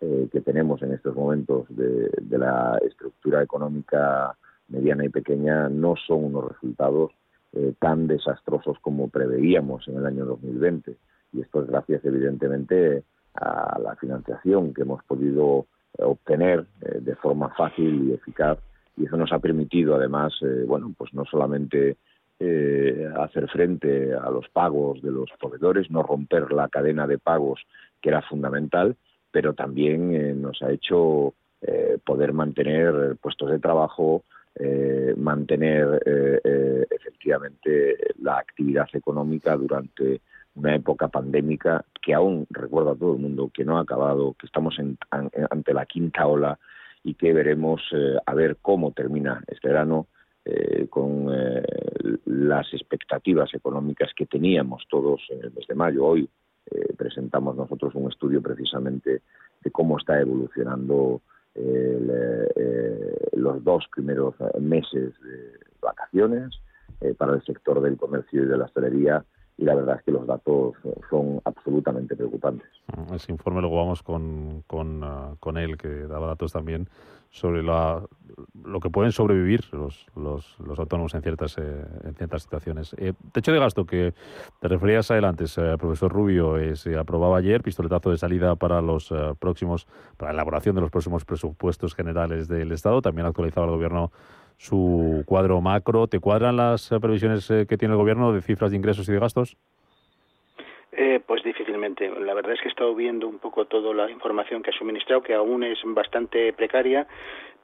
eh, 0.00 0.28
que 0.30 0.40
tenemos 0.40 0.80
en 0.82 0.92
estos 0.92 1.14
momentos 1.14 1.66
de, 1.70 2.10
la 2.30 2.78
estructura 2.86 3.42
económica 3.42 4.36
mediana 4.68 5.04
y 5.04 5.08
pequeña 5.08 5.68
no 5.68 5.96
son 5.96 6.26
unos 6.26 6.48
resultados 6.52 7.10
eh, 7.52 7.74
tan 7.80 8.06
desastrosos 8.06 8.78
como 8.80 9.08
preveíamos 9.08 9.88
en 9.88 9.96
el 9.96 10.06
año 10.06 10.24
2020. 10.24 10.96
Y 11.32 11.40
esto 11.40 11.62
es 11.62 11.68
gracias, 11.68 12.04
evidentemente, 12.04 13.02
a 13.34 13.78
la 13.82 13.96
financiación 13.96 14.72
que 14.72 14.82
hemos 14.82 15.02
podido 15.04 15.66
obtener 15.98 16.66
eh, 16.80 16.98
de 17.00 17.14
forma 17.16 17.50
fácil 17.50 18.08
y 18.08 18.14
eficaz. 18.14 18.58
Y 18.96 19.06
eso 19.06 19.16
nos 19.16 19.32
ha 19.32 19.38
permitido, 19.38 19.94
además, 19.94 20.34
bueno, 20.66 20.92
pues 20.98 21.14
no 21.14 21.24
solamente 21.24 21.96
hacer 23.16 23.48
frente 23.48 24.12
a 24.12 24.28
los 24.30 24.48
pagos 24.48 25.00
de 25.02 25.12
los 25.12 25.30
proveedores, 25.40 25.88
no 25.88 26.02
romper 26.02 26.50
la 26.52 26.68
cadena 26.68 27.06
de 27.06 27.18
pagos 27.18 27.60
que 28.02 28.08
era 28.08 28.22
fundamental, 28.22 28.96
pero 29.30 29.54
también 29.54 30.42
nos 30.42 30.60
ha 30.62 30.72
hecho 30.72 31.34
poder 32.02 32.32
mantener 32.32 33.16
puestos 33.20 33.52
de 33.52 33.60
trabajo, 33.60 34.24
eh, 34.60 35.14
mantener 35.16 36.02
eh, 36.04 36.40
eh, 36.42 36.86
efectivamente 36.90 37.96
la 38.20 38.38
actividad 38.38 38.88
económica 38.92 39.54
durante 39.54 40.20
una 40.56 40.74
época 40.74 41.06
pandémica 41.06 41.84
que 42.08 42.14
aún 42.14 42.46
recuerda 42.48 42.92
a 42.92 42.96
todo 42.96 43.12
el 43.12 43.18
mundo 43.18 43.50
que 43.52 43.66
no 43.66 43.76
ha 43.76 43.82
acabado, 43.82 44.34
que 44.40 44.46
estamos 44.46 44.78
ante 45.10 45.74
la 45.74 45.84
quinta 45.84 46.26
ola 46.26 46.58
y 47.04 47.12
que 47.12 47.34
veremos 47.34 47.82
a 48.24 48.34
ver 48.34 48.56
cómo 48.62 48.92
termina 48.92 49.44
este 49.46 49.68
verano 49.68 50.06
con 50.88 51.26
las 52.24 52.72
expectativas 52.72 53.52
económicas 53.52 54.08
que 54.16 54.24
teníamos 54.24 54.84
todos 54.88 55.20
en 55.28 55.44
el 55.44 55.52
mes 55.52 55.66
de 55.68 55.74
mayo. 55.74 56.06
Hoy 56.06 56.30
presentamos 56.96 57.56
nosotros 57.56 57.94
un 57.94 58.10
estudio 58.10 58.40
precisamente 58.40 59.20
de 59.62 59.70
cómo 59.70 59.98
está 59.98 60.18
evolucionando 60.18 61.20
eh, 61.54 63.18
los 63.32 63.62
dos 63.62 63.84
primeros 63.94 64.34
meses 64.58 65.12
de 65.20 65.58
vacaciones 65.82 66.58
eh, 67.02 67.12
para 67.12 67.34
el 67.34 67.44
sector 67.44 67.82
del 67.82 67.98
comercio 67.98 68.44
y 68.44 68.46
de 68.46 68.56
la 68.56 68.64
hostelería 68.64 69.22
y 69.58 69.64
la 69.64 69.74
verdad 69.74 69.96
es 69.96 70.04
que 70.04 70.12
los 70.12 70.26
datos 70.26 70.76
son 71.10 71.40
absolutamente 71.44 72.14
preocupantes. 72.14 72.68
Ese 73.12 73.32
informe 73.32 73.60
luego 73.60 73.76
vamos 73.76 74.02
con, 74.04 74.62
con, 74.66 75.02
ah, 75.02 75.34
con 75.40 75.58
él, 75.58 75.76
que 75.76 75.88
daba 75.88 76.28
datos 76.28 76.52
también 76.52 76.88
sobre 77.30 77.62
lo 77.62 78.80
que 78.80 78.88
pueden 78.88 79.12
sobrevivir 79.12 79.62
los, 79.72 80.06
los, 80.16 80.78
autónomos 80.78 81.14
en 81.14 81.22
ciertas, 81.22 81.58
eh, 81.58 81.84
en 82.04 82.14
ciertas 82.14 82.42
situaciones. 82.42 82.94
Eh, 82.98 83.12
techo 83.32 83.52
de 83.52 83.58
gasto, 83.58 83.84
que 83.84 84.14
te 84.60 84.68
referías 84.68 85.10
adelante, 85.10 85.44
eh, 85.44 85.76
profesor 85.78 86.10
Rubio, 86.10 86.56
eh, 86.56 86.74
se 86.76 86.96
aprobaba 86.96 87.38
ayer, 87.38 87.62
pistoletazo 87.62 88.10
de 88.10 88.16
salida 88.16 88.56
para 88.56 88.80
los 88.80 89.12
próximos, 89.38 89.86
para 90.16 90.32
la 90.32 90.36
elaboración 90.36 90.74
de 90.74 90.80
los 90.80 90.90
próximos 90.90 91.24
presupuestos 91.24 91.94
generales 91.94 92.48
del 92.48 92.72
Estado. 92.72 93.02
También 93.02 93.26
ha 93.26 93.28
actualizado 93.28 93.66
el 93.66 93.72
Gobierno 93.72 94.10
su 94.58 95.22
cuadro 95.24 95.60
macro. 95.60 96.08
¿Te 96.08 96.20
cuadran 96.20 96.56
las 96.56 96.92
eh, 96.92 97.00
previsiones 97.00 97.50
eh, 97.50 97.66
que 97.66 97.78
tiene 97.78 97.94
el 97.94 97.98
gobierno 97.98 98.32
de 98.32 98.42
cifras 98.42 98.72
de 98.72 98.76
ingresos 98.76 99.08
y 99.08 99.12
de 99.12 99.18
gastos? 99.18 99.56
Eh, 100.92 101.20
pues 101.24 101.42
difícilmente. 101.44 102.10
La 102.20 102.34
verdad 102.34 102.52
es 102.52 102.60
que 102.60 102.66
he 102.66 102.70
estado 102.70 102.94
viendo 102.94 103.28
un 103.28 103.38
poco 103.38 103.66
toda 103.66 103.94
la 103.94 104.10
información 104.10 104.62
que 104.62 104.70
ha 104.70 104.72
suministrado, 104.72 105.22
que 105.22 105.34
aún 105.34 105.62
es 105.62 105.78
bastante 105.84 106.52
precaria, 106.52 107.06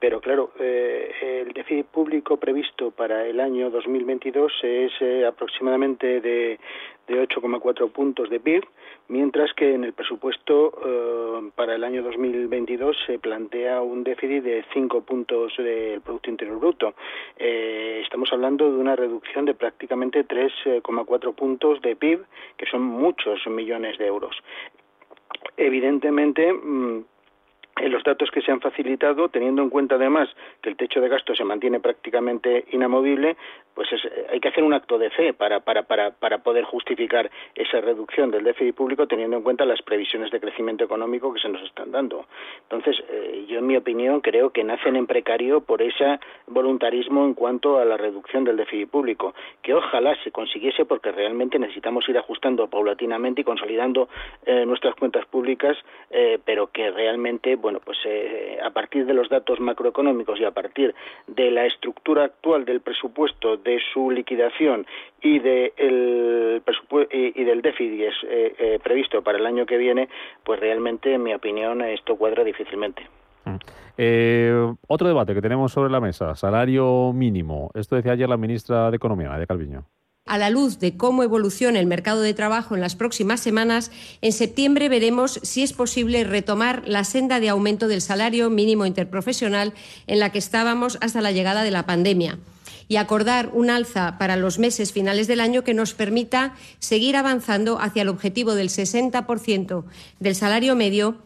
pero 0.04 0.20
claro, 0.20 0.50
el 0.60 1.50
déficit 1.54 1.86
público 1.86 2.36
previsto 2.36 2.90
para 2.90 3.26
el 3.26 3.40
año 3.40 3.70
2022 3.70 4.52
es 4.62 4.92
aproximadamente 5.26 6.20
de, 6.20 6.60
de 7.08 7.22
8,4 7.26 7.90
puntos 7.90 8.28
de 8.28 8.38
PIB 8.38 8.64
mientras 9.08 9.52
que 9.54 9.74
en 9.74 9.84
el 9.84 9.94
presupuesto 9.94 10.72
eh, 10.84 11.50
para 11.54 11.74
el 11.74 11.84
año 11.84 12.02
2022 12.02 12.96
se 13.06 13.18
plantea 13.18 13.80
un 13.80 14.04
déficit 14.04 14.42
de 14.42 14.64
5 14.74 15.02
puntos 15.04 15.52
del 15.56 16.00
Producto 16.00 16.30
Interior 16.30 16.58
Bruto. 16.58 16.94
Eh, 17.38 18.00
estamos 18.02 18.30
hablando 18.32 18.70
de 18.70 18.78
una 18.78 18.96
reducción 18.96 19.44
de 19.44 19.54
prácticamente 19.54 20.26
3,4 20.26 21.34
puntos 21.34 21.80
de 21.82 21.96
PIB, 21.96 22.24
que 22.56 22.66
son 22.66 22.82
muchos 22.82 23.46
millones 23.46 23.98
de 23.98 24.06
euros. 24.06 24.36
Evidentemente, 25.56 26.52
mm, 26.52 27.04
en 27.80 27.92
los 27.92 28.02
datos 28.04 28.30
que 28.30 28.40
se 28.40 28.52
han 28.52 28.60
facilitado, 28.60 29.28
teniendo 29.28 29.62
en 29.62 29.70
cuenta 29.70 29.96
además 29.96 30.28
que 30.62 30.70
el 30.70 30.76
techo 30.76 31.00
de 31.00 31.08
gasto 31.08 31.34
se 31.34 31.44
mantiene 31.44 31.80
prácticamente 31.80 32.64
inamovible, 32.72 33.36
pues 33.74 33.88
hay 34.30 34.40
que 34.40 34.48
hacer 34.48 34.62
un 34.62 34.72
acto 34.72 34.98
de 34.98 35.10
fe 35.10 35.32
para, 35.32 35.60
para, 35.60 35.82
para, 35.82 36.12
para 36.12 36.38
poder 36.38 36.64
justificar 36.64 37.30
esa 37.54 37.80
reducción 37.80 38.30
del 38.30 38.44
déficit 38.44 38.74
público 38.74 39.06
teniendo 39.06 39.36
en 39.36 39.42
cuenta 39.42 39.64
las 39.64 39.82
previsiones 39.82 40.30
de 40.30 40.40
crecimiento 40.40 40.84
económico 40.84 41.32
que 41.32 41.40
se 41.40 41.48
nos 41.48 41.62
están 41.62 41.90
dando. 41.90 42.26
Entonces, 42.62 43.02
eh, 43.10 43.44
yo 43.48 43.58
en 43.58 43.66
mi 43.66 43.76
opinión 43.76 44.20
creo 44.20 44.50
que 44.50 44.62
nacen 44.62 44.96
en 44.96 45.06
precario 45.06 45.60
por 45.60 45.82
ese 45.82 46.20
voluntarismo 46.46 47.24
en 47.24 47.34
cuanto 47.34 47.78
a 47.78 47.84
la 47.84 47.96
reducción 47.96 48.44
del 48.44 48.56
déficit 48.56 48.88
público, 48.88 49.34
que 49.62 49.74
ojalá 49.74 50.16
se 50.22 50.30
consiguiese 50.30 50.84
porque 50.84 51.10
realmente 51.10 51.58
necesitamos 51.58 52.08
ir 52.08 52.16
ajustando 52.16 52.68
paulatinamente 52.68 53.40
y 53.40 53.44
consolidando 53.44 54.08
eh, 54.46 54.64
nuestras 54.66 54.94
cuentas 54.94 55.26
públicas, 55.26 55.76
eh, 56.10 56.38
pero 56.44 56.68
que 56.68 56.90
realmente, 56.90 57.56
bueno, 57.64 57.80
pues 57.82 57.96
a 58.62 58.68
partir 58.70 59.06
de 59.06 59.14
los 59.14 59.30
datos 59.30 59.58
macroeconómicos 59.58 60.38
y 60.38 60.44
a 60.44 60.50
partir 60.50 60.94
de 61.26 61.50
la 61.50 61.64
estructura 61.64 62.24
actual 62.24 62.66
del 62.66 62.82
presupuesto 62.82 63.56
de 63.56 63.78
su 63.90 64.10
liquidación 64.10 64.86
y, 65.22 65.38
de 65.38 65.72
el 65.78 66.62
del 66.62 67.62
déficit 67.62 68.00
eh, 68.28 68.54
eh, 68.58 68.78
previsto 68.84 69.22
para 69.22 69.38
el 69.38 69.46
año 69.46 69.64
que 69.64 69.78
viene, 69.78 70.10
pues 70.44 70.60
realmente, 70.60 71.14
en 71.14 71.22
mi 71.22 71.32
opinión, 71.32 71.80
esto 71.80 72.16
cuadra 72.16 72.44
difícilmente. 72.44 73.08
Mm. 73.46 73.56
Eh, 73.96 74.74
otro 74.86 75.08
debate 75.08 75.32
que 75.32 75.40
tenemos 75.40 75.72
sobre 75.72 75.90
la 75.90 76.00
mesa, 76.00 76.34
salario 76.34 77.14
mínimo. 77.14 77.70
Esto 77.72 77.96
decía 77.96 78.12
ayer 78.12 78.28
la 78.28 78.36
ministra 78.36 78.90
de 78.90 78.96
Economía, 78.96 79.30
Nadia 79.30 79.46
Calviño. 79.46 79.86
A 80.26 80.38
la 80.38 80.48
luz 80.48 80.78
de 80.78 80.96
cómo 80.96 81.22
evolucione 81.22 81.78
el 81.78 81.86
mercado 81.86 82.22
de 82.22 82.32
trabajo 82.32 82.74
en 82.74 82.80
las 82.80 82.96
próximas 82.96 83.40
semanas, 83.40 83.92
en 84.22 84.32
septiembre 84.32 84.88
veremos 84.88 85.38
si 85.42 85.62
es 85.62 85.74
posible 85.74 86.24
retomar 86.24 86.82
la 86.86 87.04
senda 87.04 87.40
de 87.40 87.50
aumento 87.50 87.88
del 87.88 88.00
salario 88.00 88.48
mínimo 88.48 88.86
interprofesional 88.86 89.74
en 90.06 90.20
la 90.20 90.32
que 90.32 90.38
estábamos 90.38 90.96
hasta 91.02 91.20
la 91.20 91.30
llegada 91.30 91.62
de 91.62 91.70
la 91.70 91.84
pandemia 91.84 92.38
y 92.88 92.96
acordar 92.96 93.50
un 93.52 93.68
alza 93.68 94.16
para 94.16 94.36
los 94.36 94.58
meses 94.58 94.94
finales 94.94 95.26
del 95.26 95.40
año 95.40 95.62
que 95.62 95.74
nos 95.74 95.92
permita 95.92 96.54
seguir 96.78 97.16
avanzando 97.16 97.78
hacia 97.78 98.00
el 98.00 98.08
objetivo 98.08 98.54
del 98.54 98.70
60% 98.70 99.84
del 100.20 100.34
salario 100.34 100.74
medio 100.74 101.18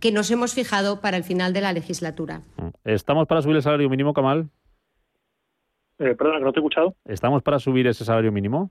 que 0.00 0.12
nos 0.12 0.30
hemos 0.30 0.52
fijado 0.52 1.00
para 1.00 1.16
el 1.16 1.24
final 1.24 1.54
de 1.54 1.62
la 1.62 1.72
legislatura. 1.72 2.42
¿Estamos 2.84 3.26
para 3.26 3.40
subir 3.40 3.56
el 3.56 3.62
salario 3.62 3.88
mínimo, 3.88 4.12
Kamal? 4.12 4.50
Eh, 5.98 6.14
perdona, 6.16 6.38
que 6.38 6.44
no 6.44 6.52
te 6.52 6.58
he 6.58 6.62
escuchado. 6.62 6.94
¿Estamos 7.04 7.42
para 7.42 7.58
subir 7.58 7.86
ese 7.86 8.04
salario 8.04 8.32
mínimo? 8.32 8.70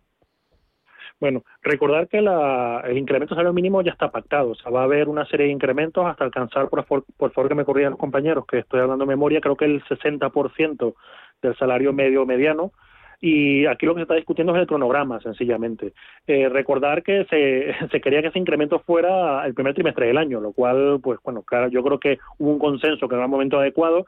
Bueno, 1.19 1.43
recordar 1.61 2.07
que 2.09 2.17
el 2.17 2.97
incremento 2.97 3.34
del 3.34 3.38
salario 3.38 3.53
mínimo 3.53 3.82
ya 3.82 3.91
está 3.91 4.11
pactado, 4.11 4.51
o 4.51 4.55
sea, 4.55 4.71
va 4.71 4.82
a 4.82 4.84
haber 4.84 5.07
una 5.07 5.26
serie 5.26 5.45
de 5.45 5.53
incrementos 5.53 6.05
hasta 6.05 6.26
alcanzar, 6.26 6.67
por, 6.67 6.86
por 6.86 7.32
favor 7.32 7.47
que 7.49 7.55
me 7.55 7.63
corrían 7.63 7.91
los 7.91 7.99
compañeros, 7.99 8.45
que 8.45 8.59
estoy 8.59 8.82
hablando 8.82 9.05
de 9.05 9.09
memoria, 9.09 9.39
creo 9.39 9.55
que 9.55 9.65
el 9.65 9.82
60% 9.86 10.95
del 11.41 11.55
salario 11.55 11.93
medio 11.93 12.26
mediano. 12.26 12.74
Y 13.22 13.66
aquí 13.66 13.86
lo 13.86 13.93
que 13.93 13.99
se 13.99 14.03
está 14.03 14.16
discutiendo 14.16 14.55
es 14.55 14.61
el 14.61 14.68
cronograma, 14.68 15.20
sencillamente. 15.22 15.93
Eh, 16.28 16.49
recordar 16.49 17.03
que 17.03 17.26
se, 17.30 17.74
se 17.91 18.01
quería 18.01 18.22
que 18.22 18.28
ese 18.28 18.39
incremento 18.39 18.80
fuera 18.80 19.45
el 19.45 19.53
primer 19.53 19.74
trimestre 19.74 20.07
del 20.07 20.18
año, 20.18 20.39
lo 20.39 20.51
cual, 20.51 20.99
pues 21.01 21.20
bueno, 21.24 21.43
claro, 21.43 21.70
yo 21.70 21.84
creo 21.84 21.99
que 21.99 22.20
hubo 22.38 22.51
un 22.51 22.59
consenso 22.59 23.07
que 23.07 23.16
era 23.16 23.26
el 23.26 23.32
momento 23.32 23.59
adecuado. 23.59 24.05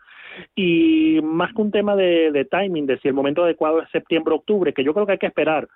Y 0.54 1.20
más 1.24 1.54
que 1.54 1.62
un 1.62 1.72
tema 1.72 1.96
de, 1.96 2.32
de 2.32 2.46
timing, 2.46 2.86
de 2.86 2.98
si 3.00 3.08
el 3.08 3.14
momento 3.14 3.44
adecuado 3.44 3.82
es 3.82 3.90
septiembre-octubre, 3.92 4.74
que 4.74 4.84
yo 4.84 4.94
creo 4.94 5.06
que 5.06 5.14
hay 5.14 5.18
que 5.18 5.28
esperar 5.28 5.68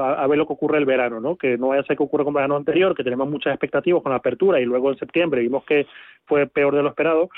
a, 0.00 0.26
ver 0.26 0.38
lo 0.38 0.46
que 0.46 0.52
ocurre 0.52 0.78
el 0.78 0.84
verano, 0.84 1.20
¿no? 1.20 1.36
Que 1.36 1.58
no 1.58 1.68
vaya 1.68 1.82
a 1.82 1.84
ser 1.84 1.96
que 1.96 2.02
ocurra 2.02 2.24
con 2.24 2.32
el 2.32 2.36
verano 2.36 2.56
anterior, 2.56 2.94
que 2.94 3.04
tenemos 3.04 3.28
muchas 3.28 3.52
expectativas 3.52 4.02
con 4.02 4.10
la 4.10 4.18
apertura 4.18 4.60
y 4.60 4.64
luego 4.64 4.90
en 4.90 4.98
septiembre 4.98 5.42
vimos 5.42 5.64
que 5.64 5.86
fue 6.26 6.46
peor 6.46 6.74
de 6.74 6.82
lo 6.82 6.88
esperado. 6.88 7.30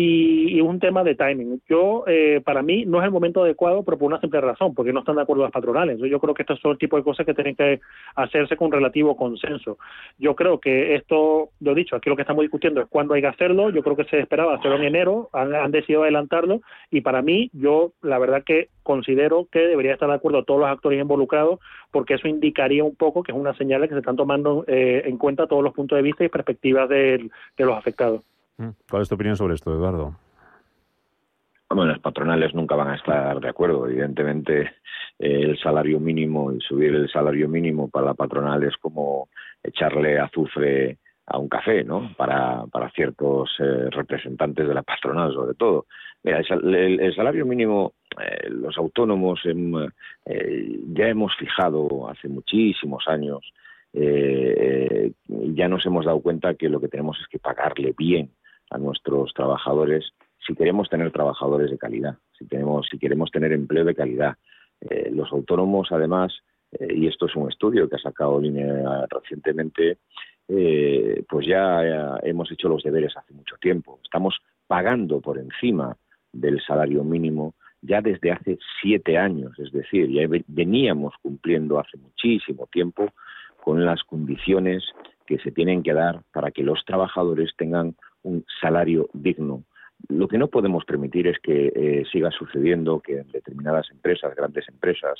Y, 0.00 0.60
un 0.60 0.78
tema 0.78 1.02
de 1.02 1.16
timing. 1.16 1.60
Yo, 1.68 2.04
eh, 2.06 2.40
para 2.44 2.62
mí, 2.62 2.84
no 2.86 3.00
es 3.00 3.04
el 3.04 3.10
momento 3.10 3.42
adecuado, 3.42 3.82
pero 3.82 3.98
por 3.98 4.06
una 4.06 4.20
simple 4.20 4.40
razón, 4.40 4.72
porque 4.72 4.92
no 4.92 5.00
están 5.00 5.16
de 5.16 5.22
acuerdo 5.22 5.42
las 5.42 5.50
patronales. 5.50 5.98
Yo 5.98 6.20
creo 6.20 6.34
que 6.34 6.42
estos 6.42 6.60
son 6.60 6.72
el 6.72 6.78
tipo 6.78 6.96
de 6.96 7.02
cosas 7.02 7.26
que 7.26 7.34
tienen 7.34 7.56
que 7.56 7.80
hacerse 8.14 8.56
con 8.56 8.70
relativo 8.70 9.16
consenso. 9.16 9.78
Yo 10.16 10.36
creo 10.36 10.60
que 10.60 10.94
esto, 10.94 11.48
lo 11.60 11.74
dicho, 11.74 11.96
aquí 11.96 12.10
lo 12.10 12.14
que 12.14 12.22
estamos 12.22 12.42
discutiendo 12.42 12.80
es 12.80 12.86
cuándo 12.86 13.14
hay 13.14 13.22
que 13.22 13.26
hacerlo. 13.26 13.70
Yo 13.70 13.82
creo 13.82 13.96
que 13.96 14.04
se 14.04 14.20
esperaba 14.20 14.54
hacerlo 14.54 14.76
en 14.76 14.84
enero, 14.84 15.30
han, 15.32 15.72
decidido 15.72 16.04
adelantarlo, 16.04 16.60
y 16.92 17.00
para 17.00 17.20
mí, 17.20 17.50
yo, 17.52 17.92
la 18.00 18.20
verdad 18.20 18.44
que 18.44 18.68
considero 18.84 19.48
que 19.50 19.60
debería 19.60 19.94
estar 19.94 20.08
de 20.08 20.14
acuerdo 20.14 20.44
todos 20.44 20.60
los 20.60 20.68
actores 20.68 21.00
involucrados, 21.00 21.58
porque 21.90 22.14
eso 22.14 22.28
indicaría 22.28 22.84
un 22.84 22.94
poco 22.94 23.24
que 23.24 23.32
es 23.32 23.38
una 23.38 23.56
señal 23.56 23.80
de 23.80 23.88
que 23.88 23.94
se 23.94 24.00
están 24.00 24.16
tomando 24.16 24.64
eh, 24.68 25.02
en 25.06 25.18
cuenta 25.18 25.48
todos 25.48 25.64
los 25.64 25.74
puntos 25.74 25.96
de 25.96 26.02
vista 26.02 26.24
y 26.24 26.28
perspectivas 26.28 26.88
de 26.88 27.28
los 27.58 27.76
afectados. 27.76 28.22
Mm. 28.58 28.70
¿Cuál 28.90 29.02
es 29.02 29.08
tu 29.08 29.14
opinión 29.14 29.36
sobre 29.36 29.54
esto, 29.54 29.72
Eduardo? 29.72 30.14
Bueno, 31.70 31.92
las 31.92 32.00
patronales 32.00 32.54
nunca 32.54 32.74
van 32.74 32.88
a 32.88 32.96
estar 32.96 33.40
de 33.40 33.48
acuerdo. 33.48 33.86
Evidentemente, 33.86 34.62
eh, 35.18 35.40
el 35.42 35.58
salario 35.58 36.00
mínimo 36.00 36.52
y 36.52 36.60
subir 36.60 36.94
el 36.94 37.10
salario 37.10 37.48
mínimo 37.48 37.88
para 37.88 38.06
la 38.06 38.14
patronal 38.14 38.62
es 38.64 38.76
como 38.78 39.28
echarle 39.62 40.18
azufre 40.18 40.98
a 41.26 41.38
un 41.38 41.48
café, 41.48 41.84
¿no? 41.84 42.14
Para, 42.16 42.64
para 42.72 42.90
ciertos 42.90 43.50
eh, 43.58 43.90
representantes 43.90 44.66
de 44.66 44.74
la 44.74 44.82
patronal, 44.82 45.32
sobre 45.34 45.54
todo. 45.54 45.86
Mira, 46.24 46.40
el, 46.40 47.14
salario 47.14 47.44
mínimo, 47.44 47.92
eh, 48.18 48.48
los 48.48 48.76
autónomos 48.78 49.40
ya 49.44 51.06
hemos 51.06 51.36
fijado 51.36 52.08
hace 52.08 52.28
muchísimos 52.28 53.06
años, 53.06 53.52
ya 53.92 55.68
nos 55.68 55.86
hemos 55.86 56.04
dado 56.06 56.20
cuenta 56.20 56.54
que 56.54 56.68
lo 56.68 56.80
que 56.80 56.88
tenemos 56.88 57.18
es 57.20 57.28
que 57.28 57.38
pagarle 57.38 57.94
bien 57.96 58.30
a 58.70 58.78
nuestros 58.78 59.32
trabajadores 59.34 60.12
si 60.48 60.54
queremos 60.54 60.88
tener 60.88 61.12
trabajadores 61.12 61.70
de 61.70 61.78
calidad, 61.78 62.16
si, 62.38 62.46
tenemos, 62.46 62.86
si 62.90 62.98
queremos 62.98 63.30
tener 63.30 63.52
empleo 63.52 63.84
de 63.84 63.94
calidad. 63.94 64.36
Eh, 64.80 65.10
los 65.12 65.30
autónomos, 65.30 65.88
además, 65.90 66.32
eh, 66.72 66.94
y 66.94 67.06
esto 67.06 67.26
es 67.26 67.36
un 67.36 67.50
estudio 67.50 67.88
que 67.88 67.96
ha 67.96 68.00
sacado 68.00 68.40
Línea 68.40 69.06
recientemente, 69.10 69.98
eh, 70.48 71.22
pues 71.28 71.46
ya, 71.46 72.18
hemos 72.22 72.50
hecho 72.50 72.68
los 72.68 72.82
deberes 72.82 73.14
hace 73.16 73.34
mucho 73.34 73.56
tiempo. 73.60 74.00
Estamos 74.02 74.38
pagando 74.66 75.20
por 75.20 75.38
encima 75.38 75.96
del 76.32 76.60
salario 76.62 77.04
mínimo 77.04 77.54
ya 77.82 78.00
desde 78.00 78.32
hace 78.32 78.58
siete 78.80 79.18
años, 79.18 79.56
es 79.58 79.70
decir, 79.70 80.08
ya 80.10 80.26
veníamos 80.48 81.14
cumpliendo 81.22 81.78
hace 81.78 81.96
muchísimo 81.96 82.66
tiempo 82.72 83.08
con 83.62 83.84
las 83.84 84.02
condiciones 84.02 84.82
que 85.26 85.38
se 85.38 85.52
tienen 85.52 85.82
que 85.82 85.92
dar 85.92 86.22
para 86.32 86.50
que 86.50 86.62
los 86.64 86.84
trabajadores 86.84 87.52
tengan 87.56 87.94
un 88.22 88.44
salario 88.60 89.08
digno. 89.12 89.64
Lo 90.08 90.28
que 90.28 90.38
no 90.38 90.48
podemos 90.48 90.84
permitir 90.84 91.26
es 91.26 91.38
que 91.40 91.72
eh, 91.74 92.04
siga 92.10 92.30
sucediendo 92.30 93.00
que 93.00 93.18
en 93.18 93.28
determinadas 93.28 93.90
empresas, 93.90 94.34
grandes 94.36 94.68
empresas 94.68 95.18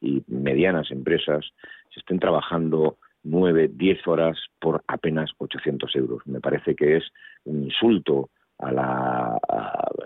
y 0.00 0.22
medianas 0.28 0.90
empresas, 0.90 1.46
se 1.92 2.00
estén 2.00 2.18
trabajando 2.18 2.98
nueve, 3.24 3.70
diez 3.72 4.06
horas 4.06 4.38
por 4.60 4.84
apenas 4.86 5.30
800 5.38 5.96
euros. 5.96 6.26
Me 6.26 6.40
parece 6.40 6.74
que 6.74 6.98
es 6.98 7.04
un 7.44 7.64
insulto 7.64 8.30
a 8.58 8.72
la 8.72 9.38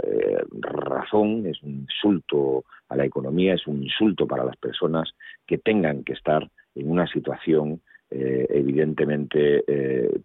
eh, 0.05 0.43
razón, 0.61 1.47
es 1.47 1.63
un 1.63 1.87
insulto 1.89 2.65
a 2.89 2.97
la 2.97 3.05
economía, 3.05 3.55
es 3.55 3.67
un 3.67 3.83
insulto 3.83 4.27
para 4.27 4.45
las 4.45 4.57
personas 4.57 5.13
que 5.47 5.59
tengan 5.59 6.05
que 6.05 6.13
estar 6.13 6.49
en 6.75 6.91
una 6.91 7.07
situación 7.07 7.81
eh, 8.11 8.47
evidentemente 8.51 9.65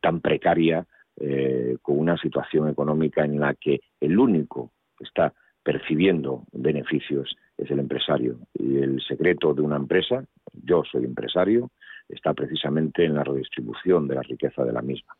tan 0.01 0.19
precaria 0.21 0.85
eh, 1.19 1.77
con 1.81 1.97
una 1.99 2.17
situación 2.17 2.69
económica 2.69 3.25
en 3.25 3.39
la 3.39 3.53
que 3.55 3.79
el 3.99 4.17
único 4.17 4.71
que 4.97 5.03
está 5.03 5.33
percibiendo 5.63 6.43
beneficios 6.53 7.35
es 7.57 7.69
el 7.71 7.79
empresario. 7.79 8.37
Y 8.53 8.77
el 8.77 9.01
secreto 9.01 9.53
de 9.53 9.61
una 9.61 9.75
empresa, 9.75 10.23
yo 10.53 10.83
soy 10.83 11.05
empresario, 11.05 11.71
está 12.07 12.33
precisamente 12.33 13.03
en 13.03 13.15
la 13.15 13.23
redistribución 13.23 14.07
de 14.07 14.15
la 14.15 14.21
riqueza 14.21 14.63
de 14.63 14.71
la 14.71 14.81
misma. 14.81 15.15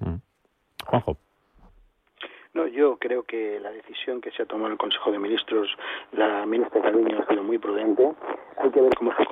Mm. 0.00 0.16
Juanjo. 0.86 1.16
No, 2.54 2.68
yo 2.68 2.98
creo 2.98 3.24
que 3.24 3.58
la 3.58 3.72
decisión 3.72 4.20
que 4.20 4.30
se 4.30 4.42
ha 4.42 4.46
tomado 4.46 4.66
en 4.68 4.72
el 4.72 4.78
Consejo 4.78 5.10
de 5.10 5.18
Ministros, 5.18 5.68
la 6.12 6.46
ministra 6.46 6.82
Calviño 6.82 7.18
ha 7.18 7.26
sido 7.26 7.42
muy 7.42 7.58
prudente. 7.58 8.12
Hay 8.58 8.70
que 8.70 8.80
ver 8.80 8.94
cómo 8.96 9.12
se 9.16 9.26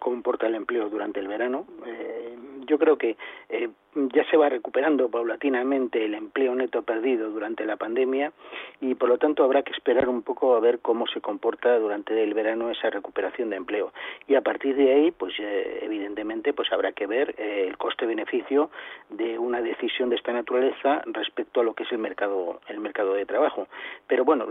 comporta 0.00 0.48
el 0.48 0.56
empleo 0.56 0.88
durante 0.88 1.20
el 1.20 1.28
verano. 1.28 1.66
Eh, 1.86 2.33
yo 2.66 2.78
creo 2.78 2.96
que 2.96 3.16
eh, 3.48 3.68
ya 4.12 4.28
se 4.28 4.36
va 4.36 4.48
recuperando 4.48 5.08
paulatinamente 5.08 6.04
el 6.04 6.14
empleo 6.14 6.54
neto 6.54 6.82
perdido 6.82 7.30
durante 7.30 7.64
la 7.64 7.76
pandemia 7.76 8.32
y 8.80 8.94
por 8.96 9.08
lo 9.08 9.18
tanto 9.18 9.44
habrá 9.44 9.62
que 9.62 9.72
esperar 9.72 10.08
un 10.08 10.22
poco 10.22 10.56
a 10.56 10.60
ver 10.60 10.80
cómo 10.80 11.06
se 11.06 11.20
comporta 11.20 11.78
durante 11.78 12.20
el 12.22 12.34
verano 12.34 12.70
esa 12.70 12.90
recuperación 12.90 13.50
de 13.50 13.56
empleo. 13.56 13.92
Y 14.26 14.34
a 14.34 14.40
partir 14.40 14.74
de 14.74 14.92
ahí 14.92 15.10
pues 15.12 15.34
eh, 15.38 15.80
evidentemente 15.82 16.52
pues 16.52 16.72
habrá 16.72 16.92
que 16.92 17.06
ver 17.06 17.34
eh, 17.38 17.66
el 17.68 17.76
coste 17.76 18.04
beneficio 18.04 18.70
de 19.10 19.38
una 19.38 19.62
decisión 19.62 20.10
de 20.10 20.16
esta 20.16 20.32
naturaleza 20.32 21.02
respecto 21.06 21.60
a 21.60 21.64
lo 21.64 21.74
que 21.74 21.84
es 21.84 21.92
el 21.92 21.98
mercado 21.98 22.60
el 22.68 22.80
mercado 22.80 23.14
de 23.14 23.26
trabajo. 23.26 23.68
Pero 24.08 24.24
bueno 24.24 24.46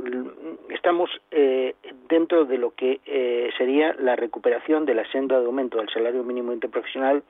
estamos 0.70 1.10
dentro 2.08 2.46
de 2.46 2.58
lo 2.58 2.72
que 2.72 3.52
sería 3.58 3.94
la 4.00 4.16
recuperación 4.16 4.86
de 4.86 4.94
la 4.94 5.06
senda 5.12 5.40
de 5.40 5.46
aumento 5.46 5.80
del 5.80 5.90
salario 5.90 6.24
mínimo 6.24 6.54
interprofesional 6.54 7.24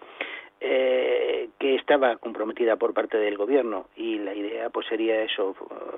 eh, 0.66 1.49
que 1.59 1.76
estaba 1.76 2.16
comprometida 2.16 2.78
por 2.78 2.93
parte 2.93 3.18
del 3.18 3.38
gobierno 3.38 3.88
y 3.97 4.18
la 4.20 4.34
idea 4.34 4.70
pues 4.70 4.88
sería 4.88 5.22
eso 5.22 5.53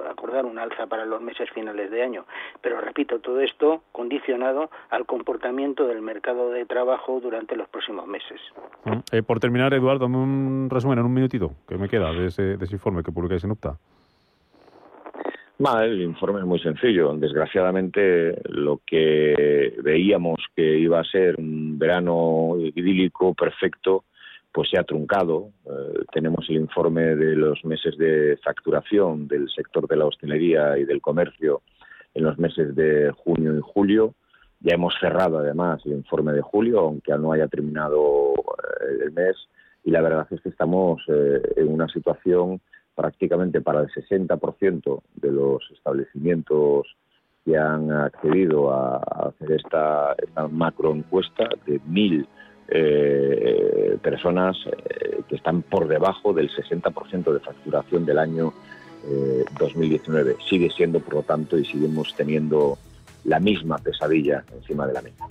acordar 0.09 0.43
un 0.43 0.57
alza 0.57 0.87
para 0.87 1.05
los 1.05 1.21
meses 1.21 1.49
finales 1.51 1.91
de 1.91 2.01
año. 2.01 2.25
Pero 2.61 2.81
repito 2.81 3.19
todo 3.19 3.41
esto 3.41 3.83
condicionado 3.91 4.71
al 4.89 5.05
comportamiento 5.05 5.85
del 5.85 6.01
mercado 6.01 6.49
de 6.49 6.65
trabajo 6.65 7.19
durante 7.21 7.55
los 7.55 7.69
próximos 7.69 8.07
meses. 8.07 8.41
Mm, 8.85 8.99
eh, 9.11 9.21
por 9.21 9.39
terminar 9.39 9.73
Eduardo 9.75 10.07
un 10.07 10.67
resumen 10.71 10.97
en 10.97 11.05
un 11.05 11.13
minutito 11.13 11.51
que 11.67 11.77
me 11.77 11.87
queda 11.87 12.11
de 12.11 12.27
ese, 12.27 12.57
de 12.57 12.65
ese 12.65 12.73
informe 12.73 13.03
que 13.03 13.11
publicáis 13.11 13.43
en 13.43 13.51
UPTA 13.51 13.77
el 15.83 16.01
informe 16.01 16.39
es 16.39 16.45
muy 16.45 16.59
sencillo. 16.59 17.13
Desgraciadamente, 17.15 18.41
lo 18.49 18.81
que 18.85 19.73
veíamos 19.81 20.39
que 20.55 20.77
iba 20.79 20.99
a 20.99 21.03
ser 21.03 21.35
un 21.37 21.79
verano 21.79 22.55
idílico, 22.57 23.33
perfecto, 23.33 24.03
pues 24.55 24.69
se 24.69 24.79
ha 24.79 24.83
truncado. 24.85 25.49
Eh, 25.65 26.05
tenemos 26.13 26.49
el 26.49 26.55
informe 26.55 27.17
de 27.17 27.35
los 27.35 27.65
meses 27.65 27.97
de 27.97 28.39
facturación 28.41 29.27
del 29.27 29.49
sector 29.49 29.85
de 29.85 29.97
la 29.97 30.05
hostelería 30.05 30.77
y 30.77 30.85
del 30.85 31.01
comercio 31.01 31.61
en 32.13 32.23
los 32.23 32.39
meses 32.39 32.73
de 32.73 33.11
junio 33.17 33.53
y 33.57 33.59
julio. 33.61 34.15
Ya 34.61 34.75
hemos 34.75 34.95
cerrado 34.97 35.39
además 35.39 35.81
el 35.85 35.91
informe 35.91 36.31
de 36.31 36.41
julio, 36.41 36.79
aunque 36.79 37.11
no 37.17 37.33
haya 37.33 37.49
terminado 37.49 38.33
eh, 38.33 39.03
el 39.03 39.11
mes, 39.11 39.35
y 39.83 39.91
la 39.91 39.99
verdad 39.99 40.25
es 40.31 40.39
que 40.39 40.49
estamos 40.49 41.01
eh, 41.09 41.41
en 41.57 41.73
una 41.73 41.89
situación 41.89 42.61
prácticamente 42.95 43.59
para 43.59 43.81
el 43.81 43.89
60% 43.89 45.01
de 45.15 45.31
los 45.33 45.69
establecimientos 45.73 46.95
que 47.43 47.57
han 47.57 47.91
accedido 47.91 48.71
a, 48.71 48.99
hacer 49.27 49.51
esta, 49.51 50.15
esta 50.17 50.47
macro 50.47 50.95
encuesta 50.95 51.49
de 51.67 51.81
mil 51.85 52.25
eh, 52.67 53.97
personas 54.01 54.57
eh, 54.65 55.21
que 55.27 55.35
están 55.35 55.61
por 55.61 55.87
debajo 55.87 56.33
del 56.33 56.49
60% 56.49 57.33
de 57.33 57.39
facturación 57.39 58.05
del 58.05 58.19
año 58.19 58.53
2019. 59.59 60.31
Eh, 60.31 60.35
Sigue 60.49 60.69
siendo, 60.71 60.99
por 60.99 61.15
lo 61.15 61.21
tanto, 61.23 61.57
y 61.57 61.65
seguimos 61.65 62.13
teniendo 62.15 62.77
la 63.23 63.39
misma 63.39 63.77
pesadilla 63.77 64.43
encima 64.53 64.87
de 64.87 64.93
la 64.93 65.01
mesa. 65.01 65.25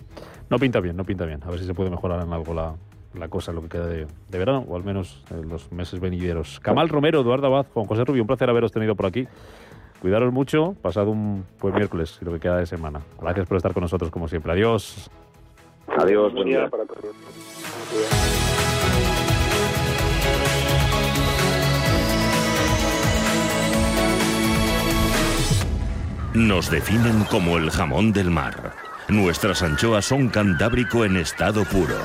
No 0.51 0.59
pinta 0.59 0.81
bien, 0.81 0.97
no 0.97 1.05
pinta 1.05 1.25
bien. 1.25 1.41
A 1.45 1.51
ver 1.51 1.59
si 1.59 1.67
se 1.67 1.75
puede 1.75 1.91
mejorar 1.91 2.25
en 2.25 2.33
algo 2.33 2.55
la, 2.55 2.75
la 3.15 3.29
cosa, 3.29 3.53
lo 3.53 3.63
que 3.63 3.69
queda 3.69 3.87
de, 3.87 4.07
verano, 4.31 4.65
o 4.69 4.77
al 4.77 4.85
menos 4.85 5.25
en 5.31 5.49
los 5.49 5.73
meses 5.73 6.01
venideros. 6.01 6.61
Camal 6.61 6.89
Romero, 6.89 7.21
Eduardo 7.21 7.47
Abad, 7.47 7.67
Juan 7.73 7.87
José 7.87 8.05
Rubio, 8.05 8.23
un 8.23 8.27
placer 8.27 8.49
haberos 8.51 8.73
tenido 8.73 8.95
por 8.95 9.07
aquí. 9.07 9.27
Cuidaros 10.01 10.33
mucho, 10.33 10.75
pasado 10.83 11.11
un 11.11 11.45
buen 11.61 11.75
miércoles 11.75 12.19
y 12.21 12.25
lo 12.25 12.33
que 12.33 12.41
queda 12.41 12.59
de 12.59 12.67
semana. 12.67 13.01
Gracias 13.21 13.47
por 13.47 13.57
estar 13.57 13.73
con 13.73 13.83
nosotros 13.83 14.11
como 14.11 14.29
siempre. 14.29 14.53
Adiós. 14.53 15.11
Adiós, 15.87 16.33
buen 16.33 16.49
día 16.49 16.69
para 16.69 16.85
todos. 16.87 17.15
Nos 26.35 26.69
definen 26.69 27.25
como 27.25 27.59
el 27.59 27.71
jamón 27.71 28.13
del 28.13 28.31
mar. 28.31 28.75
Nuestras 29.09 29.63
anchoas 29.63 30.07
son 30.07 30.29
cantábrico 30.31 31.05
en 31.05 31.17
estado 31.17 31.65
puro. 31.65 31.99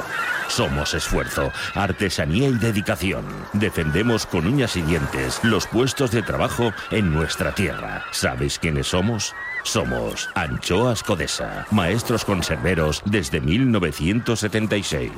Somos 0.49 0.93
esfuerzo, 0.93 1.51
artesanía 1.73 2.49
y 2.49 2.53
dedicación. 2.53 3.23
Defendemos 3.53 4.25
con 4.25 4.45
uñas 4.45 4.75
y 4.75 4.81
dientes 4.81 5.39
los 5.43 5.65
puestos 5.65 6.11
de 6.11 6.21
trabajo 6.21 6.73
en 6.91 7.13
nuestra 7.13 7.53
tierra. 7.53 8.03
¿Sabéis 8.11 8.59
quiénes 8.59 8.87
somos? 8.87 9.33
Somos 9.69 10.27
Anchoas 10.33 11.03
Codesa, 11.03 11.67
maestros 11.69 12.25
conserveros 12.25 13.03
desde 13.05 13.39
1976. 13.39 15.11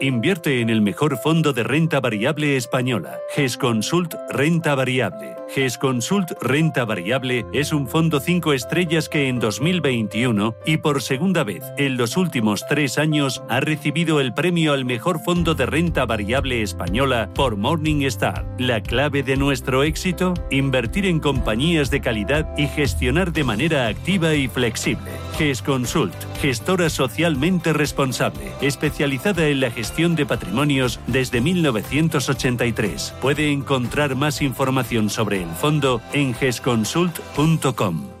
Invierte 0.00 0.60
en 0.60 0.70
el 0.70 0.82
mejor 0.82 1.18
fondo 1.18 1.52
de 1.52 1.64
renta 1.64 1.98
variable 1.98 2.56
española, 2.56 3.18
GESConsult 3.34 4.14
Renta 4.30 4.76
Variable. 4.76 5.34
GESConsult 5.48 6.32
Renta 6.40 6.84
Variable 6.84 7.46
es 7.52 7.72
un 7.72 7.86
fondo 7.86 8.20
5 8.20 8.52
estrellas 8.52 9.08
que 9.08 9.28
en 9.28 9.38
2021 9.38 10.54
y 10.66 10.78
por 10.78 11.02
segunda 11.02 11.44
vez 11.44 11.62
en 11.78 11.96
los 11.96 12.16
últimos 12.16 12.66
tres 12.68 12.98
años 12.98 13.42
ha 13.48 13.60
recibido 13.60 14.20
el 14.20 14.34
premio 14.34 14.72
al 14.72 14.84
mejor 14.84 15.20
fondo 15.20 15.54
de 15.54 15.66
renta 15.66 16.04
variable 16.04 16.62
española 16.62 17.30
por 17.34 17.56
Morningstar. 17.56 18.46
La 18.58 18.82
clave 18.82 19.22
de 19.22 19.36
nuestro 19.36 19.82
éxito, 19.82 20.34
invertir 20.50 21.06
en 21.06 21.20
compañías 21.20 21.90
de 21.90 22.00
calidad 22.00 22.48
y 22.56 22.66
gestionar 22.66 23.32
de 23.32 23.44
manera 23.44 23.86
activa 23.86 24.34
y 24.34 24.48
flexible. 24.48 25.10
GESConsult, 25.38 26.14
gestora 26.40 26.90
socialmente 26.90 27.72
responsable, 27.72 28.52
especializada 28.60 29.48
en 29.48 29.60
la 29.60 29.70
gestión 29.70 30.16
de 30.16 30.26
patrimonios 30.26 31.00
desde 31.06 31.40
1983. 31.40 33.14
Puede 33.20 33.52
encontrar 33.52 34.16
más 34.16 34.42
información 34.42 35.10
sobre 35.10 35.35
el 35.42 35.54
fondo 35.54 36.00
en 36.12 36.34
gesconsult.com. 36.34 38.16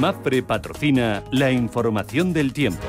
MAPRE 0.00 0.42
patrocina 0.42 1.24
la 1.32 1.50
información 1.50 2.32
del 2.32 2.52
tiempo. 2.52 2.84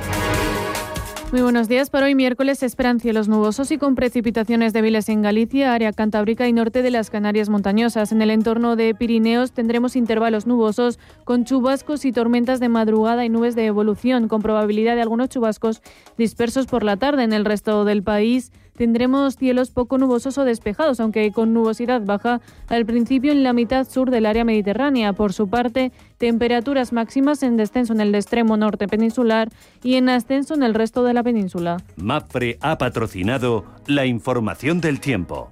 Muy 1.29 1.41
buenos 1.41 1.67
días. 1.67 1.89
Para 1.89 2.05
hoy 2.05 2.15
miércoles 2.15 2.63
esperan 2.63 3.01
cielos 3.01 3.27
nubosos 3.27 3.69
y 3.71 3.77
con 3.77 3.95
precipitaciones 3.95 4.71
débiles 4.71 5.09
en 5.09 5.21
Galicia, 5.21 5.73
área 5.73 5.91
cantábrica 5.91 6.47
y 6.47 6.53
norte 6.53 6.81
de 6.81 6.89
las 6.89 7.09
Canarias 7.09 7.49
montañosas. 7.49 8.13
En 8.13 8.21
el 8.21 8.31
entorno 8.31 8.77
de 8.77 8.95
Pirineos 8.95 9.51
tendremos 9.51 9.97
intervalos 9.97 10.47
nubosos 10.47 10.99
con 11.25 11.43
chubascos 11.43 12.05
y 12.05 12.13
tormentas 12.13 12.61
de 12.61 12.69
madrugada 12.69 13.25
y 13.25 13.29
nubes 13.29 13.55
de 13.55 13.65
evolución, 13.65 14.29
con 14.29 14.41
probabilidad 14.41 14.95
de 14.95 15.01
algunos 15.01 15.27
chubascos 15.27 15.81
dispersos 16.17 16.65
por 16.65 16.83
la 16.83 16.95
tarde. 16.95 17.23
En 17.23 17.33
el 17.33 17.43
resto 17.43 17.83
del 17.83 18.03
país 18.03 18.53
tendremos 18.77 19.35
cielos 19.35 19.71
poco 19.71 19.97
nubosos 19.97 20.37
o 20.37 20.45
despejados, 20.45 20.99
aunque 20.99 21.31
con 21.31 21.53
nubosidad 21.53 22.01
baja 22.01 22.39
al 22.67 22.85
principio 22.85 23.31
en 23.31 23.43
la 23.43 23.51
mitad 23.51 23.87
sur 23.89 24.11
del 24.11 24.25
área 24.25 24.45
mediterránea. 24.45 25.13
Por 25.13 25.33
su 25.33 25.49
parte, 25.49 25.91
temperaturas 26.17 26.93
máximas 26.93 27.43
en 27.43 27.57
descenso 27.57 27.93
en 27.93 28.01
el 28.01 28.15
extremo 28.15 28.55
norte 28.55 28.87
peninsular 28.87 29.49
y 29.83 29.95
en 29.95 30.09
ascenso 30.09 30.53
en 30.53 30.63
el 30.63 30.73
resto 30.73 31.03
de 31.03 31.13
la 31.13 31.23
península. 31.23 31.77
MAPRE 31.97 32.57
ha 32.61 32.77
patrocinado 32.77 33.65
la 33.87 34.05
información 34.05 34.79
del 34.79 34.99
tiempo. 34.99 35.51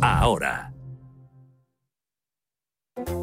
ahora. 0.00 0.72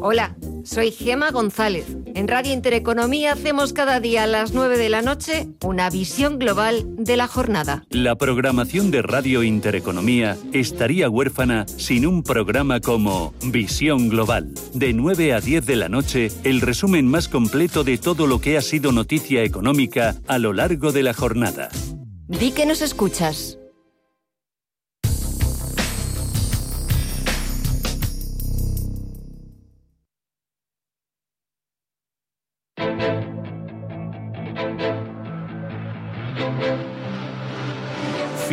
Hola, 0.00 0.36
soy 0.64 0.90
Gema 0.90 1.30
González. 1.30 1.84
En 2.14 2.28
Radio 2.28 2.52
Intereconomía 2.52 3.32
hacemos 3.32 3.72
cada 3.72 4.00
día 4.00 4.24
a 4.24 4.26
las 4.26 4.52
9 4.52 4.78
de 4.78 4.88
la 4.88 5.02
noche 5.02 5.48
una 5.64 5.90
visión 5.90 6.38
global 6.38 6.84
de 6.96 7.16
la 7.16 7.26
jornada. 7.26 7.84
La 7.90 8.16
programación 8.16 8.90
de 8.90 9.02
Radio 9.02 9.42
Intereconomía 9.42 10.36
estaría 10.52 11.08
huérfana 11.08 11.66
sin 11.66 12.06
un 12.06 12.22
programa 12.22 12.80
como 12.80 13.34
Visión 13.42 14.08
Global. 14.08 14.52
De 14.72 14.92
9 14.92 15.34
a 15.34 15.40
10 15.40 15.66
de 15.66 15.76
la 15.76 15.88
noche, 15.88 16.30
el 16.44 16.60
resumen 16.60 17.06
más 17.06 17.28
completo 17.28 17.82
de 17.84 17.98
todo 17.98 18.26
lo 18.26 18.40
que 18.40 18.56
ha 18.56 18.62
sido 18.62 18.92
noticia 18.92 19.42
económica 19.42 20.16
a 20.28 20.38
lo 20.38 20.52
largo 20.52 20.92
de 20.92 21.02
la 21.02 21.14
jornada. 21.14 21.68
Di 22.28 22.52
que 22.52 22.66
nos 22.66 22.80
escuchas. 22.80 23.58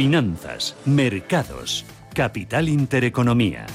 Finanzas, 0.02 0.76
mercados, 0.84 1.86
capital 2.16 2.70
intereconomía. 2.70 3.68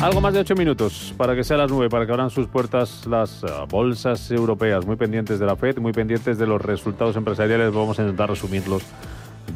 Algo 0.00 0.22
más 0.22 0.32
de 0.32 0.40
ocho 0.40 0.54
minutos 0.54 1.12
para 1.18 1.36
que 1.36 1.44
sea 1.44 1.58
las 1.58 1.70
nueve, 1.70 1.90
para 1.90 2.06
que 2.06 2.12
abran 2.12 2.30
sus 2.30 2.46
puertas 2.46 3.04
las 3.04 3.42
eh, 3.42 3.48
bolsas 3.68 4.30
europeas, 4.30 4.86
muy 4.86 4.96
pendientes 4.96 5.38
de 5.38 5.44
la 5.44 5.56
FED, 5.56 5.76
muy 5.76 5.92
pendientes 5.92 6.38
de 6.38 6.46
los 6.46 6.58
resultados 6.62 7.16
empresariales. 7.16 7.70
Vamos 7.70 7.98
a 7.98 8.02
intentar 8.02 8.30
resumirlos 8.30 8.82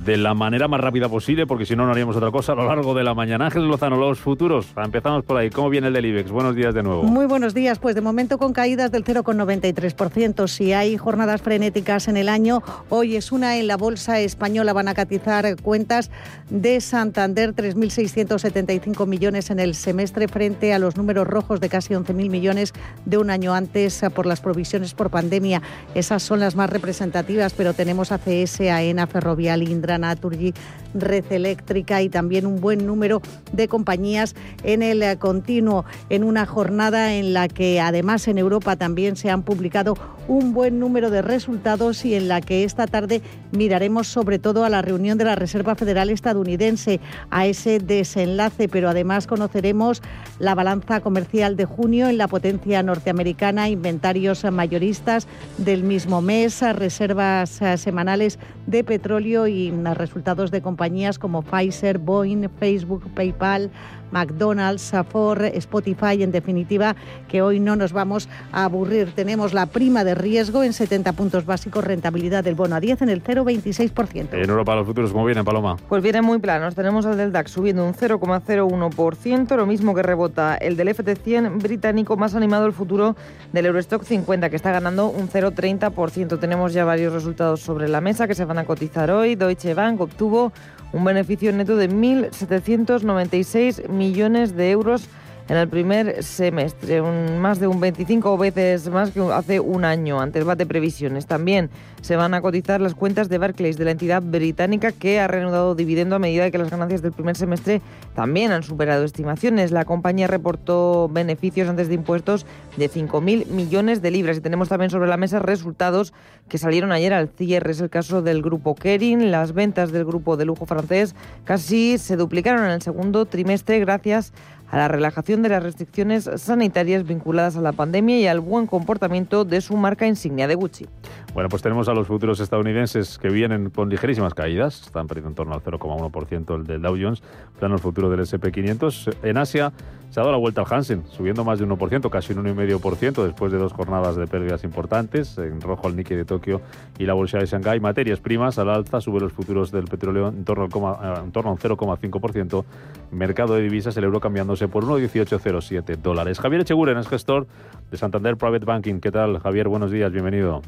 de 0.05 0.16
la 0.16 0.34
manera 0.34 0.68
más 0.68 0.80
rápida 0.80 1.09
posible, 1.09 1.47
porque 1.47 1.66
si 1.66 1.76
no, 1.76 1.84
no 1.84 1.93
haríamos 1.93 2.16
otra 2.16 2.30
cosa 2.30 2.53
a 2.53 2.55
lo 2.55 2.66
largo 2.66 2.95
de 2.95 3.05
la 3.05 3.14
mañana. 3.14 3.47
Ángel 3.47 3.66
Lozano, 3.66 3.97
los 3.97 4.18
futuros. 4.18 4.66
Empezamos 4.76 5.24
por 5.24 5.36
ahí. 5.36 5.51
¿Cómo 5.51 5.70
viene 5.70 5.89
el 5.89 5.93
del 5.93 6.07
IBEX? 6.07 6.30
Buenos 6.30 6.55
días 6.55 6.74
de 6.74 6.82
nuevo. 6.82 7.03
Muy 7.03 7.26
buenos 7.26 7.55
días. 7.55 7.78
Pues 7.78 7.95
de 7.95 8.01
momento 8.01 8.39
con 8.39 8.53
caídas 8.53 8.91
del 8.91 9.05
0,93%. 9.05 10.49
Si 10.49 10.72
hay 10.72 10.97
jornadas 10.97 11.43
frenéticas 11.43 12.09
en 12.09 12.16
el 12.16 12.28
año, 12.28 12.62
hoy 12.89 13.16
es 13.16 13.32
una 13.32 13.57
en 13.57 13.66
la 13.66 13.76
Bolsa 13.76 14.20
Española. 14.20 14.72
Van 14.72 14.89
a 14.89 14.95
catizar 14.95 15.61
cuentas 15.62 16.11
de 16.51 16.80
Santander, 16.80 17.55
3.675 17.55 19.07
millones 19.07 19.51
en 19.51 19.61
el 19.61 19.74
semestre 19.74 20.28
frente 20.28 20.72
a 20.72 20.78
los 20.78 20.97
números 20.97 21.26
rojos 21.26 21.61
de 21.61 21.68
casi 21.68 21.95
11.000 21.95 22.30
millones 22.30 22.72
de 23.05 23.18
un 23.18 23.30
año 23.30 23.55
antes 23.55 24.03
por 24.14 24.26
las 24.26 24.41
provisiones 24.41 24.95
por 24.95 25.11
pandemia. 25.11 25.62
Esas 25.95 26.22
son 26.22 26.41
las 26.41 26.57
más 26.57 26.70
representativas, 26.70 27.53
pero 27.55 27.74
tenemos 27.74 28.12
ACS, 28.12 28.61
AENA, 28.61 29.07
Ferrovial, 29.07 29.62
Indra, 29.79 29.97
Naturgy, 29.99 30.53
Red 30.95 31.30
Eléctrica 31.30 32.03
y 32.03 32.09
también 32.09 32.47
un 32.47 32.61
buen 32.61 32.86
número 32.86 33.20
de 33.53 33.68
compañías 33.68 34.34
en 34.64 34.82
el 34.82 35.03
eh, 35.03 35.16
continuo, 35.18 35.84
en 36.09 36.24
una 36.24 36.47
jornada 36.47 37.14
en 37.14 37.32
la 37.32 37.49
que 37.49 37.80
además 37.80 38.26
en 38.28 38.39
Europa 38.39 38.76
también 38.76 39.16
se 39.16 39.30
han 39.30 39.43
publicado 39.43 39.97
un 40.26 40.53
buen 40.53 40.78
número 40.78 41.11
de 41.11 41.22
resultados 41.22 42.05
y 42.05 42.14
en 42.14 42.28
la 42.28 42.41
que 42.41 42.64
esta 42.64 42.86
tarde 42.86 43.22
miraremos 43.53 44.09
sobre 44.09 44.39
todo 44.39 44.64
a 44.64 44.68
la 44.68 44.82
reunión 44.82 45.18
de 45.18 45.24
la 45.24 45.34
Reserva 45.34 45.74
Federal 45.74 46.11
estadounidense, 46.11 47.01
a 47.30 47.47
ese 47.47 47.78
desenlace, 47.78 48.68
pero 48.68 48.89
además 48.89 49.26
conoceremos 49.26 50.03
la 50.39 50.55
balanza 50.55 51.01
comercial 51.01 51.57
de 51.57 51.64
junio 51.64 52.09
en 52.09 52.18
la 52.18 52.28
potencia 52.28 52.82
norteamericana, 52.82 53.68
inventarios 53.68 54.45
mayoristas 54.51 55.26
del 55.57 55.82
mismo 55.82 56.22
mes, 56.22 56.61
reservas 56.76 57.61
eh, 57.62 57.76
semanales 57.76 58.39
de 58.66 58.84
petróleo 58.84 59.47
y 59.47 59.72
mm, 59.72 59.95
resultados 59.95 60.51
de 60.51 60.61
compañías 60.62 60.78
como 61.18 61.43
Pfizer, 61.43 61.99
Boeing, 61.99 62.49
Facebook, 62.59 63.03
PayPal, 63.14 63.70
McDonald's, 64.11 64.82
Safor, 64.82 65.44
Spotify, 65.54 66.22
en 66.22 66.32
definitiva, 66.32 66.96
que 67.28 67.42
hoy 67.42 67.61
no 67.61 67.76
nos 67.76 67.92
vamos 67.92 68.28
a 68.52 68.64
aburrir. 68.64 69.12
Tenemos 69.12 69.54
la 69.54 69.66
prima 69.66 70.04
de 70.04 70.14
riesgo 70.14 70.62
en 70.62 70.72
70 70.72 71.12
puntos 71.12 71.46
básicos, 71.46 71.84
rentabilidad 71.84 72.44
del 72.44 72.54
bono 72.54 72.76
a 72.76 72.80
10 72.80 73.02
en 73.02 73.09
el 73.09 73.22
0,26%. 73.22 74.28
En 74.32 74.50
Europa 74.50 74.74
los 74.74 74.86
futuros, 74.86 75.12
¿cómo 75.12 75.24
vienen, 75.24 75.44
Paloma? 75.44 75.76
Pues 75.88 76.02
vienen 76.02 76.24
muy 76.24 76.38
planos. 76.38 76.74
Tenemos 76.74 77.06
al 77.06 77.16
del 77.16 77.32
DAX 77.32 77.50
subiendo 77.50 77.84
un 77.84 77.94
0,01%, 77.94 79.56
lo 79.56 79.66
mismo 79.66 79.94
que 79.94 80.02
rebota 80.02 80.56
el 80.56 80.76
del 80.76 80.88
FT100 80.88 81.62
británico, 81.62 82.16
más 82.16 82.34
animado 82.34 82.66
el 82.66 82.72
futuro 82.72 83.16
del 83.52 83.66
Eurostock 83.66 84.04
50, 84.04 84.50
que 84.50 84.56
está 84.56 84.72
ganando 84.72 85.09
un 85.09 85.28
0,30%. 85.28 86.38
Tenemos 86.38 86.72
ya 86.72 86.84
varios 86.84 87.12
resultados 87.12 87.61
sobre 87.61 87.88
la 87.88 88.00
mesa 88.00 88.26
que 88.26 88.34
se 88.34 88.44
van 88.44 88.59
a 88.59 88.64
cotizar 88.64 89.11
hoy. 89.11 89.34
Deutsche 89.34 89.74
Bank 89.74 90.00
obtuvo 90.00 90.52
un 90.93 91.05
beneficio 91.05 91.53
neto 91.53 91.76
de 91.76 91.91
1.796 91.91 93.89
millones 93.89 94.57
de 94.57 94.70
euros 94.70 95.09
en 95.49 95.57
el 95.57 95.68
primer 95.68 96.22
semestre, 96.22 97.01
más 97.01 97.59
de 97.59 97.66
un 97.66 97.80
25 97.80 98.36
veces 98.36 98.88
más 98.90 99.11
que 99.11 99.20
hace 99.20 99.61
un 99.61 99.84
año. 99.84 100.20
Ante 100.20 100.38
el 100.38 100.44
bate 100.44 100.66
previsiones 100.66 101.26
también 101.26 101.70
se 102.03 102.16
van 102.16 102.34
a 102.34 102.42
cotizar 102.42 102.80
las 102.82 102.94
cuentas 102.94 103.30
de 103.30 103.38
Barclays, 103.38 103.78
de 103.78 103.86
la 103.86 103.92
entidad 103.92 104.22
británica 104.22 104.92
que 104.92 105.20
ha 105.20 105.26
reanudado 105.26 105.74
dividendo 105.74 106.16
a 106.16 106.18
medida 106.18 106.51
que 106.51 106.59
las 106.59 106.70
ganancias 106.70 107.01
del 107.01 107.12
primer 107.12 107.36
semestre 107.36 107.80
también 108.14 108.53
han 108.53 108.62
superado 108.62 109.05
estimaciones. 109.05 109.72
La 109.72 109.86
compañía 109.86 110.26
reportó 110.26 111.09
beneficios 111.09 111.68
antes 111.68 111.88
de 111.88 111.94
impuestos 111.94 112.44
de 112.76 112.90
5.000 112.90 113.46
millones 113.46 114.03
de 114.03 114.11
libras 114.11 114.36
y 114.36 114.40
tenemos 114.42 114.68
también 114.68 114.90
sobre 114.90 115.09
la 115.09 115.16
mesa 115.16 115.38
resultados 115.38 116.12
que 116.49 116.59
salieron 116.59 116.92
ayer 116.92 117.14
al 117.14 117.28
cierre. 117.28 117.72
Es 117.72 117.80
el 117.80 117.90
caso 117.90 118.20
del 118.20 118.42
grupo 118.42 118.74
Kering. 118.74 119.30
Las 119.30 119.53
ventas 119.53 119.92
del 119.92 120.05
grupo 120.05 120.36
de 120.36 120.44
lujo 120.44 120.66
francés 120.66 121.14
casi 121.44 121.96
se 121.96 122.16
duplicaron 122.16 122.64
en 122.66 122.72
el 122.72 122.82
segundo 122.82 123.24
trimestre 123.24 123.78
gracias 123.80 124.32
a 124.32 124.57
la 124.76 124.88
relajación 124.88 125.42
de 125.42 125.48
las 125.48 125.62
restricciones 125.62 126.30
sanitarias 126.36 127.06
vinculadas 127.06 127.56
a 127.56 127.60
la 127.60 127.72
pandemia 127.72 128.18
y 128.18 128.26
al 128.26 128.40
buen 128.40 128.66
comportamiento 128.66 129.44
de 129.44 129.60
su 129.60 129.76
marca 129.76 130.06
insignia 130.06 130.46
de 130.46 130.54
Gucci. 130.54 130.86
Bueno, 131.34 131.48
pues 131.48 131.62
tenemos 131.62 131.88
a 131.88 131.94
los 131.94 132.06
futuros 132.06 132.40
estadounidenses 132.40 133.18
que 133.18 133.28
vienen 133.28 133.70
con 133.70 133.88
ligerísimas 133.88 134.34
caídas, 134.34 134.82
están 134.82 135.06
perdiendo 135.06 135.30
en 135.30 135.34
torno 135.34 135.54
al 135.54 135.62
0,1% 135.62 136.56
el 136.56 136.64
del 136.64 136.82
Dow 136.82 136.96
Jones, 137.00 137.22
plano 137.58 137.76
el 137.76 137.80
futuro 137.80 138.10
del 138.10 138.20
SP500. 138.20 139.16
En 139.22 139.36
Asia 139.36 139.72
se 140.10 140.20
ha 140.20 140.22
dado 140.22 140.32
la 140.32 140.38
vuelta 140.38 140.62
al 140.62 140.66
Hansen, 140.70 141.04
subiendo 141.06 141.44
más 141.44 141.58
de 141.58 141.66
1%, 141.66 142.08
casi 142.08 142.32
un 142.32 142.44
1,5% 142.44 143.24
después 143.24 143.52
de 143.52 143.58
dos 143.58 143.74
jornadas 143.74 144.16
de 144.16 144.26
pérdidas 144.26 144.64
importantes, 144.64 145.36
en 145.36 145.60
rojo 145.60 145.86
el 145.88 145.96
Nikkei 145.96 146.16
de 146.16 146.24
Tokio 146.24 146.62
y 146.98 147.04
la 147.04 147.12
bolsa 147.12 147.38
de 147.38 147.46
Shanghái. 147.46 147.78
Materias 147.80 148.18
primas 148.18 148.58
al 148.58 148.70
alza, 148.70 149.00
sube 149.00 149.20
los 149.20 149.32
futuros 149.32 149.70
del 149.70 149.84
petróleo 149.84 150.28
en 150.28 150.44
torno, 150.44 150.64
al, 150.98 151.24
en 151.24 151.32
torno 151.32 151.50
a 151.50 151.52
un 151.52 151.58
0,5%. 151.58 152.64
Mercado 153.10 153.54
de 153.54 153.62
divisas, 153.62 153.96
el 153.96 154.04
euro 154.04 154.20
por 154.66 154.84
1,1807 154.84 155.96
dólares. 155.98 156.40
Javier 156.40 156.62
Echeguren 156.62 156.98
es 156.98 157.06
gestor 157.06 157.46
de 157.90 157.96
Santander 157.96 158.36
Private 158.36 158.64
Banking. 158.64 159.00
¿Qué 159.00 159.12
tal, 159.12 159.38
Javier? 159.38 159.68
Buenos 159.68 159.92
días, 159.92 160.11
bienvenido. 160.11 160.62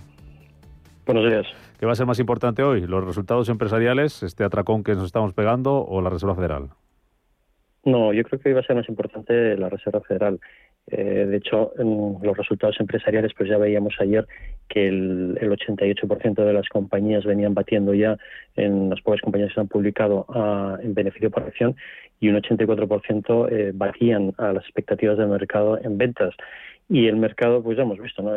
Buenos 1.07 1.29
días. 1.29 1.47
¿Qué 1.81 1.87
va 1.87 1.93
a 1.93 1.97
ser 1.97 2.07
más 2.07 2.21
importante 2.21 2.63
hoy? 2.63 2.87
¿Los 2.87 3.05
resultados 3.05 3.49
empresariales, 3.49 4.23
este 4.23 4.45
atracón 4.45 4.85
que 4.85 4.95
nos 4.95 5.07
estamos 5.07 5.35
pegando 5.35 5.85
o 5.85 6.01
la 6.01 6.11
Reserva 6.11 6.37
Federal? 6.37 6.69
No, 7.85 8.13
yo 8.13 8.23
creo 8.25 8.39
que 8.39 8.51
hoy 8.51 8.55
va 8.55 8.61
a 8.61 8.65
ser 8.65 8.77
más 8.77 8.89
importante 8.89 9.57
la 9.57 9.69
Reserva 9.71 10.01
Federal. 10.03 10.39
Eh, 10.91 11.27
de 11.29 11.37
hecho, 11.37 11.73
en 11.79 12.19
los 12.23 12.37
resultados 12.37 12.79
empresariales, 12.81 13.33
pues 13.37 13.49
ya 13.49 13.59
veíamos 13.59 13.95
ayer 14.01 14.27
que 14.69 14.89
el, 14.89 15.39
88% 15.39 16.45
de 16.45 16.53
las 16.53 16.69
compañías 16.69 17.25
venían 17.25 17.55
batiendo 17.55 17.95
ya 17.95 18.17
en 18.57 18.91
las 18.91 19.01
pocas 19.01 19.21
compañías 19.21 19.51
que 19.51 19.55
se 19.55 19.61
han 19.61 19.69
publicado 19.69 20.27
en 20.83 20.95
beneficio 20.95 21.31
por 21.31 21.45
acción 21.45 21.77
y 22.21 22.29
un 22.29 22.37
84% 22.37 23.49
eh, 23.51 23.73
batían 23.75 24.33
a 24.39 24.53
las 24.53 24.65
expectativas 24.65 25.19
del 25.19 25.29
mercado 25.29 25.79
en 25.83 25.99
ventas. 25.99 26.35
Y 26.89 27.07
el 27.07 27.17
mercado, 27.17 27.63
pues 27.63 27.77
ya 27.77 27.85
hemos 27.85 28.01
visto, 28.01 28.21
¿no? 28.21 28.33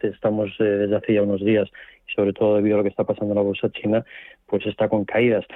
estamos 0.00 0.50
eh, 0.58 0.64
desde 0.64 0.96
hace 0.96 1.14
ya 1.14 1.22
unos 1.22 1.44
días, 1.44 1.68
sobre 2.16 2.32
todo 2.32 2.56
debido 2.56 2.76
a 2.76 2.78
lo 2.78 2.82
que 2.82 2.88
está 2.88 3.04
pasando 3.04 3.32
en 3.32 3.36
la 3.36 3.42
bolsa 3.42 3.70
china, 3.70 4.04
pues 4.50 4.66
está 4.66 4.88
con 4.88 5.04
caídas. 5.04 5.46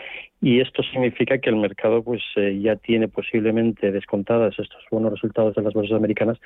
Y 0.40 0.60
esto 0.60 0.82
significa 0.84 1.38
que 1.38 1.50
el 1.50 1.56
mercado 1.56 2.02
pues 2.02 2.22
eh, 2.36 2.60
ya 2.60 2.76
tiene 2.76 3.08
posiblemente 3.08 3.90
descontadas 3.90 4.58
estos 4.58 4.82
buenos 4.90 5.12
resultados 5.12 5.54
de 5.54 5.62
las 5.62 5.74
bolsas 5.74 5.96
americanas 5.96 6.38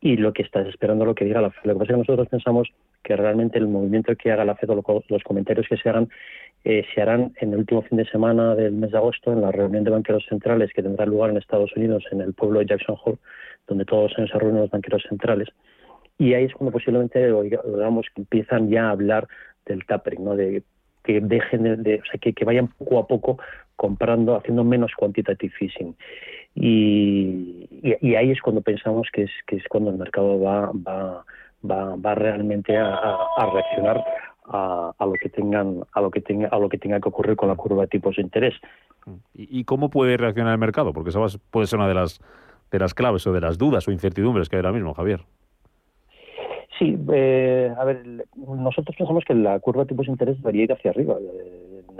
y 0.00 0.16
lo 0.16 0.32
que 0.32 0.42
está 0.42 0.60
esperando 0.62 1.06
lo 1.06 1.14
que 1.14 1.24
diga 1.24 1.40
la 1.40 1.50
FED. 1.50 1.64
Lo 1.64 1.72
que 1.72 1.78
pasa 1.78 1.92
es 1.92 1.94
que 1.94 1.98
nosotros 1.98 2.28
pensamos 2.28 2.68
que 3.02 3.16
realmente 3.16 3.58
el 3.58 3.66
movimiento 3.66 4.14
que 4.14 4.30
haga 4.30 4.44
la 4.44 4.56
FED 4.56 4.70
o 4.70 5.04
los 5.08 5.22
comentarios 5.22 5.66
que 5.68 5.78
se 5.78 5.88
hagan 5.88 6.08
eh, 6.64 6.84
se 6.94 7.00
harán 7.00 7.32
en 7.40 7.52
el 7.52 7.60
último 7.60 7.82
fin 7.82 7.96
de 7.96 8.04
semana 8.06 8.54
del 8.56 8.72
mes 8.72 8.90
de 8.90 8.98
agosto 8.98 9.32
en 9.32 9.40
la 9.40 9.52
reunión 9.52 9.84
de 9.84 9.90
banqueros 9.90 10.26
centrales 10.28 10.72
que 10.74 10.82
tendrá 10.82 11.06
lugar 11.06 11.30
en 11.30 11.36
Estados 11.36 11.74
Unidos 11.76 12.04
en 12.10 12.20
el 12.20 12.34
pueblo 12.34 12.58
de 12.58 12.66
Jackson 12.66 12.96
Hole 13.04 13.18
donde 13.68 13.84
todos 13.84 14.12
se 14.12 14.26
reúnen 14.26 14.62
los 14.62 14.70
banqueros 14.70 15.02
centrales. 15.08 15.48
Y 16.18 16.34
ahí 16.34 16.44
es 16.44 16.54
cuando 16.54 16.72
posiblemente 16.72 17.26
digamos 17.26 18.06
que 18.14 18.22
empiezan 18.22 18.70
ya 18.70 18.88
a 18.88 18.90
hablar 18.90 19.28
del 19.66 19.84
tapering, 19.84 20.24
¿no? 20.24 20.36
de 20.36 20.62
que 21.06 21.20
dejen 21.20 21.82
de, 21.82 22.00
o 22.00 22.04
sea, 22.04 22.20
que, 22.20 22.44
vayan 22.44 22.68
poco 22.68 22.98
a 22.98 23.06
poco 23.06 23.38
comprando, 23.76 24.36
haciendo 24.36 24.64
menos 24.64 24.92
quantitative 24.96 25.52
fishing. 25.56 25.94
Y, 26.54 27.68
ahí 28.16 28.30
es 28.30 28.40
cuando 28.40 28.62
pensamos 28.62 29.08
que 29.12 29.22
es, 29.24 29.30
que 29.46 29.56
es 29.56 29.64
cuando 29.68 29.90
el 29.90 29.98
mercado 29.98 30.40
va, 30.40 30.72
va, 30.72 31.24
va, 31.68 31.96
va 31.96 32.14
realmente 32.14 32.76
a, 32.76 33.18
reaccionar 33.52 34.04
a, 34.48 34.92
a, 34.98 35.06
lo 35.06 35.12
que 35.12 35.28
tengan 35.28 35.84
a 35.92 36.00
lo 36.00 36.10
que 36.10 36.20
tenga 36.20 36.48
a 36.48 36.58
lo 36.58 36.68
que 36.68 36.78
tenga 36.78 37.00
que 37.00 37.08
ocurrir 37.08 37.36
con 37.36 37.48
la 37.48 37.56
curva 37.56 37.82
de 37.82 37.88
tipos 37.88 38.16
de 38.16 38.22
interés. 38.22 38.54
¿Y, 39.34 39.64
cómo 39.64 39.90
puede 39.90 40.16
reaccionar 40.16 40.52
el 40.52 40.58
mercado? 40.58 40.92
Porque 40.92 41.10
esa 41.10 41.20
puede 41.50 41.66
ser 41.66 41.78
una 41.78 41.88
de 41.88 41.94
las 41.94 42.20
de 42.70 42.78
las 42.78 42.94
claves 42.94 43.26
o 43.26 43.32
de 43.32 43.40
las 43.40 43.58
dudas 43.58 43.86
o 43.86 43.92
incertidumbres 43.92 44.48
que 44.48 44.56
hay 44.56 44.60
ahora 44.60 44.72
mismo, 44.72 44.94
Javier. 44.94 45.20
Sí, 46.78 46.96
eh, 47.12 47.72
a 47.76 47.84
ver, 47.84 48.26
nosotros 48.36 48.96
pensamos 48.96 49.24
que 49.24 49.34
la 49.34 49.58
curva 49.60 49.84
de 49.84 49.88
tipos 49.88 50.06
de 50.06 50.12
interés 50.12 50.36
debería 50.38 50.64
ir 50.64 50.72
hacia 50.72 50.90
arriba. 50.90 51.16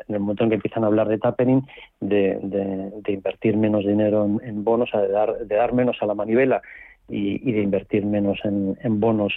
En 0.08 0.14
el 0.14 0.20
momento 0.20 0.44
en 0.44 0.50
que 0.50 0.56
empiezan 0.56 0.84
a 0.84 0.88
hablar 0.88 1.08
de 1.08 1.18
tapering, 1.18 1.66
de, 2.00 2.38
de, 2.42 3.12
invertir 3.12 3.56
menos 3.56 3.86
dinero 3.86 4.24
en, 4.42 4.64
bonos, 4.64 4.90
de 4.92 5.08
dar, 5.08 5.38
de 5.38 5.56
dar 5.56 5.72
menos 5.72 5.96
a 6.00 6.06
la 6.06 6.14
manivela 6.14 6.62
y, 7.08 7.52
de 7.52 7.62
invertir 7.62 8.04
menos 8.04 8.38
en, 8.44 9.00
bonos 9.00 9.32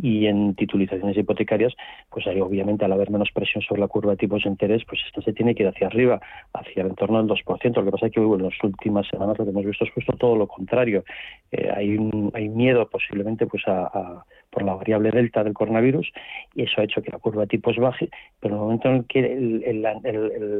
y 0.00 0.26
en 0.26 0.54
titulizaciones 0.54 1.16
hipotecarias, 1.16 1.74
pues 2.10 2.26
ahí 2.26 2.40
obviamente 2.40 2.84
al 2.84 2.92
haber 2.92 3.10
menos 3.10 3.30
presión 3.32 3.62
sobre 3.62 3.80
la 3.80 3.88
curva 3.88 4.12
de 4.12 4.18
tipos 4.18 4.44
de 4.44 4.50
interés, 4.50 4.84
pues 4.86 5.00
esto 5.06 5.22
se 5.22 5.32
tiene 5.32 5.54
que 5.54 5.62
ir 5.62 5.68
hacia 5.68 5.86
arriba, 5.86 6.20
hacia 6.52 6.82
el 6.82 6.90
entorno 6.90 7.22
del 7.22 7.28
2%. 7.28 7.74
Lo 7.74 7.84
que 7.84 7.90
pasa 7.90 8.06
es 8.06 8.12
que 8.12 8.20
en 8.20 8.42
las 8.42 8.62
últimas 8.62 9.06
semanas 9.08 9.38
lo 9.38 9.44
que 9.44 9.50
hemos 9.50 9.64
visto 9.64 9.84
es 9.84 9.90
justo 9.92 10.12
todo 10.12 10.36
lo 10.36 10.46
contrario. 10.46 11.04
Eh, 11.50 11.70
hay, 11.74 11.98
hay 12.34 12.48
miedo 12.48 12.88
posiblemente 12.88 13.46
pues 13.46 13.62
a, 13.66 14.24
por 14.54 14.62
la 14.62 14.74
variable 14.74 15.10
delta 15.10 15.42
del 15.42 15.52
coronavirus 15.52 16.10
y 16.54 16.62
eso 16.62 16.80
ha 16.80 16.84
hecho 16.84 17.02
que 17.02 17.10
la 17.10 17.18
curva 17.18 17.42
de 17.42 17.48
tipos 17.48 17.76
baje, 17.76 18.08
pero 18.40 18.54
en 18.54 18.60
el 18.60 18.64
momento 18.64 18.88
en 18.88 19.04
que 19.04 19.74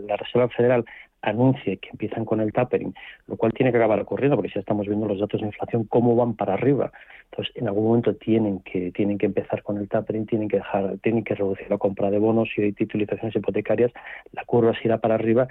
la 0.07 0.17
Reserva 0.17 0.49
Federal 0.49 0.85
anuncie 1.25 1.79
que 1.79 1.91
empiezan 1.91 2.25
con 2.25 2.41
el 2.41 2.53
tapering, 2.53 2.95
lo 3.27 3.37
cual 3.37 3.53
tiene 3.53 3.73
que 3.73 3.79
acabar 3.79 4.01
ocurriendo 4.01 4.37
porque 4.37 4.53
ya 4.55 4.61
estamos 4.61 4.87
viendo 4.87 5.07
los 5.07 5.19
datos 5.19 5.41
de 5.41 5.47
inflación 5.47 5.85
cómo 5.85 6.15
van 6.17 6.35
para 6.35 6.55
arriba. 6.55 6.93
Entonces, 7.31 7.57
en 7.57 7.67
algún 7.67 7.87
momento 7.87 8.15
tienen 8.15 8.61
que 8.61 8.93
tienen 8.93 9.19
que 9.19 9.27
empezar 9.27 9.63
con 9.63 9.79
el 9.79 9.89
tapering, 9.89 10.27
tienen 10.27 10.49
que 10.49 10.59
dejar 10.59 10.99
tienen 10.99 11.25
que 11.25 11.35
reducir 11.35 11.69
la 11.69 11.79
compra 11.79 12.11
de 12.11 12.19
bonos 12.19 12.49
y 12.57 12.63
de 12.63 12.73
titulizaciones 12.73 13.35
hipotecarias, 13.35 13.93
la 14.33 14.45
curva 14.45 14.73
se 14.75 14.87
irá 14.87 14.99
para 14.99 15.17
arriba. 15.17 15.49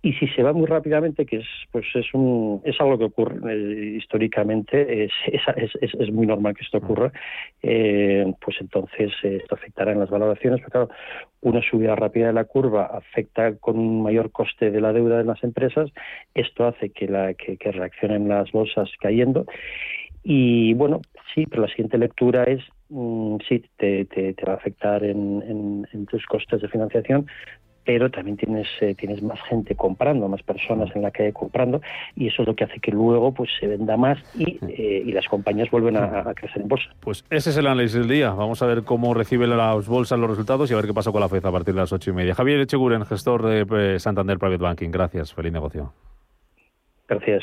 Y 0.00 0.12
si 0.14 0.28
se 0.28 0.42
va 0.42 0.52
muy 0.52 0.66
rápidamente, 0.66 1.26
que 1.26 1.38
es 1.38 1.46
pues 1.70 1.84
es 1.94 2.14
un 2.14 2.62
es 2.64 2.80
algo 2.80 2.98
que 2.98 3.04
ocurre 3.04 3.52
eh, 3.52 3.96
históricamente, 3.96 5.04
es, 5.04 5.12
es, 5.26 5.74
es, 5.80 5.94
es, 5.94 6.12
muy 6.12 6.26
normal 6.26 6.54
que 6.54 6.64
esto 6.64 6.78
ocurra, 6.78 7.12
eh, 7.62 8.32
pues 8.40 8.56
entonces 8.60 9.12
eh, 9.24 9.38
esto 9.42 9.54
afectará 9.54 9.92
en 9.92 10.00
las 10.00 10.10
valoraciones, 10.10 10.60
pero 10.60 10.70
claro, 10.70 10.88
una 11.40 11.62
subida 11.62 11.94
rápida 11.94 12.28
de 12.28 12.32
la 12.32 12.44
curva 12.44 12.86
afecta 12.86 13.56
con 13.56 13.78
un 13.78 14.02
mayor 14.02 14.30
coste 14.30 14.70
de 14.70 14.80
la 14.80 14.92
deuda 14.92 15.07
de 15.16 15.24
las 15.24 15.42
empresas, 15.42 15.90
esto 16.34 16.66
hace 16.66 16.90
que, 16.90 17.08
la, 17.08 17.34
que, 17.34 17.56
reaccionen 17.72 18.28
las 18.28 18.50
bolsas 18.52 18.90
cayendo. 19.00 19.46
Y 20.22 20.74
bueno, 20.74 21.00
sí, 21.34 21.46
pero 21.46 21.62
la 21.62 21.68
siguiente 21.68 21.96
lectura 21.96 22.44
es 22.44 22.62
mm, 22.90 23.36
sí, 23.48 23.64
te, 23.76 24.04
te, 24.04 24.34
va 24.46 24.52
a 24.52 24.56
afectar 24.56 25.02
en, 25.04 25.86
en, 25.92 26.06
tus 26.06 26.26
costes 26.26 26.60
de 26.60 26.68
financiación, 26.68 27.26
pero 27.88 28.10
también 28.10 28.36
tienes, 28.36 28.68
eh, 28.82 28.94
tienes 28.94 29.22
más 29.22 29.40
gente 29.48 29.74
comprando, 29.74 30.28
más 30.28 30.42
personas 30.42 30.94
en 30.94 31.00
la 31.00 31.10
calle 31.10 31.32
comprando, 31.32 31.80
y 32.14 32.26
eso 32.28 32.42
es 32.42 32.48
lo 32.48 32.54
que 32.54 32.64
hace 32.64 32.80
que 32.80 32.90
luego 32.90 33.32
pues 33.32 33.48
se 33.58 33.66
venda 33.66 33.96
más 33.96 34.18
y, 34.38 34.58
eh, 34.68 35.04
y 35.06 35.10
las 35.12 35.26
compañías 35.26 35.70
vuelven 35.70 35.96
a, 35.96 36.34
crecer 36.34 36.60
en 36.60 36.68
bolsa. 36.68 36.90
Pues 37.00 37.24
ese 37.30 37.48
es 37.48 37.56
el 37.56 37.66
análisis 37.66 37.94
del 37.94 38.08
día. 38.08 38.32
Vamos 38.32 38.60
a 38.60 38.66
ver 38.66 38.82
cómo 38.82 39.14
reciben 39.14 39.56
las 39.56 39.88
bolsas 39.88 40.18
los 40.18 40.28
resultados 40.28 40.70
y 40.70 40.74
a 40.74 40.76
ver 40.76 40.84
qué 40.84 40.92
pasa 40.92 41.12
con 41.12 41.22
la 41.22 41.30
FED 41.30 41.46
a 41.46 41.50
partir 41.50 41.72
de 41.72 41.80
las 41.80 41.90
ocho 41.90 42.10
y 42.10 42.12
media. 42.12 42.34
Javier 42.34 42.60
Echeguren, 42.60 43.06
gestor 43.06 43.42
de 43.46 43.94
eh, 43.94 43.98
Santander 43.98 44.38
Private 44.38 44.62
Banking. 44.62 44.90
Gracias. 44.90 45.32
Feliz 45.32 45.54
negocio. 45.54 45.94
Gracias. 47.08 47.42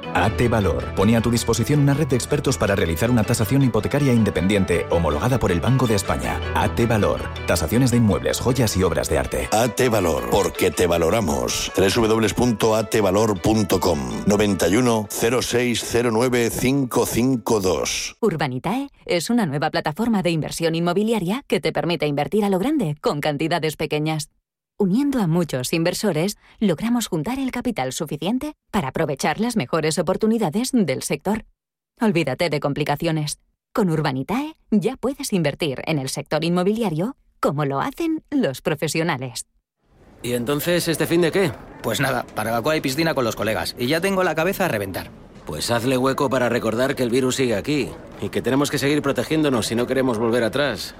AT 0.13 0.49
Valor 0.49 0.93
pone 0.95 1.15
a 1.15 1.21
tu 1.21 1.31
disposición 1.31 1.79
una 1.79 1.93
red 1.93 2.07
de 2.07 2.15
expertos 2.15 2.57
para 2.57 2.75
realizar 2.75 3.09
una 3.09 3.23
tasación 3.23 3.61
hipotecaria 3.63 4.13
independiente 4.13 4.85
homologada 4.89 5.39
por 5.39 5.51
el 5.51 5.61
Banco 5.61 5.87
de 5.87 5.95
España. 5.95 6.39
AT 6.55 6.87
Valor. 6.87 7.21
Tasaciones 7.47 7.91
de 7.91 7.97
inmuebles, 7.97 8.39
joyas 8.39 8.75
y 8.77 8.83
obras 8.83 9.09
de 9.09 9.17
arte. 9.17 9.49
AT 9.51 9.89
Valor, 9.89 10.29
porque 10.29 10.71
te 10.71 10.87
valoramos. 10.87 11.71
www.atvalor.com 11.75 13.99
91 14.27 15.07
0609 15.09 16.51
552. 16.51 18.17
Urbanitae 18.19 18.89
es 19.05 19.29
una 19.29 19.45
nueva 19.45 19.69
plataforma 19.69 20.21
de 20.21 20.31
inversión 20.31 20.75
inmobiliaria 20.75 21.43
que 21.47 21.59
te 21.59 21.71
permite 21.71 22.07
invertir 22.07 22.43
a 22.43 22.49
lo 22.49 22.59
grande 22.59 22.95
con 23.01 23.21
cantidades 23.21 23.77
pequeñas. 23.77 24.29
Uniendo 24.81 25.19
a 25.19 25.27
muchos 25.27 25.73
inversores, 25.73 26.39
logramos 26.59 27.05
juntar 27.05 27.37
el 27.37 27.51
capital 27.51 27.93
suficiente 27.93 28.55
para 28.71 28.87
aprovechar 28.87 29.39
las 29.39 29.55
mejores 29.55 29.99
oportunidades 29.99 30.71
del 30.73 31.03
sector. 31.03 31.45
Olvídate 32.01 32.49
de 32.49 32.59
complicaciones. 32.59 33.37
Con 33.75 33.91
Urbanitae 33.91 34.55
ya 34.71 34.97
puedes 34.97 35.33
invertir 35.33 35.83
en 35.85 35.99
el 35.99 36.09
sector 36.09 36.43
inmobiliario 36.43 37.15
como 37.39 37.65
lo 37.65 37.79
hacen 37.79 38.23
los 38.31 38.63
profesionales. 38.63 39.45
¿Y 40.23 40.33
entonces 40.33 40.87
este 40.87 41.05
fin 41.05 41.21
de 41.21 41.31
qué? 41.31 41.51
Pues 41.83 41.99
nada, 41.99 42.25
barbacoa 42.35 42.75
y 42.75 42.81
piscina 42.81 43.13
con 43.13 43.23
los 43.23 43.35
colegas. 43.35 43.75
Y 43.77 43.85
ya 43.85 44.01
tengo 44.01 44.23
la 44.23 44.33
cabeza 44.33 44.65
a 44.65 44.69
reventar. 44.69 45.11
Pues 45.45 45.69
hazle 45.69 45.95
hueco 45.95 46.27
para 46.27 46.49
recordar 46.49 46.95
que 46.95 47.03
el 47.03 47.11
virus 47.11 47.35
sigue 47.35 47.55
aquí 47.55 47.91
y 48.19 48.29
que 48.29 48.41
tenemos 48.41 48.71
que 48.71 48.79
seguir 48.79 49.03
protegiéndonos 49.03 49.67
si 49.67 49.75
no 49.75 49.85
queremos 49.85 50.17
volver 50.17 50.43
atrás. 50.43 50.95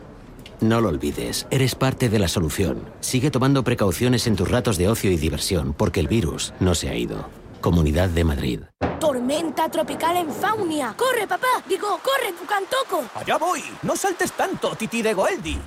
No 0.61 0.79
lo 0.79 0.89
olvides, 0.89 1.47
eres 1.49 1.73
parte 1.73 2.07
de 2.07 2.19
la 2.19 2.27
solución. 2.27 2.85
Sigue 2.99 3.31
tomando 3.31 3.63
precauciones 3.63 4.27
en 4.27 4.35
tus 4.35 4.49
ratos 4.49 4.77
de 4.77 4.89
ocio 4.89 5.09
y 5.11 5.17
diversión, 5.17 5.73
porque 5.73 5.99
el 5.99 6.07
virus 6.07 6.53
no 6.59 6.75
se 6.75 6.89
ha 6.89 6.95
ido. 6.95 7.29
Comunidad 7.61 8.09
de 8.09 8.23
Madrid. 8.23 8.59
Tormenta 8.99 9.69
tropical 9.69 10.17
en 10.17 10.31
Faunia. 10.31 10.93
¡Corre, 10.95 11.27
papá! 11.27 11.47
Digo, 11.67 11.87
corre, 12.03 12.33
Tucantoco. 12.39 13.03
¡Allá 13.15 13.37
voy! 13.37 13.63
¡No 13.81 13.95
saltes 13.95 14.33
tanto, 14.33 14.75
Titi 14.75 15.01
de 15.01 15.15
Goeldi! 15.15 15.57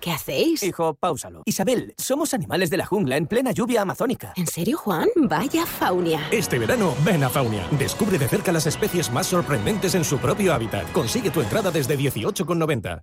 ¿Qué 0.00 0.12
hacéis? 0.12 0.62
Hijo, 0.62 0.94
páusalo. 0.94 1.42
Isabel, 1.44 1.94
somos 1.98 2.32
animales 2.32 2.70
de 2.70 2.78
la 2.78 2.86
jungla 2.86 3.18
en 3.18 3.26
plena 3.26 3.52
lluvia 3.52 3.82
amazónica. 3.82 4.32
¿En 4.36 4.46
serio, 4.46 4.78
Juan? 4.78 5.08
Vaya 5.16 5.66
Faunia. 5.66 6.26
Este 6.30 6.58
verano, 6.58 6.94
ven 7.04 7.22
a 7.22 7.28
Faunia. 7.28 7.66
Descubre 7.72 8.16
de 8.16 8.28
cerca 8.28 8.52
las 8.52 8.66
especies 8.66 9.12
más 9.12 9.26
sorprendentes 9.26 9.94
en 9.94 10.04
su 10.04 10.16
propio 10.18 10.54
hábitat. 10.54 10.90
Consigue 10.92 11.30
tu 11.30 11.42
entrada 11.42 11.70
desde 11.70 11.98
18,90. 11.98 13.02